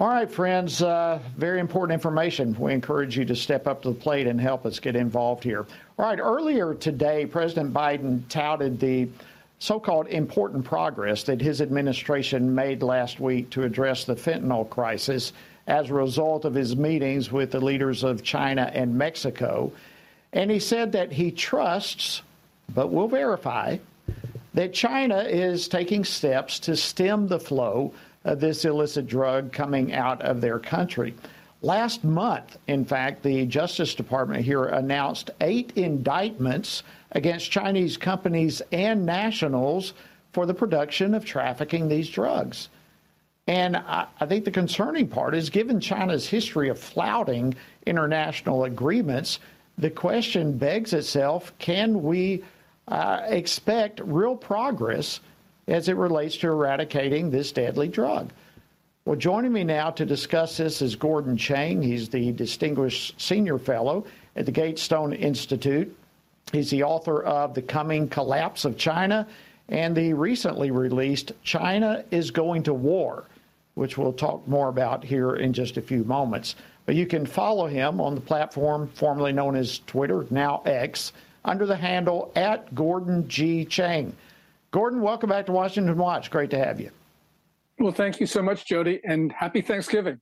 All 0.01 0.07
right, 0.07 0.31
friends, 0.31 0.81
uh, 0.81 1.19
very 1.37 1.59
important 1.59 1.93
information. 1.93 2.57
We 2.57 2.73
encourage 2.73 3.19
you 3.19 3.25
to 3.25 3.35
step 3.35 3.67
up 3.67 3.83
to 3.83 3.89
the 3.89 3.99
plate 3.99 4.29
and 4.29 4.41
help 4.41 4.65
us 4.65 4.79
get 4.79 4.95
involved 4.95 5.43
here. 5.43 5.67
All 5.99 6.07
right, 6.07 6.21
earlier 6.21 6.75
today, 6.75 7.27
President 7.27 7.75
Biden 7.75 8.23
touted 8.29 8.79
the 8.79 9.09
so 9.59 9.81
called 9.81 10.07
important 10.07 10.65
progress 10.65 11.25
that 11.25 11.41
his 11.41 11.61
administration 11.61 12.55
made 12.55 12.81
last 12.81 13.19
week 13.19 13.51
to 13.51 13.65
address 13.65 14.05
the 14.05 14.15
fentanyl 14.15 14.71
crisis 14.71 15.33
as 15.67 15.91
a 15.91 15.95
result 15.95 16.45
of 16.45 16.55
his 16.55 16.77
meetings 16.77 17.33
with 17.33 17.51
the 17.51 17.61
leaders 17.61 18.05
of 18.05 18.23
China 18.23 18.71
and 18.73 18.97
Mexico. 18.97 19.73
And 20.33 20.49
he 20.49 20.61
said 20.61 20.93
that 20.93 21.11
he 21.11 21.33
trusts, 21.33 22.23
but 22.73 22.93
will 22.93 23.09
verify, 23.09 23.79
that 24.55 24.73
China 24.73 25.19
is 25.23 25.67
taking 25.67 26.05
steps 26.05 26.61
to 26.61 26.77
stem 26.77 27.27
the 27.27 27.41
flow 27.41 27.93
uh, 28.25 28.35
this 28.35 28.65
illicit 28.65 29.07
drug 29.07 29.53
coming 29.53 29.93
out 29.93 30.21
of 30.23 30.41
their 30.41 30.59
country. 30.59 31.15
Last 31.61 32.05
month, 32.05 32.57
in 32.69 32.85
fact, 32.85 33.23
the 33.23 33.45
Justice 33.47 33.95
Department 33.95 34.45
here 34.45 34.67
announced 34.67 35.31
eight 35.41 35.73
indictments 35.75 36.85
against 37.13 37.51
Chinese 37.51 37.97
companies 37.97 38.63
and 38.71 39.05
nationals 39.05 39.95
for 40.33 40.47
the 40.47 40.55
production 40.55 41.15
of 41.15 41.25
trafficking 41.25 41.89
these 41.89 42.09
drugs. 42.09 42.69
And 43.49 43.77
I, 43.77 44.07
I, 44.21 44.27
think 44.27 44.45
the 44.45 44.51
concerning 44.51 45.09
part 45.09 45.35
is 45.35 45.49
given 45.49 45.81
China's 45.81 46.29
history 46.29 46.69
of 46.69 46.79
flouting 46.79 47.55
international 47.87 48.65
agreements, 48.65 49.41
the 49.79 49.91
question 49.91 50.59
begs 50.59 50.93
itself 50.93 51.53
can 51.59 52.03
we 52.03 52.45
uh, 52.89 53.23
expect 53.27 54.01
real 54.05 54.37
progress 54.37 55.21
as 55.69 55.89
it 55.89 55.97
relates 55.97 56.37
to 56.39 56.49
eradicating 56.49 57.31
this 57.31 57.53
deadly 57.53 57.87
drug. 57.87 58.31
Well, 59.05 59.17
joining 59.17 59.53
me 59.53 59.65
now 59.65 59.91
to 59.91 60.05
discuss 60.05 60.57
this 60.57 60.83
is 60.83 60.97
Gordon 60.97 61.37
Chang. 61.37 61.81
He's 61.81 62.09
the 62.09 62.33
Distinguished 62.33 63.21
Senior 63.21 63.59
Fellow 63.59 64.05
at 64.35 64.45
the 64.45 64.53
Gatestone 64.53 65.13
Institute. 65.13 65.97
He's 66.53 66.71
the 66.71 66.83
author 66.83 67.23
of 67.23 67.55
The 67.55 67.63
Coming 67.63 68.09
Collapse 68.09 68.65
of 68.65 68.77
China 68.77 69.27
and 69.69 69.95
the 69.95 70.15
recently 70.15 70.71
released 70.71 71.33
China 71.43 72.05
is 72.11 72.31
Going 72.31 72.63
to 72.65 72.75
War, 72.75 73.25
which 73.75 73.99
we'll 73.99 74.13
talk 74.13 74.47
more 74.49 74.69
about 74.69 75.05
here 75.05 75.37
in 75.37 75.53
just 75.53 75.77
a 75.77 75.83
few 75.83 76.05
moments. 76.05 76.57
But 76.87 76.95
you 76.95 77.07
can 77.07 77.27
follow 77.27 77.67
him 77.67 78.01
on 78.01 78.15
the 78.15 78.21
platform 78.21 78.89
formerly 78.95 79.33
known 79.33 79.57
as 79.57 79.81
Twitter, 79.81 80.25
now 80.31 80.63
X, 80.65 81.13
under 81.45 81.67
the 81.67 81.77
handle 81.77 82.33
at 82.35 82.75
Gordon 82.75 83.29
G. 83.29 83.65
Chang. 83.67 84.15
Gordon, 84.71 85.01
welcome 85.01 85.31
back 85.31 85.47
to 85.47 85.53
Washington 85.53 85.97
Watch. 85.97 86.31
Great 86.31 86.51
to 86.51 86.59
have 86.59 86.79
you. 86.79 86.91
Well, 87.79 87.93
thank 87.93 88.21
you 88.21 88.27
so 88.27 88.43
much, 88.43 88.67
Jody, 88.67 89.01
and 89.03 89.33
happy 89.33 89.63
Thanksgiving. 89.63 90.21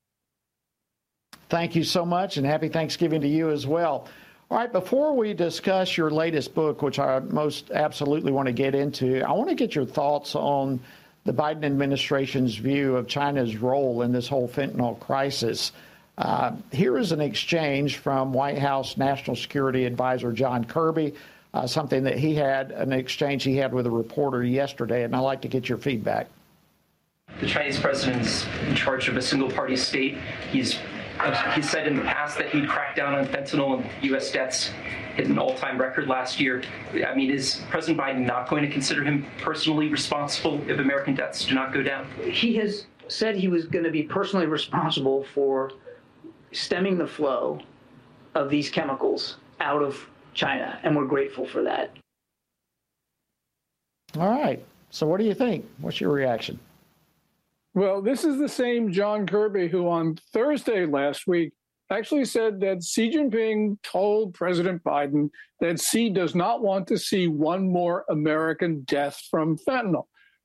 Thank 1.49 1.74
you 1.74 1.82
so 1.82 2.05
much, 2.05 2.36
and 2.36 2.47
happy 2.47 2.68
Thanksgiving 2.68 3.20
to 3.22 3.28
you 3.28 3.51
as 3.51 3.66
well. 3.66 4.09
All 4.49 4.59
right, 4.59 4.70
before 4.70 5.16
we 5.16 5.34
discuss 5.34 5.97
your 5.97 6.11
latest 6.11 6.55
book, 6.55 6.80
which 6.82 7.01
I 7.01 7.18
most 7.18 7.72
absolutely 7.72 8.30
want 8.30 8.47
to 8.47 8.53
get 8.53 8.76
into, 8.76 9.20
I 9.22 9.32
want 9.32 9.49
to 9.49 9.57
get 9.57 9.74
your 9.74 9.86
thoughts 9.86 10.36
on 10.36 10.78
the 11.24 11.32
Biden 11.32 11.64
administration's 11.64 12.55
view 12.55 12.94
of 12.94 13.09
China's 13.09 13.57
role 13.57 14.03
in 14.03 14.12
this 14.12 14.28
whole 14.28 14.49
fentanyl 14.49 15.01
crisis. 15.01 15.72
Uh, 16.18 16.53
here 16.70 16.97
is 16.99 17.11
an 17.11 17.20
exchange 17.20 17.97
from 17.97 18.32
White 18.32 18.59
House 18.59 18.97
National 18.97 19.34
Security 19.34 19.84
Advisor 19.84 20.30
John 20.30 20.64
Kirby 20.64 21.14
uh, 21.57 21.66
something 21.66 22.02
that 22.02 22.18
he 22.18 22.34
had, 22.34 22.70
an 22.72 22.92
exchange 22.92 23.42
he 23.42 23.57
had 23.57 23.72
with 23.72 23.86
a 23.86 23.90
reporter 23.90 24.44
yesterday, 24.44 25.04
and 25.04 25.16
I'd 25.16 25.20
like 25.20 25.40
to 25.42 25.48
get 25.48 25.68
your 25.68 25.78
feedback. 25.78 26.28
The 27.40 27.46
Chinese 27.46 27.80
president's 27.80 28.46
in 28.68 28.74
charge 28.74 29.09
of 29.09 29.16
a 29.16 29.22
single 29.22 29.50
party 29.50 29.76
state. 29.76 30.18
He's 30.52 30.78
he 31.54 31.62
said 31.62 31.86
in 31.86 31.96
the 31.96 32.02
past 32.02 32.36
that 32.36 32.50
he'd 32.50 32.68
crack 32.68 32.94
down 32.94 33.14
on 33.14 33.26
fentanyl 33.26 33.80
and 33.80 33.90
U.S. 34.02 34.30
deaths 34.30 34.70
hit 35.14 35.28
an 35.28 35.38
all-time 35.38 35.78
record 35.78 36.09
last 36.09 36.38
year. 36.38 36.62
I 37.07 37.14
mean, 37.14 37.30
is 37.30 37.62
President 37.70 37.98
Biden 37.98 38.26
not 38.26 38.50
going 38.50 38.62
to 38.62 38.70
consider 38.70 39.02
him 39.02 39.24
personally 39.40 39.88
responsible 39.88 40.61
if 40.68 40.78
American 40.78 41.14
deaths 41.14 41.46
do 41.46 41.54
not 41.54 41.72
go 41.72 41.82
down? 41.82 42.07
He 42.22 42.54
has 42.57 42.86
said 43.09 43.34
he 43.34 43.48
was 43.48 43.64
going 43.64 43.84
to 43.84 43.90
be 43.90 44.02
personally 44.02 44.44
responsible 44.44 45.24
for 45.32 45.72
stemming 46.52 46.98
the 46.98 47.07
flow 47.07 47.61
of 48.34 48.50
these 48.50 48.68
chemicals 48.68 49.38
out 49.61 49.82
of 49.82 50.07
China, 50.37 50.78
and 50.82 50.95
we're 50.95 51.07
grateful 51.07 51.47
for 51.47 51.62
that. 51.64 51.91
All 54.18 54.30
right. 54.30 54.64
So, 54.91 55.07
what 55.07 55.18
do 55.18 55.26
you 55.26 55.34
think? 55.34 55.66
What's 55.80 56.01
your 56.01 56.12
reaction? 56.12 56.59
Well, 57.74 58.01
this 58.01 58.24
is 58.24 58.39
the 58.39 58.49
same 58.49 58.93
John 58.93 59.26
Kirby 59.26 59.68
who 59.68 59.89
on 59.89 60.16
Thursday 60.32 60.87
last 60.87 61.26
week 61.26 61.53
actually 61.91 62.24
said 62.24 62.61
that 62.61 62.82
Xi 62.82 63.11
Jinping 63.11 63.76
told 63.82 64.34
President 64.34 64.82
Biden 64.82 65.30
that 65.61 65.80
Xi 65.80 66.11
does 66.11 66.34
not 66.34 66.62
want 66.62 66.87
to 66.89 66.99
see 66.99 67.28
one 67.28 67.70
more 67.70 68.05
American 68.09 68.82
death 68.82 69.20
from 69.30 69.59
fentanyl. 69.59 70.05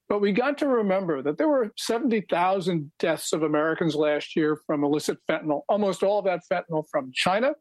But 0.10 0.20
we 0.20 0.34
got 0.34 0.58
to 0.58 0.68
remember 0.68 1.22
that 1.22 1.38
there 1.38 1.48
were 1.48 1.72
70,000 1.78 2.92
deaths 3.00 3.32
of 3.32 3.44
Americans 3.44 3.96
last 3.96 4.36
year 4.36 4.60
from 4.68 4.84
illicit 4.84 5.18
fentanyl, 5.30 5.62
almost 5.70 6.04
all 6.04 6.20
of 6.20 6.26
that 6.26 6.42
fentanyl 6.52 6.84
from 6.92 7.12
China. 7.14 7.54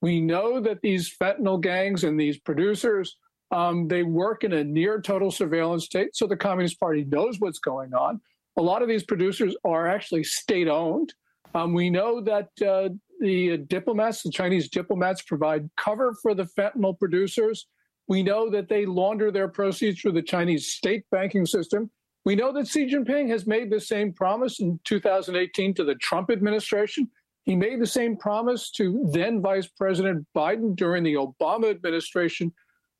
We 0.00 0.20
know 0.20 0.60
that 0.60 0.80
these 0.80 1.14
fentanyl 1.20 1.60
gangs 1.60 2.04
and 2.04 2.18
these 2.18 2.38
producers, 2.38 3.16
um, 3.50 3.88
they 3.88 4.02
work 4.02 4.44
in 4.44 4.52
a 4.52 4.64
near 4.64 5.00
total 5.00 5.30
surveillance 5.30 5.86
state. 5.86 6.14
So 6.14 6.26
the 6.26 6.36
Communist 6.36 6.78
Party 6.78 7.04
knows 7.04 7.40
what's 7.40 7.58
going 7.58 7.94
on. 7.94 8.20
A 8.56 8.62
lot 8.62 8.82
of 8.82 8.88
these 8.88 9.04
producers 9.04 9.56
are 9.64 9.88
actually 9.88 10.24
state 10.24 10.68
owned. 10.68 11.14
Um, 11.54 11.72
we 11.72 11.90
know 11.90 12.20
that 12.20 12.48
uh, 12.64 12.90
the 13.20 13.58
diplomats, 13.58 14.22
the 14.22 14.30
Chinese 14.30 14.68
diplomats, 14.68 15.22
provide 15.22 15.68
cover 15.76 16.14
for 16.22 16.34
the 16.34 16.44
fentanyl 16.44 16.98
producers. 16.98 17.66
We 18.06 18.22
know 18.22 18.50
that 18.50 18.68
they 18.68 18.86
launder 18.86 19.30
their 19.30 19.48
proceeds 19.48 20.00
through 20.00 20.12
the 20.12 20.22
Chinese 20.22 20.72
state 20.72 21.04
banking 21.10 21.46
system. 21.46 21.90
We 22.24 22.36
know 22.36 22.52
that 22.52 22.68
Xi 22.68 22.86
Jinping 22.86 23.28
has 23.30 23.46
made 23.46 23.70
the 23.70 23.80
same 23.80 24.12
promise 24.12 24.60
in 24.60 24.78
2018 24.84 25.74
to 25.74 25.84
the 25.84 25.94
Trump 25.96 26.30
administration. 26.30 27.08
He 27.48 27.56
made 27.56 27.80
the 27.80 27.86
same 27.86 28.14
promise 28.14 28.70
to 28.72 29.08
then 29.10 29.40
Vice 29.40 29.66
President 29.66 30.26
Biden 30.36 30.76
during 30.76 31.02
the 31.02 31.14
Obama 31.14 31.70
administration. 31.70 32.52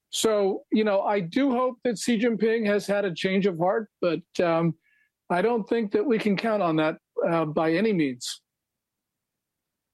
So, 0.09 0.63
you 0.73 0.85
know, 0.85 1.03
I 1.03 1.21
do 1.21 1.51
hope 1.51 1.77
that 1.85 1.99
Xi 1.99 2.19
Jinping 2.19 2.65
has 2.65 2.87
had 2.87 3.05
a 3.05 3.13
change 3.13 3.45
of 3.45 3.59
heart, 3.59 3.91
but 4.01 4.23
um, 4.43 4.75
I 5.29 5.43
don't 5.43 5.69
think 5.69 5.93
that 5.93 6.07
we 6.07 6.19
can 6.19 6.35
count 6.35 6.63
on 6.63 6.77
that 6.77 6.97
uh, 7.29 7.45
by 7.45 7.75
any 7.75 7.93
means. 7.93 8.41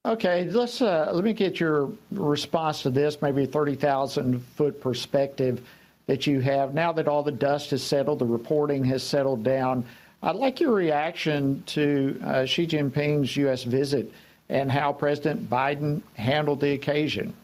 Okay, 0.07 0.49
let's 0.49 0.81
uh, 0.81 1.11
let 1.13 1.25
me 1.25 1.33
get 1.33 1.59
your 1.59 1.91
response 2.13 2.83
to 2.83 2.91
this, 2.91 3.21
maybe 3.21 3.47
thirty 3.47 3.75
thousand 3.75 4.41
foot 4.55 4.81
perspective 4.81 5.67
that 6.07 6.29
you 6.29 6.39
have 6.39 6.75
now 6.75 6.93
that 6.93 7.09
all 7.09 7.25
the 7.25 7.33
dust 7.33 7.71
has 7.71 7.83
settled, 7.83 8.21
the 8.21 8.25
reporting 8.25 8.85
has 8.85 9.03
settled 9.03 9.43
down. 9.43 9.85
I'd 10.23 10.37
like 10.37 10.61
your 10.61 10.73
reaction 10.73 11.65
to 11.67 12.21
uh, 12.25 12.45
Xi 12.45 12.69
Jinping's 12.69 13.37
U.S. 13.39 13.65
visit 13.65 14.13
and 14.49 14.71
how 14.71 14.93
President 14.93 15.49
Biden 15.49 16.03
handled 16.15 16.61
the 16.61 16.73
occasion. 16.73 17.35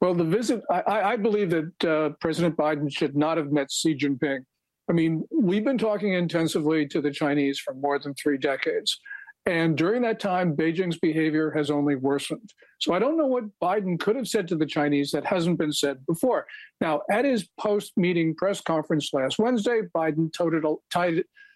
Well, 0.00 0.14
the 0.14 0.24
visit, 0.24 0.62
I, 0.70 1.12
I 1.12 1.16
believe 1.16 1.50
that 1.50 1.84
uh, 1.84 2.10
President 2.20 2.56
Biden 2.56 2.94
should 2.94 3.16
not 3.16 3.36
have 3.38 3.52
met 3.52 3.70
Xi 3.70 3.96
Jinping. 3.96 4.44
I 4.88 4.92
mean, 4.92 5.24
we've 5.32 5.64
been 5.64 5.78
talking 5.78 6.12
intensively 6.12 6.86
to 6.88 7.00
the 7.00 7.10
Chinese 7.10 7.58
for 7.58 7.72
more 7.74 7.98
than 7.98 8.14
three 8.14 8.36
decades. 8.36 9.00
And 9.46 9.76
during 9.76 10.02
that 10.02 10.20
time, 10.20 10.56
Beijing's 10.56 10.98
behavior 10.98 11.50
has 11.50 11.70
only 11.70 11.96
worsened. 11.96 12.52
So 12.78 12.94
I 12.94 12.98
don't 12.98 13.18
know 13.18 13.26
what 13.26 13.44
Biden 13.62 13.98
could 13.98 14.16
have 14.16 14.28
said 14.28 14.48
to 14.48 14.56
the 14.56 14.66
Chinese 14.66 15.10
that 15.12 15.24
hasn't 15.24 15.58
been 15.58 15.72
said 15.72 16.04
before. 16.06 16.46
Now, 16.80 17.02
at 17.10 17.24
his 17.24 17.48
post 17.60 17.92
meeting 17.96 18.34
press 18.34 18.60
conference 18.60 19.10
last 19.12 19.38
Wednesday, 19.38 19.82
Biden 19.94 20.32
touted, 20.32 20.64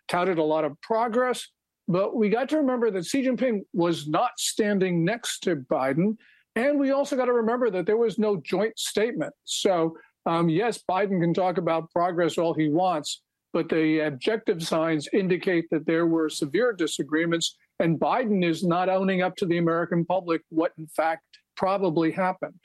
touted 0.06 0.38
a 0.38 0.42
lot 0.42 0.64
of 0.64 0.78
progress. 0.82 1.48
But 1.88 2.14
we 2.14 2.28
got 2.28 2.48
to 2.50 2.58
remember 2.58 2.90
that 2.90 3.06
Xi 3.06 3.26
Jinping 3.26 3.62
was 3.72 4.06
not 4.06 4.38
standing 4.38 5.04
next 5.04 5.40
to 5.44 5.56
Biden. 5.56 6.16
And 6.54 6.78
we 6.78 6.90
also 6.90 7.16
got 7.16 7.24
to 7.24 7.32
remember 7.32 7.70
that 7.70 7.86
there 7.86 7.96
was 7.96 8.18
no 8.18 8.36
joint 8.36 8.78
statement. 8.78 9.32
So, 9.44 9.96
um, 10.26 10.48
yes, 10.48 10.82
Biden 10.88 11.20
can 11.20 11.32
talk 11.32 11.56
about 11.56 11.90
progress 11.90 12.36
all 12.36 12.52
he 12.52 12.68
wants, 12.68 13.22
but 13.52 13.68
the 13.68 14.00
objective 14.00 14.62
signs 14.62 15.08
indicate 15.12 15.70
that 15.70 15.86
there 15.86 16.06
were 16.06 16.28
severe 16.28 16.72
disagreements 16.72 17.56
and 17.80 17.98
Biden 17.98 18.44
is 18.44 18.64
not 18.64 18.88
owning 18.88 19.22
up 19.22 19.36
to 19.36 19.46
the 19.46 19.58
American 19.58 20.04
public 20.04 20.42
what, 20.50 20.72
in 20.78 20.86
fact, 20.88 21.22
probably 21.56 22.10
happened. 22.10 22.58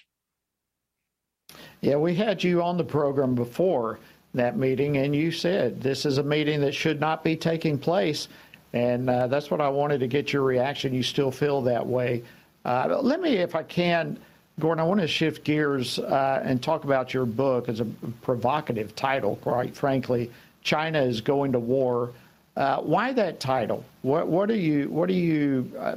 Yeah, 1.82 1.98
we 1.98 2.16
had 2.16 2.44
you 2.44 2.64
on 2.64 2.78
the 2.78 2.84
program 2.84 3.36
before 3.36 4.00
that 4.34 4.58
meeting, 4.58 4.98
and 4.98 5.16
you 5.16 5.32
said 5.32 5.82
this 5.82 6.06
is 6.06 6.18
a 6.18 6.24
meeting 6.24 6.60
that 6.62 6.74
should 6.74 7.00
not 7.00 7.24
be 7.24 7.36
taking 7.36 7.78
place. 7.78 8.28
And 8.74 9.10
uh, 9.10 9.28
that's 9.28 9.52
what 9.52 9.62
I 9.62 9.70
wanted 9.70 10.00
to 10.00 10.08
get 10.08 10.34
your 10.34 10.44
reaction. 10.44 10.94
You 10.94 11.04
still 11.04 11.32
feel 11.32 11.62
that 11.62 11.86
way. 11.86 12.24
Uh, 12.66 13.00
let 13.02 13.22
me, 13.22 13.36
if 13.36 13.56
I 13.56 13.64
can, 13.64 14.18
Gordon, 14.60 14.84
I 14.84 14.88
want 14.88 15.00
to 15.02 15.08
shift 15.08 15.44
gears 15.44 16.00
uh, 16.00 16.42
and 16.44 16.62
talk 16.62 16.84
about 16.84 17.14
your 17.14 17.26
book. 17.26 17.70
It's 17.70 17.80
a 17.80 17.86
provocative 18.22 18.96
title, 18.96 19.38
quite 19.38 19.76
frankly. 19.76 20.32
China 20.62 21.02
is 21.02 21.22
going 21.22 21.52
to 21.52 21.60
war. 21.60 22.12
Uh, 22.56 22.78
why 22.78 23.12
that 23.14 23.40
title? 23.40 23.84
What 24.04 24.28
what 24.28 24.50
are 24.52 24.56
you 24.56 24.88
what 24.90 25.10
are 25.10 25.14
you 25.14 25.72
uh, 25.78 25.96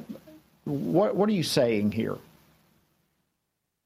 what 0.64 1.14
what 1.14 1.28
are 1.28 1.32
you 1.32 1.42
saying 1.42 1.92
here? 1.92 2.16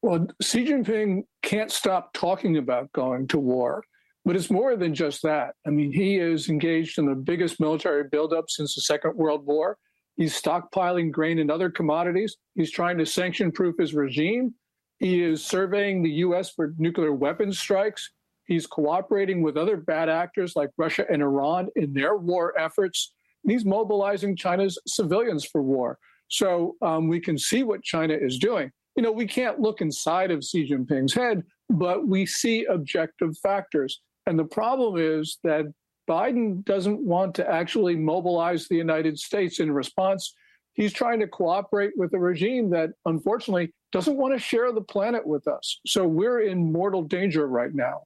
Well, 0.01 0.27
Xi 0.41 0.65
Jinping 0.65 1.25
can't 1.43 1.71
stop 1.71 2.13
talking 2.13 2.57
about 2.57 2.91
going 2.93 3.27
to 3.27 3.39
war, 3.39 3.83
but 4.25 4.35
it's 4.35 4.51
more 4.51 4.75
than 4.75 4.93
just 4.93 5.21
that. 5.23 5.55
I 5.65 5.69
mean, 5.69 5.91
he 5.91 6.17
is 6.17 6.49
engaged 6.49 6.99
in 6.99 7.05
the 7.05 7.15
biggest 7.15 7.59
military 7.59 8.03
buildup 8.03 8.49
since 8.49 8.75
the 8.75 8.81
Second 8.81 9.15
World 9.15 9.45
War. 9.45 9.77
He's 10.15 10.39
stockpiling 10.39 11.11
grain 11.11 11.39
and 11.39 11.49
other 11.49 11.69
commodities. 11.69 12.37
He's 12.55 12.71
trying 12.71 12.97
to 12.99 13.05
sanction 13.05 13.51
proof 13.51 13.75
his 13.79 13.93
regime. 13.93 14.53
He 14.99 15.23
is 15.23 15.43
surveying 15.43 16.03
the 16.03 16.11
U.S. 16.25 16.51
for 16.51 16.73
nuclear 16.77 17.13
weapons 17.13 17.57
strikes. 17.57 18.11
He's 18.45 18.67
cooperating 18.67 19.41
with 19.41 19.57
other 19.57 19.77
bad 19.77 20.09
actors 20.09 20.55
like 20.55 20.69
Russia 20.77 21.05
and 21.09 21.21
Iran 21.21 21.69
in 21.75 21.93
their 21.93 22.17
war 22.17 22.53
efforts. 22.59 23.13
He's 23.47 23.65
mobilizing 23.65 24.35
China's 24.35 24.77
civilians 24.85 25.45
for 25.45 25.63
war. 25.63 25.97
So 26.27 26.75
um, 26.81 27.07
we 27.07 27.19
can 27.19 27.37
see 27.37 27.63
what 27.63 27.81
China 27.81 28.13
is 28.13 28.37
doing. 28.37 28.71
You 28.95 29.03
know, 29.03 29.11
we 29.11 29.25
can't 29.25 29.59
look 29.59 29.81
inside 29.81 30.31
of 30.31 30.43
Xi 30.43 30.69
Jinping's 30.69 31.13
head, 31.13 31.43
but 31.69 32.07
we 32.07 32.25
see 32.25 32.65
objective 32.65 33.37
factors. 33.41 34.01
And 34.27 34.37
the 34.37 34.45
problem 34.45 34.97
is 34.97 35.39
that 35.43 35.65
Biden 36.09 36.63
doesn't 36.65 36.99
want 36.99 37.35
to 37.35 37.49
actually 37.49 37.95
mobilize 37.95 38.67
the 38.67 38.75
United 38.75 39.17
States 39.19 39.59
in 39.59 39.71
response. 39.71 40.33
He's 40.73 40.93
trying 40.93 41.19
to 41.19 41.27
cooperate 41.27 41.91
with 41.95 42.13
a 42.13 42.19
regime 42.19 42.69
that, 42.71 42.91
unfortunately, 43.05 43.73
doesn't 43.91 44.17
want 44.17 44.33
to 44.33 44.39
share 44.39 44.71
the 44.71 44.81
planet 44.81 45.25
with 45.25 45.47
us. 45.47 45.79
So 45.85 46.05
we're 46.05 46.41
in 46.41 46.71
mortal 46.71 47.03
danger 47.03 47.47
right 47.47 47.73
now. 47.73 48.03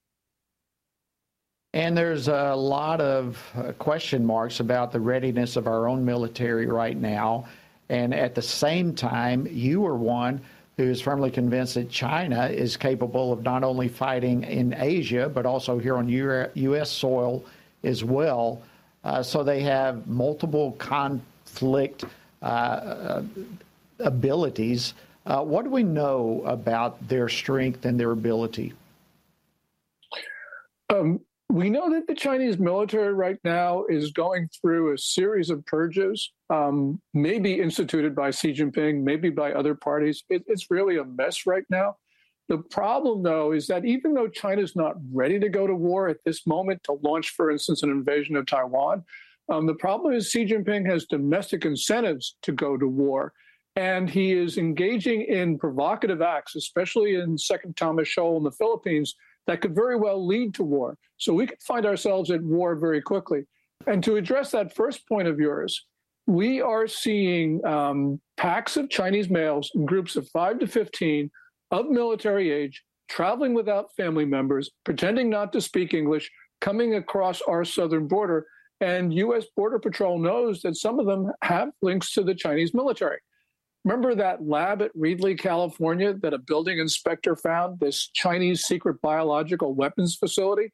And 1.74 1.98
there's 1.98 2.28
a 2.30 2.56
lot 2.56 3.02
of 3.02 3.44
uh, 3.56 3.74
question 3.74 4.26
marks 4.26 4.62
about 4.62 4.92
the 4.92 5.00
readiness 5.00 5.58
of 5.58 5.68
our 5.68 5.88
own 5.88 6.06
military 6.06 6.68
right 6.68 6.98
now. 6.98 7.48
And 7.90 8.14
at 8.14 8.34
the 8.34 8.42
same 8.42 8.96
time, 8.96 9.46
you 9.52 9.86
are 9.86 9.98
one 9.98 10.42
who 10.78 10.84
is 10.84 11.02
firmly 11.02 11.32
convinced 11.32 11.76
that 11.76 11.90
China 11.90 12.48
is 12.48 12.76
capable 12.76 13.32
of 13.32 13.44
not 13.44 13.64
only 13.64 13.88
fighting 13.88 14.44
in 14.44 14.74
Asia, 14.78 15.30
but 15.30 15.46
also 15.46 15.78
here 15.80 15.96
on 15.96 16.10
U.S. 16.10 16.92
soil 16.92 17.46
as 17.84 18.04
well. 18.04 18.62
Uh, 19.04 19.24
so 19.24 19.44
they 19.44 19.62
have 19.62 20.08
multiple 20.08 20.74
conflict 20.74 22.04
uh, 22.42 22.46
uh, 22.46 23.24
abilities. 24.00 24.94
Uh, 25.26 25.42
what 25.44 25.64
do 25.64 25.70
we 25.70 25.84
know 25.84 26.44
about 26.46 27.08
their 27.08 27.30
strength 27.30 27.86
and 27.86 28.00
their 28.00 28.12
ability? 28.12 28.74
Um, 30.90 31.22
we 31.56 31.70
know 31.70 31.90
that 31.90 32.06
the 32.06 32.14
Chinese 32.14 32.60
military 32.60 33.14
right 33.14 33.38
now 33.46 33.86
is 33.86 34.12
going 34.12 34.50
through 34.50 34.92
a 34.92 34.98
series 34.98 35.50
of 35.50 35.66
purges, 35.66 36.34
um, 36.50 37.02
maybe 37.14 37.62
instituted 37.62 38.14
by 38.14 38.30
Xi 38.30 38.54
Jinping, 38.54 39.04
maybe 39.04 39.30
by 39.30 39.54
other 39.54 39.74
parties. 39.74 40.26
It, 40.30 40.44
it's 40.48 40.70
really 40.70 40.98
a 40.98 41.06
mess 41.06 41.46
right 41.46 41.64
now. 41.70 41.96
The 42.50 42.58
problem, 42.58 43.24
though, 43.24 43.54
is 43.54 43.68
that 43.68 43.86
even 43.86 44.14
though 44.14 44.28
China's 44.28 44.76
not 44.76 44.96
ready 45.14 45.40
to 45.40 45.48
go 45.48 45.66
to 45.66 45.74
war 45.74 46.10
at 46.10 46.18
this 46.26 46.46
moment 46.46 46.84
to 46.84 47.00
launch, 47.02 47.30
for 47.30 47.50
instance, 47.50 47.84
an 47.84 47.90
invasion 47.90 48.36
of 48.36 48.46
Taiwan, 48.46 49.06
um, 49.48 49.66
the 49.66 49.76
problem 49.76 50.14
is 50.14 50.30
Xi 50.30 50.46
Jinping 50.46 50.86
has 50.86 51.06
domestic 51.06 51.64
incentives 51.64 52.36
to 52.42 52.52
go 52.52 52.76
to 52.76 52.88
war. 52.90 53.32
And 53.78 54.10
he 54.10 54.34
is 54.34 54.58
engaging 54.58 55.22
in 55.22 55.58
provocative 55.58 56.22
acts, 56.22 56.58
especially 56.58 57.16
in 57.16 57.38
Second 57.38 57.78
Thomas 57.78 58.10
Shoal 58.10 58.36
in 58.36 58.44
the 58.44 58.52
Philippines, 58.52 59.16
that 59.48 59.62
could 59.62 59.76
very 59.76 59.98
well 59.98 60.26
lead 60.26 60.54
to 60.56 60.64
war. 60.64 60.98
So 61.18 61.34
we 61.34 61.48
could 61.48 61.62
find 61.62 61.86
ourselves 61.86 62.32
at 62.32 62.42
war 62.42 62.76
very 62.76 63.02
quickly. 63.02 63.46
And 63.88 64.04
to 64.04 64.16
address 64.16 64.52
that 64.52 64.76
first 64.76 65.08
point 65.08 65.28
of 65.28 65.40
yours, 65.40 65.86
we 66.28 66.62
are 66.62 66.88
seeing 66.88 67.64
um, 67.66 68.20
packs 68.38 68.78
of 68.78 68.90
Chinese 68.90 69.30
males 69.30 69.72
in 69.76 69.86
groups 69.86 70.16
of 70.16 70.28
five 70.30 70.60
to 70.60 70.68
15 70.68 71.30
of 71.72 71.90
military 71.90 72.52
age 72.52 72.84
traveling 73.08 73.54
without 73.54 73.96
family 73.96 74.26
members, 74.26 74.72
pretending 74.84 75.30
not 75.30 75.54
to 75.54 75.62
speak 75.62 75.94
English, 75.94 76.30
coming 76.62 76.96
across 76.96 77.42
our 77.44 77.64
southern 77.64 78.08
border. 78.08 78.46
And 78.82 79.14
US 79.14 79.46
Border 79.56 79.80
Patrol 79.80 80.20
knows 80.20 80.62
that 80.62 80.76
some 80.76 81.00
of 81.00 81.06
them 81.06 81.32
have 81.44 81.70
links 81.82 82.14
to 82.14 82.24
the 82.24 82.36
Chinese 82.36 82.74
military. 82.74 83.20
Remember 83.86 84.16
that 84.16 84.44
lab 84.44 84.82
at 84.82 84.96
Reedley, 84.98 85.38
California, 85.38 86.16
that 86.16 86.34
a 86.34 86.40
building 86.40 86.80
inspector 86.80 87.36
found, 87.36 87.80
this 87.80 88.10
Chinese 88.16 88.66
secret 88.66 89.00
biological 89.00 89.76
weapons 89.76 90.16
facility? 90.16 90.74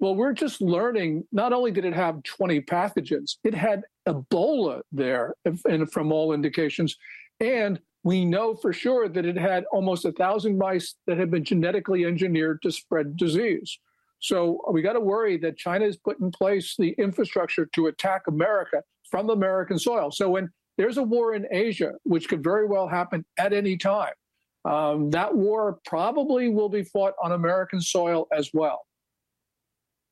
Well, 0.00 0.16
we're 0.16 0.32
just 0.32 0.60
learning 0.60 1.24
not 1.30 1.52
only 1.52 1.70
did 1.70 1.84
it 1.84 1.94
have 1.94 2.24
20 2.24 2.60
pathogens, 2.62 3.36
it 3.44 3.54
had 3.54 3.82
Ebola 4.08 4.80
there, 4.90 5.36
and 5.44 5.92
from 5.92 6.10
all 6.10 6.32
indications. 6.32 6.96
And 7.38 7.78
we 8.02 8.24
know 8.24 8.56
for 8.56 8.72
sure 8.72 9.08
that 9.08 9.24
it 9.24 9.36
had 9.36 9.64
almost 9.70 10.04
a 10.04 10.12
thousand 10.12 10.58
mice 10.58 10.96
that 11.06 11.18
had 11.18 11.30
been 11.30 11.44
genetically 11.44 12.04
engineered 12.04 12.62
to 12.62 12.72
spread 12.72 13.16
disease. 13.16 13.78
So 14.18 14.60
we 14.72 14.82
got 14.82 14.94
to 14.94 15.00
worry 15.00 15.36
that 15.38 15.56
China 15.56 15.84
has 15.84 15.96
put 15.96 16.18
in 16.18 16.32
place 16.32 16.74
the 16.76 16.96
infrastructure 16.98 17.66
to 17.74 17.86
attack 17.86 18.22
America 18.26 18.82
from 19.08 19.30
American 19.30 19.78
soil. 19.78 20.10
So 20.10 20.30
when 20.30 20.50
there's 20.80 20.96
a 20.96 21.02
war 21.02 21.34
in 21.34 21.46
Asia, 21.50 21.92
which 22.04 22.26
could 22.26 22.42
very 22.42 22.64
well 22.64 22.88
happen 22.88 23.22
at 23.36 23.52
any 23.52 23.76
time, 23.76 24.14
um, 24.64 25.10
that 25.10 25.36
war 25.36 25.78
probably 25.84 26.48
will 26.48 26.70
be 26.70 26.82
fought 26.82 27.12
on 27.22 27.32
American 27.32 27.82
soil 27.82 28.26
as 28.32 28.48
well. 28.54 28.80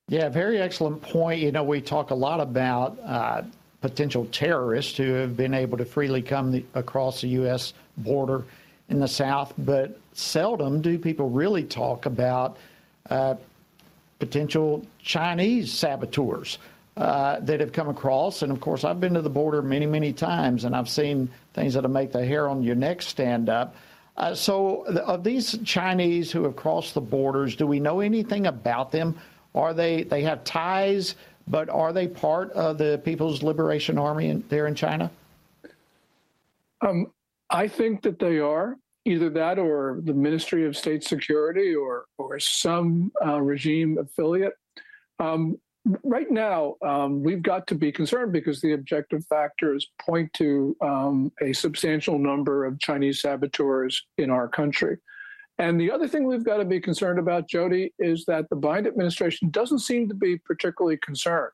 Yeah, 0.08 0.28
very 0.28 0.60
excellent 0.60 1.00
point. 1.00 1.40
You 1.40 1.52
know, 1.52 1.62
we 1.64 1.80
talk 1.80 2.10
a 2.10 2.14
lot 2.14 2.40
about 2.40 2.98
uh, 3.02 3.42
potential 3.80 4.26
terrorists 4.26 4.94
who 4.98 5.12
have 5.12 5.38
been 5.38 5.54
able 5.54 5.78
to 5.78 5.86
freely 5.86 6.20
come 6.20 6.52
the, 6.52 6.62
across 6.74 7.22
the 7.22 7.28
U.S. 7.28 7.72
border 7.96 8.44
in 8.90 9.00
the 9.00 9.08
South, 9.08 9.54
but 9.56 9.98
seldom 10.12 10.82
do 10.82 10.98
people 10.98 11.30
really 11.30 11.64
talk 11.64 12.04
about 12.04 12.58
uh, 13.08 13.36
potential 14.18 14.84
Chinese 14.98 15.72
saboteurs. 15.72 16.58
Uh, 16.98 17.38
that 17.38 17.60
have 17.60 17.70
come 17.70 17.88
across. 17.88 18.42
And 18.42 18.50
of 18.50 18.60
course, 18.60 18.82
I've 18.82 18.98
been 18.98 19.14
to 19.14 19.22
the 19.22 19.30
border 19.30 19.62
many, 19.62 19.86
many 19.86 20.12
times, 20.12 20.64
and 20.64 20.74
I've 20.74 20.88
seen 20.88 21.30
things 21.54 21.74
that'll 21.74 21.88
make 21.88 22.10
the 22.10 22.26
hair 22.26 22.48
on 22.48 22.64
your 22.64 22.74
neck 22.74 23.02
stand 23.02 23.48
up. 23.48 23.76
Uh, 24.16 24.34
so, 24.34 24.84
of 24.84 25.22
these 25.22 25.56
Chinese 25.64 26.32
who 26.32 26.42
have 26.42 26.56
crossed 26.56 26.94
the 26.94 27.00
borders, 27.00 27.54
do 27.54 27.68
we 27.68 27.78
know 27.78 28.00
anything 28.00 28.48
about 28.48 28.90
them? 28.90 29.16
Are 29.54 29.72
they 29.72 30.02
they 30.02 30.22
have 30.22 30.42
ties, 30.42 31.14
but 31.46 31.68
are 31.68 31.92
they 31.92 32.08
part 32.08 32.50
of 32.50 32.78
the 32.78 33.00
People's 33.04 33.44
Liberation 33.44 33.96
Army 33.96 34.30
in, 34.30 34.42
there 34.48 34.66
in 34.66 34.74
China? 34.74 35.08
Um, 36.80 37.12
I 37.48 37.68
think 37.68 38.02
that 38.02 38.18
they 38.18 38.40
are 38.40 38.76
either 39.04 39.30
that 39.30 39.60
or 39.60 40.00
the 40.02 40.14
Ministry 40.14 40.66
of 40.66 40.76
State 40.76 41.04
Security 41.04 41.76
or 41.76 42.06
or 42.18 42.40
some 42.40 43.12
uh, 43.24 43.40
regime 43.40 43.98
affiliate. 43.98 44.54
Um, 45.20 45.60
right 46.04 46.30
now, 46.30 46.76
um, 46.82 47.22
we've 47.22 47.42
got 47.42 47.66
to 47.68 47.74
be 47.74 47.92
concerned 47.92 48.32
because 48.32 48.60
the 48.60 48.72
objective 48.72 49.24
factors 49.26 49.90
point 50.00 50.32
to 50.34 50.76
um, 50.80 51.32
a 51.42 51.52
substantial 51.52 52.18
number 52.18 52.64
of 52.64 52.78
Chinese 52.78 53.20
saboteurs 53.20 54.06
in 54.18 54.30
our 54.30 54.48
country. 54.48 54.98
And 55.58 55.80
the 55.80 55.90
other 55.90 56.06
thing 56.06 56.26
we've 56.26 56.44
got 56.44 56.58
to 56.58 56.64
be 56.64 56.80
concerned 56.80 57.18
about, 57.18 57.48
Jody, 57.48 57.92
is 57.98 58.24
that 58.26 58.48
the 58.48 58.56
Biden 58.56 58.86
administration 58.86 59.50
doesn't 59.50 59.80
seem 59.80 60.08
to 60.08 60.14
be 60.14 60.38
particularly 60.38 60.98
concerned. 60.98 61.52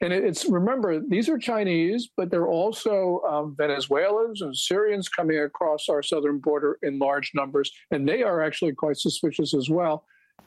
And 0.00 0.12
it's 0.12 0.46
remember, 0.46 1.00
these 1.00 1.28
are 1.28 1.38
Chinese, 1.38 2.08
but 2.16 2.30
they're 2.30 2.48
also 2.48 3.20
um, 3.28 3.54
Venezuelans 3.56 4.42
and 4.42 4.56
Syrians 4.56 5.08
coming 5.08 5.38
across 5.38 5.88
our 5.88 6.02
southern 6.02 6.38
border 6.38 6.78
in 6.82 6.98
large 6.98 7.32
numbers. 7.34 7.70
And 7.90 8.08
they 8.08 8.22
are 8.22 8.42
actually 8.42 8.72
quite 8.72 8.96
suspicious 8.96 9.54
as 9.54 9.70
well 9.70 10.04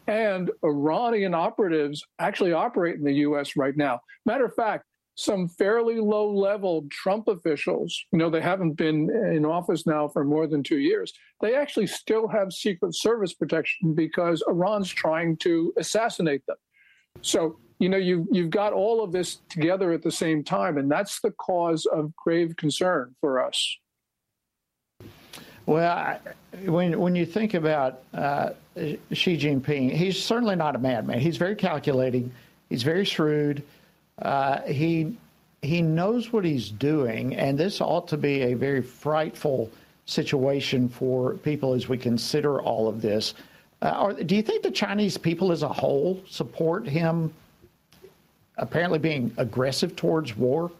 and 0.07 0.51
Iranian 0.63 1.33
operatives 1.33 2.03
actually 2.19 2.53
operate 2.53 2.95
in 2.95 3.03
the 3.03 3.13
U.S. 3.13 3.55
right 3.55 3.75
now. 3.75 3.99
Matter 4.25 4.45
of 4.45 4.55
fact, 4.55 4.85
some 5.15 5.47
fairly 5.47 5.99
low 5.99 6.31
level 6.31 6.85
Trump 6.89 7.27
officials, 7.27 8.05
you 8.11 8.17
know, 8.17 8.29
they 8.29 8.41
haven't 8.41 8.73
been 8.73 9.09
in 9.33 9.45
office 9.45 9.85
now 9.85 10.07
for 10.07 10.23
more 10.23 10.47
than 10.47 10.63
two 10.63 10.79
years, 10.79 11.13
they 11.41 11.55
actually 11.55 11.87
still 11.87 12.27
have 12.27 12.53
Secret 12.53 12.95
Service 12.95 13.33
protection 13.33 13.93
because 13.93 14.43
Iran's 14.47 14.89
trying 14.89 15.37
to 15.37 15.73
assassinate 15.77 16.45
them. 16.47 16.57
So, 17.21 17.59
you 17.79 17.89
know, 17.89 17.97
you've, 17.97 18.27
you've 18.31 18.49
got 18.49 18.73
all 18.73 19.03
of 19.03 19.11
this 19.11 19.39
together 19.49 19.91
at 19.91 20.01
the 20.01 20.11
same 20.11 20.43
time, 20.43 20.77
and 20.77 20.89
that's 20.89 21.19
the 21.19 21.31
cause 21.31 21.85
of 21.85 22.15
grave 22.15 22.55
concern 22.55 23.15
for 23.19 23.45
us. 23.45 23.77
Well, 25.65 26.19
when 26.65 26.99
when 26.99 27.15
you 27.15 27.25
think 27.25 27.53
about 27.53 28.01
uh, 28.13 28.51
Xi 28.75 29.37
Jinping, 29.37 29.91
he's 29.91 30.21
certainly 30.21 30.55
not 30.55 30.75
a 30.75 30.79
madman. 30.79 31.19
He's 31.19 31.37
very 31.37 31.55
calculating. 31.55 32.31
He's 32.69 32.83
very 32.83 33.03
shrewd. 33.05 33.63
Uh, 34.21 34.61
he 34.61 35.15
he 35.61 35.81
knows 35.81 36.33
what 36.33 36.43
he's 36.43 36.69
doing, 36.69 37.35
and 37.35 37.57
this 37.57 37.81
ought 37.81 38.07
to 38.07 38.17
be 38.17 38.41
a 38.41 38.53
very 38.53 38.81
frightful 38.81 39.69
situation 40.05 40.89
for 40.89 41.35
people 41.35 41.73
as 41.73 41.87
we 41.87 41.97
consider 41.97 42.59
all 42.61 42.87
of 42.87 43.01
this. 43.01 43.35
Uh, 43.81 44.13
do 44.13 44.35
you 44.35 44.41
think 44.41 44.63
the 44.63 44.71
Chinese 44.71 45.17
people 45.17 45.51
as 45.51 45.63
a 45.63 45.67
whole 45.67 46.21
support 46.27 46.87
him 46.87 47.33
apparently 48.57 48.99
being 48.99 49.33
aggressive 49.37 49.95
towards 49.95 50.35
war? 50.35 50.71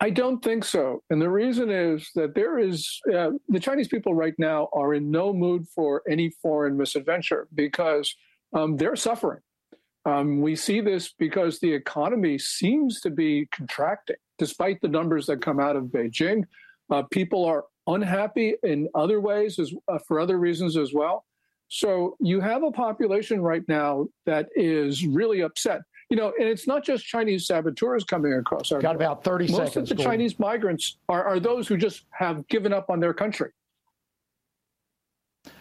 I 0.00 0.10
don't 0.10 0.42
think 0.42 0.64
so. 0.64 1.02
And 1.10 1.20
the 1.20 1.30
reason 1.30 1.70
is 1.70 2.10
that 2.14 2.34
there 2.34 2.58
is 2.58 3.00
uh, 3.12 3.30
the 3.48 3.58
Chinese 3.58 3.88
people 3.88 4.14
right 4.14 4.34
now 4.38 4.68
are 4.72 4.94
in 4.94 5.10
no 5.10 5.32
mood 5.32 5.66
for 5.74 6.02
any 6.08 6.30
foreign 6.40 6.76
misadventure 6.76 7.48
because 7.54 8.14
um, 8.52 8.76
they're 8.76 8.96
suffering. 8.96 9.40
Um, 10.04 10.40
we 10.40 10.54
see 10.54 10.80
this 10.80 11.12
because 11.18 11.58
the 11.58 11.72
economy 11.72 12.38
seems 12.38 13.00
to 13.00 13.10
be 13.10 13.46
contracting, 13.50 14.16
despite 14.38 14.80
the 14.80 14.88
numbers 14.88 15.26
that 15.26 15.42
come 15.42 15.58
out 15.58 15.76
of 15.76 15.84
Beijing. 15.84 16.44
Uh, 16.90 17.02
people 17.10 17.44
are 17.44 17.64
unhappy 17.88 18.54
in 18.62 18.88
other 18.94 19.20
ways, 19.20 19.58
as, 19.58 19.74
uh, 19.88 19.98
for 20.06 20.20
other 20.20 20.38
reasons 20.38 20.76
as 20.76 20.94
well. 20.94 21.24
So 21.68 22.16
you 22.20 22.40
have 22.40 22.62
a 22.62 22.70
population 22.70 23.42
right 23.42 23.64
now 23.68 24.06
that 24.24 24.48
is 24.54 25.04
really 25.04 25.40
upset 25.40 25.82
you 26.10 26.16
know, 26.16 26.32
and 26.38 26.48
it's 26.48 26.66
not 26.66 26.84
just 26.84 27.04
Chinese 27.04 27.46
saboteurs 27.46 28.04
coming 28.04 28.32
across 28.32 28.72
our 28.72 28.80
Got 28.80 28.96
about 28.96 29.22
30 29.22 29.44
Most 29.44 29.56
seconds. 29.56 29.76
Most 29.76 29.90
of 29.90 29.96
the 29.98 30.02
Chinese 30.02 30.38
migrants 30.38 30.96
are, 31.08 31.24
are 31.24 31.38
those 31.38 31.68
who 31.68 31.76
just 31.76 32.04
have 32.10 32.46
given 32.48 32.72
up 32.72 32.88
on 32.88 32.98
their 32.98 33.12
country. 33.12 33.50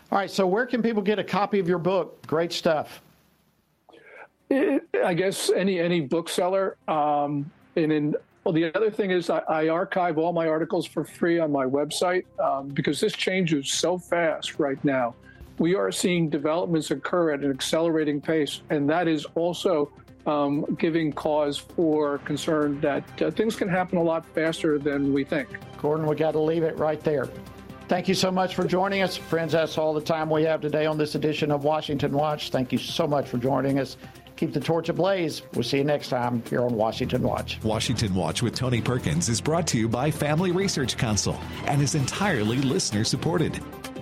All 0.10 0.18
right, 0.18 0.32
so 0.32 0.48
where 0.48 0.66
can 0.66 0.82
people 0.82 1.02
get 1.02 1.20
a 1.20 1.24
copy 1.24 1.60
of 1.60 1.68
your 1.68 1.80
book? 1.80 2.26
Great 2.28 2.54
stuff. 2.54 3.02
It, 4.50 4.88
I 5.04 5.14
guess 5.14 5.50
any 5.50 5.80
any 5.80 6.00
bookseller. 6.00 6.78
Um, 6.88 7.52
and 7.76 7.92
in 7.92 8.16
well, 8.46 8.54
the 8.54 8.74
other 8.74 8.90
thing 8.90 9.12
is 9.12 9.30
I, 9.30 9.40
I, 9.40 9.68
archive 9.68 10.18
all 10.18 10.32
my 10.32 10.48
articles 10.48 10.86
for 10.86 11.04
free 11.04 11.38
on 11.38 11.52
my 11.52 11.66
website 11.66 12.24
um, 12.40 12.70
because 12.70 13.02
this 13.02 13.12
changes 13.12 13.70
so 13.70 13.98
fast 13.98 14.58
right 14.58 14.82
now. 14.86 15.16
We 15.58 15.76
are 15.76 15.92
seeing 15.92 16.30
developments 16.30 16.92
occur 16.92 17.34
at 17.34 17.42
an 17.42 17.52
accelerating 17.52 18.22
pace, 18.22 18.62
and 18.70 18.90
that 18.90 19.10
is 19.10 19.26
also 19.36 19.92
um, 20.28 20.66
giving 20.78 21.12
cause 21.14 21.58
for 21.58 22.20
concern 22.20 22.80
that 22.82 23.22
uh, 23.22 23.32
things 23.32 23.56
can 23.56 23.68
happen 23.68 23.98
a 23.98 24.04
lot 24.04 24.26
faster 24.26 24.78
than 24.78 25.14
we 25.14 25.24
think. 25.24 25.48
Gordon, 25.82 26.06
we 26.06 26.16
got 26.16 26.32
to 26.32 26.40
leave 26.40 26.64
it 26.64 26.78
right 26.78 27.02
there. 27.02 27.30
Thank 27.88 28.10
you 28.10 28.16
so 28.16 28.30
much 28.30 28.54
for 28.54 28.66
joining 28.66 29.02
us. 29.02 29.16
Friends, 29.16 29.54
that's 29.54 29.78
all 29.78 29.94
the 29.94 30.02
time 30.02 30.30
we 30.30 30.44
have 30.44 30.60
today 30.60 30.86
on 30.86 30.98
this 30.98 31.16
edition 31.16 31.52
of 31.52 31.64
Washington 31.64 32.12
Watch. 32.12 32.50
Thank 32.50 32.74
you 32.74 32.78
so 32.78 33.08
much 33.08 33.30
for 33.30 33.38
joining 33.38 33.80
us. 33.80 33.96
Keep 34.36 34.54
the 34.54 34.60
torch 34.60 34.90
ablaze. 34.90 35.42
We'll 35.54 35.64
see 35.64 35.78
you 35.78 35.84
next 35.84 36.10
time 36.10 36.44
here 36.50 36.62
on 36.62 36.76
Washington 36.76 37.24
Watch. 37.24 37.60
Washington 37.64 38.14
Watch 38.14 38.44
with 38.44 38.56
Tony 38.56 38.82
Perkins 38.82 39.30
is 39.30 39.42
brought 39.42 39.66
to 39.68 39.80
you 39.80 39.88
by 39.88 40.12
Family 40.12 40.52
Research 40.52 40.98
Council 40.98 41.40
and 41.66 41.82
is 41.82 41.96
entirely 41.96 42.58
listener 42.58 43.04
supported. 43.04 43.60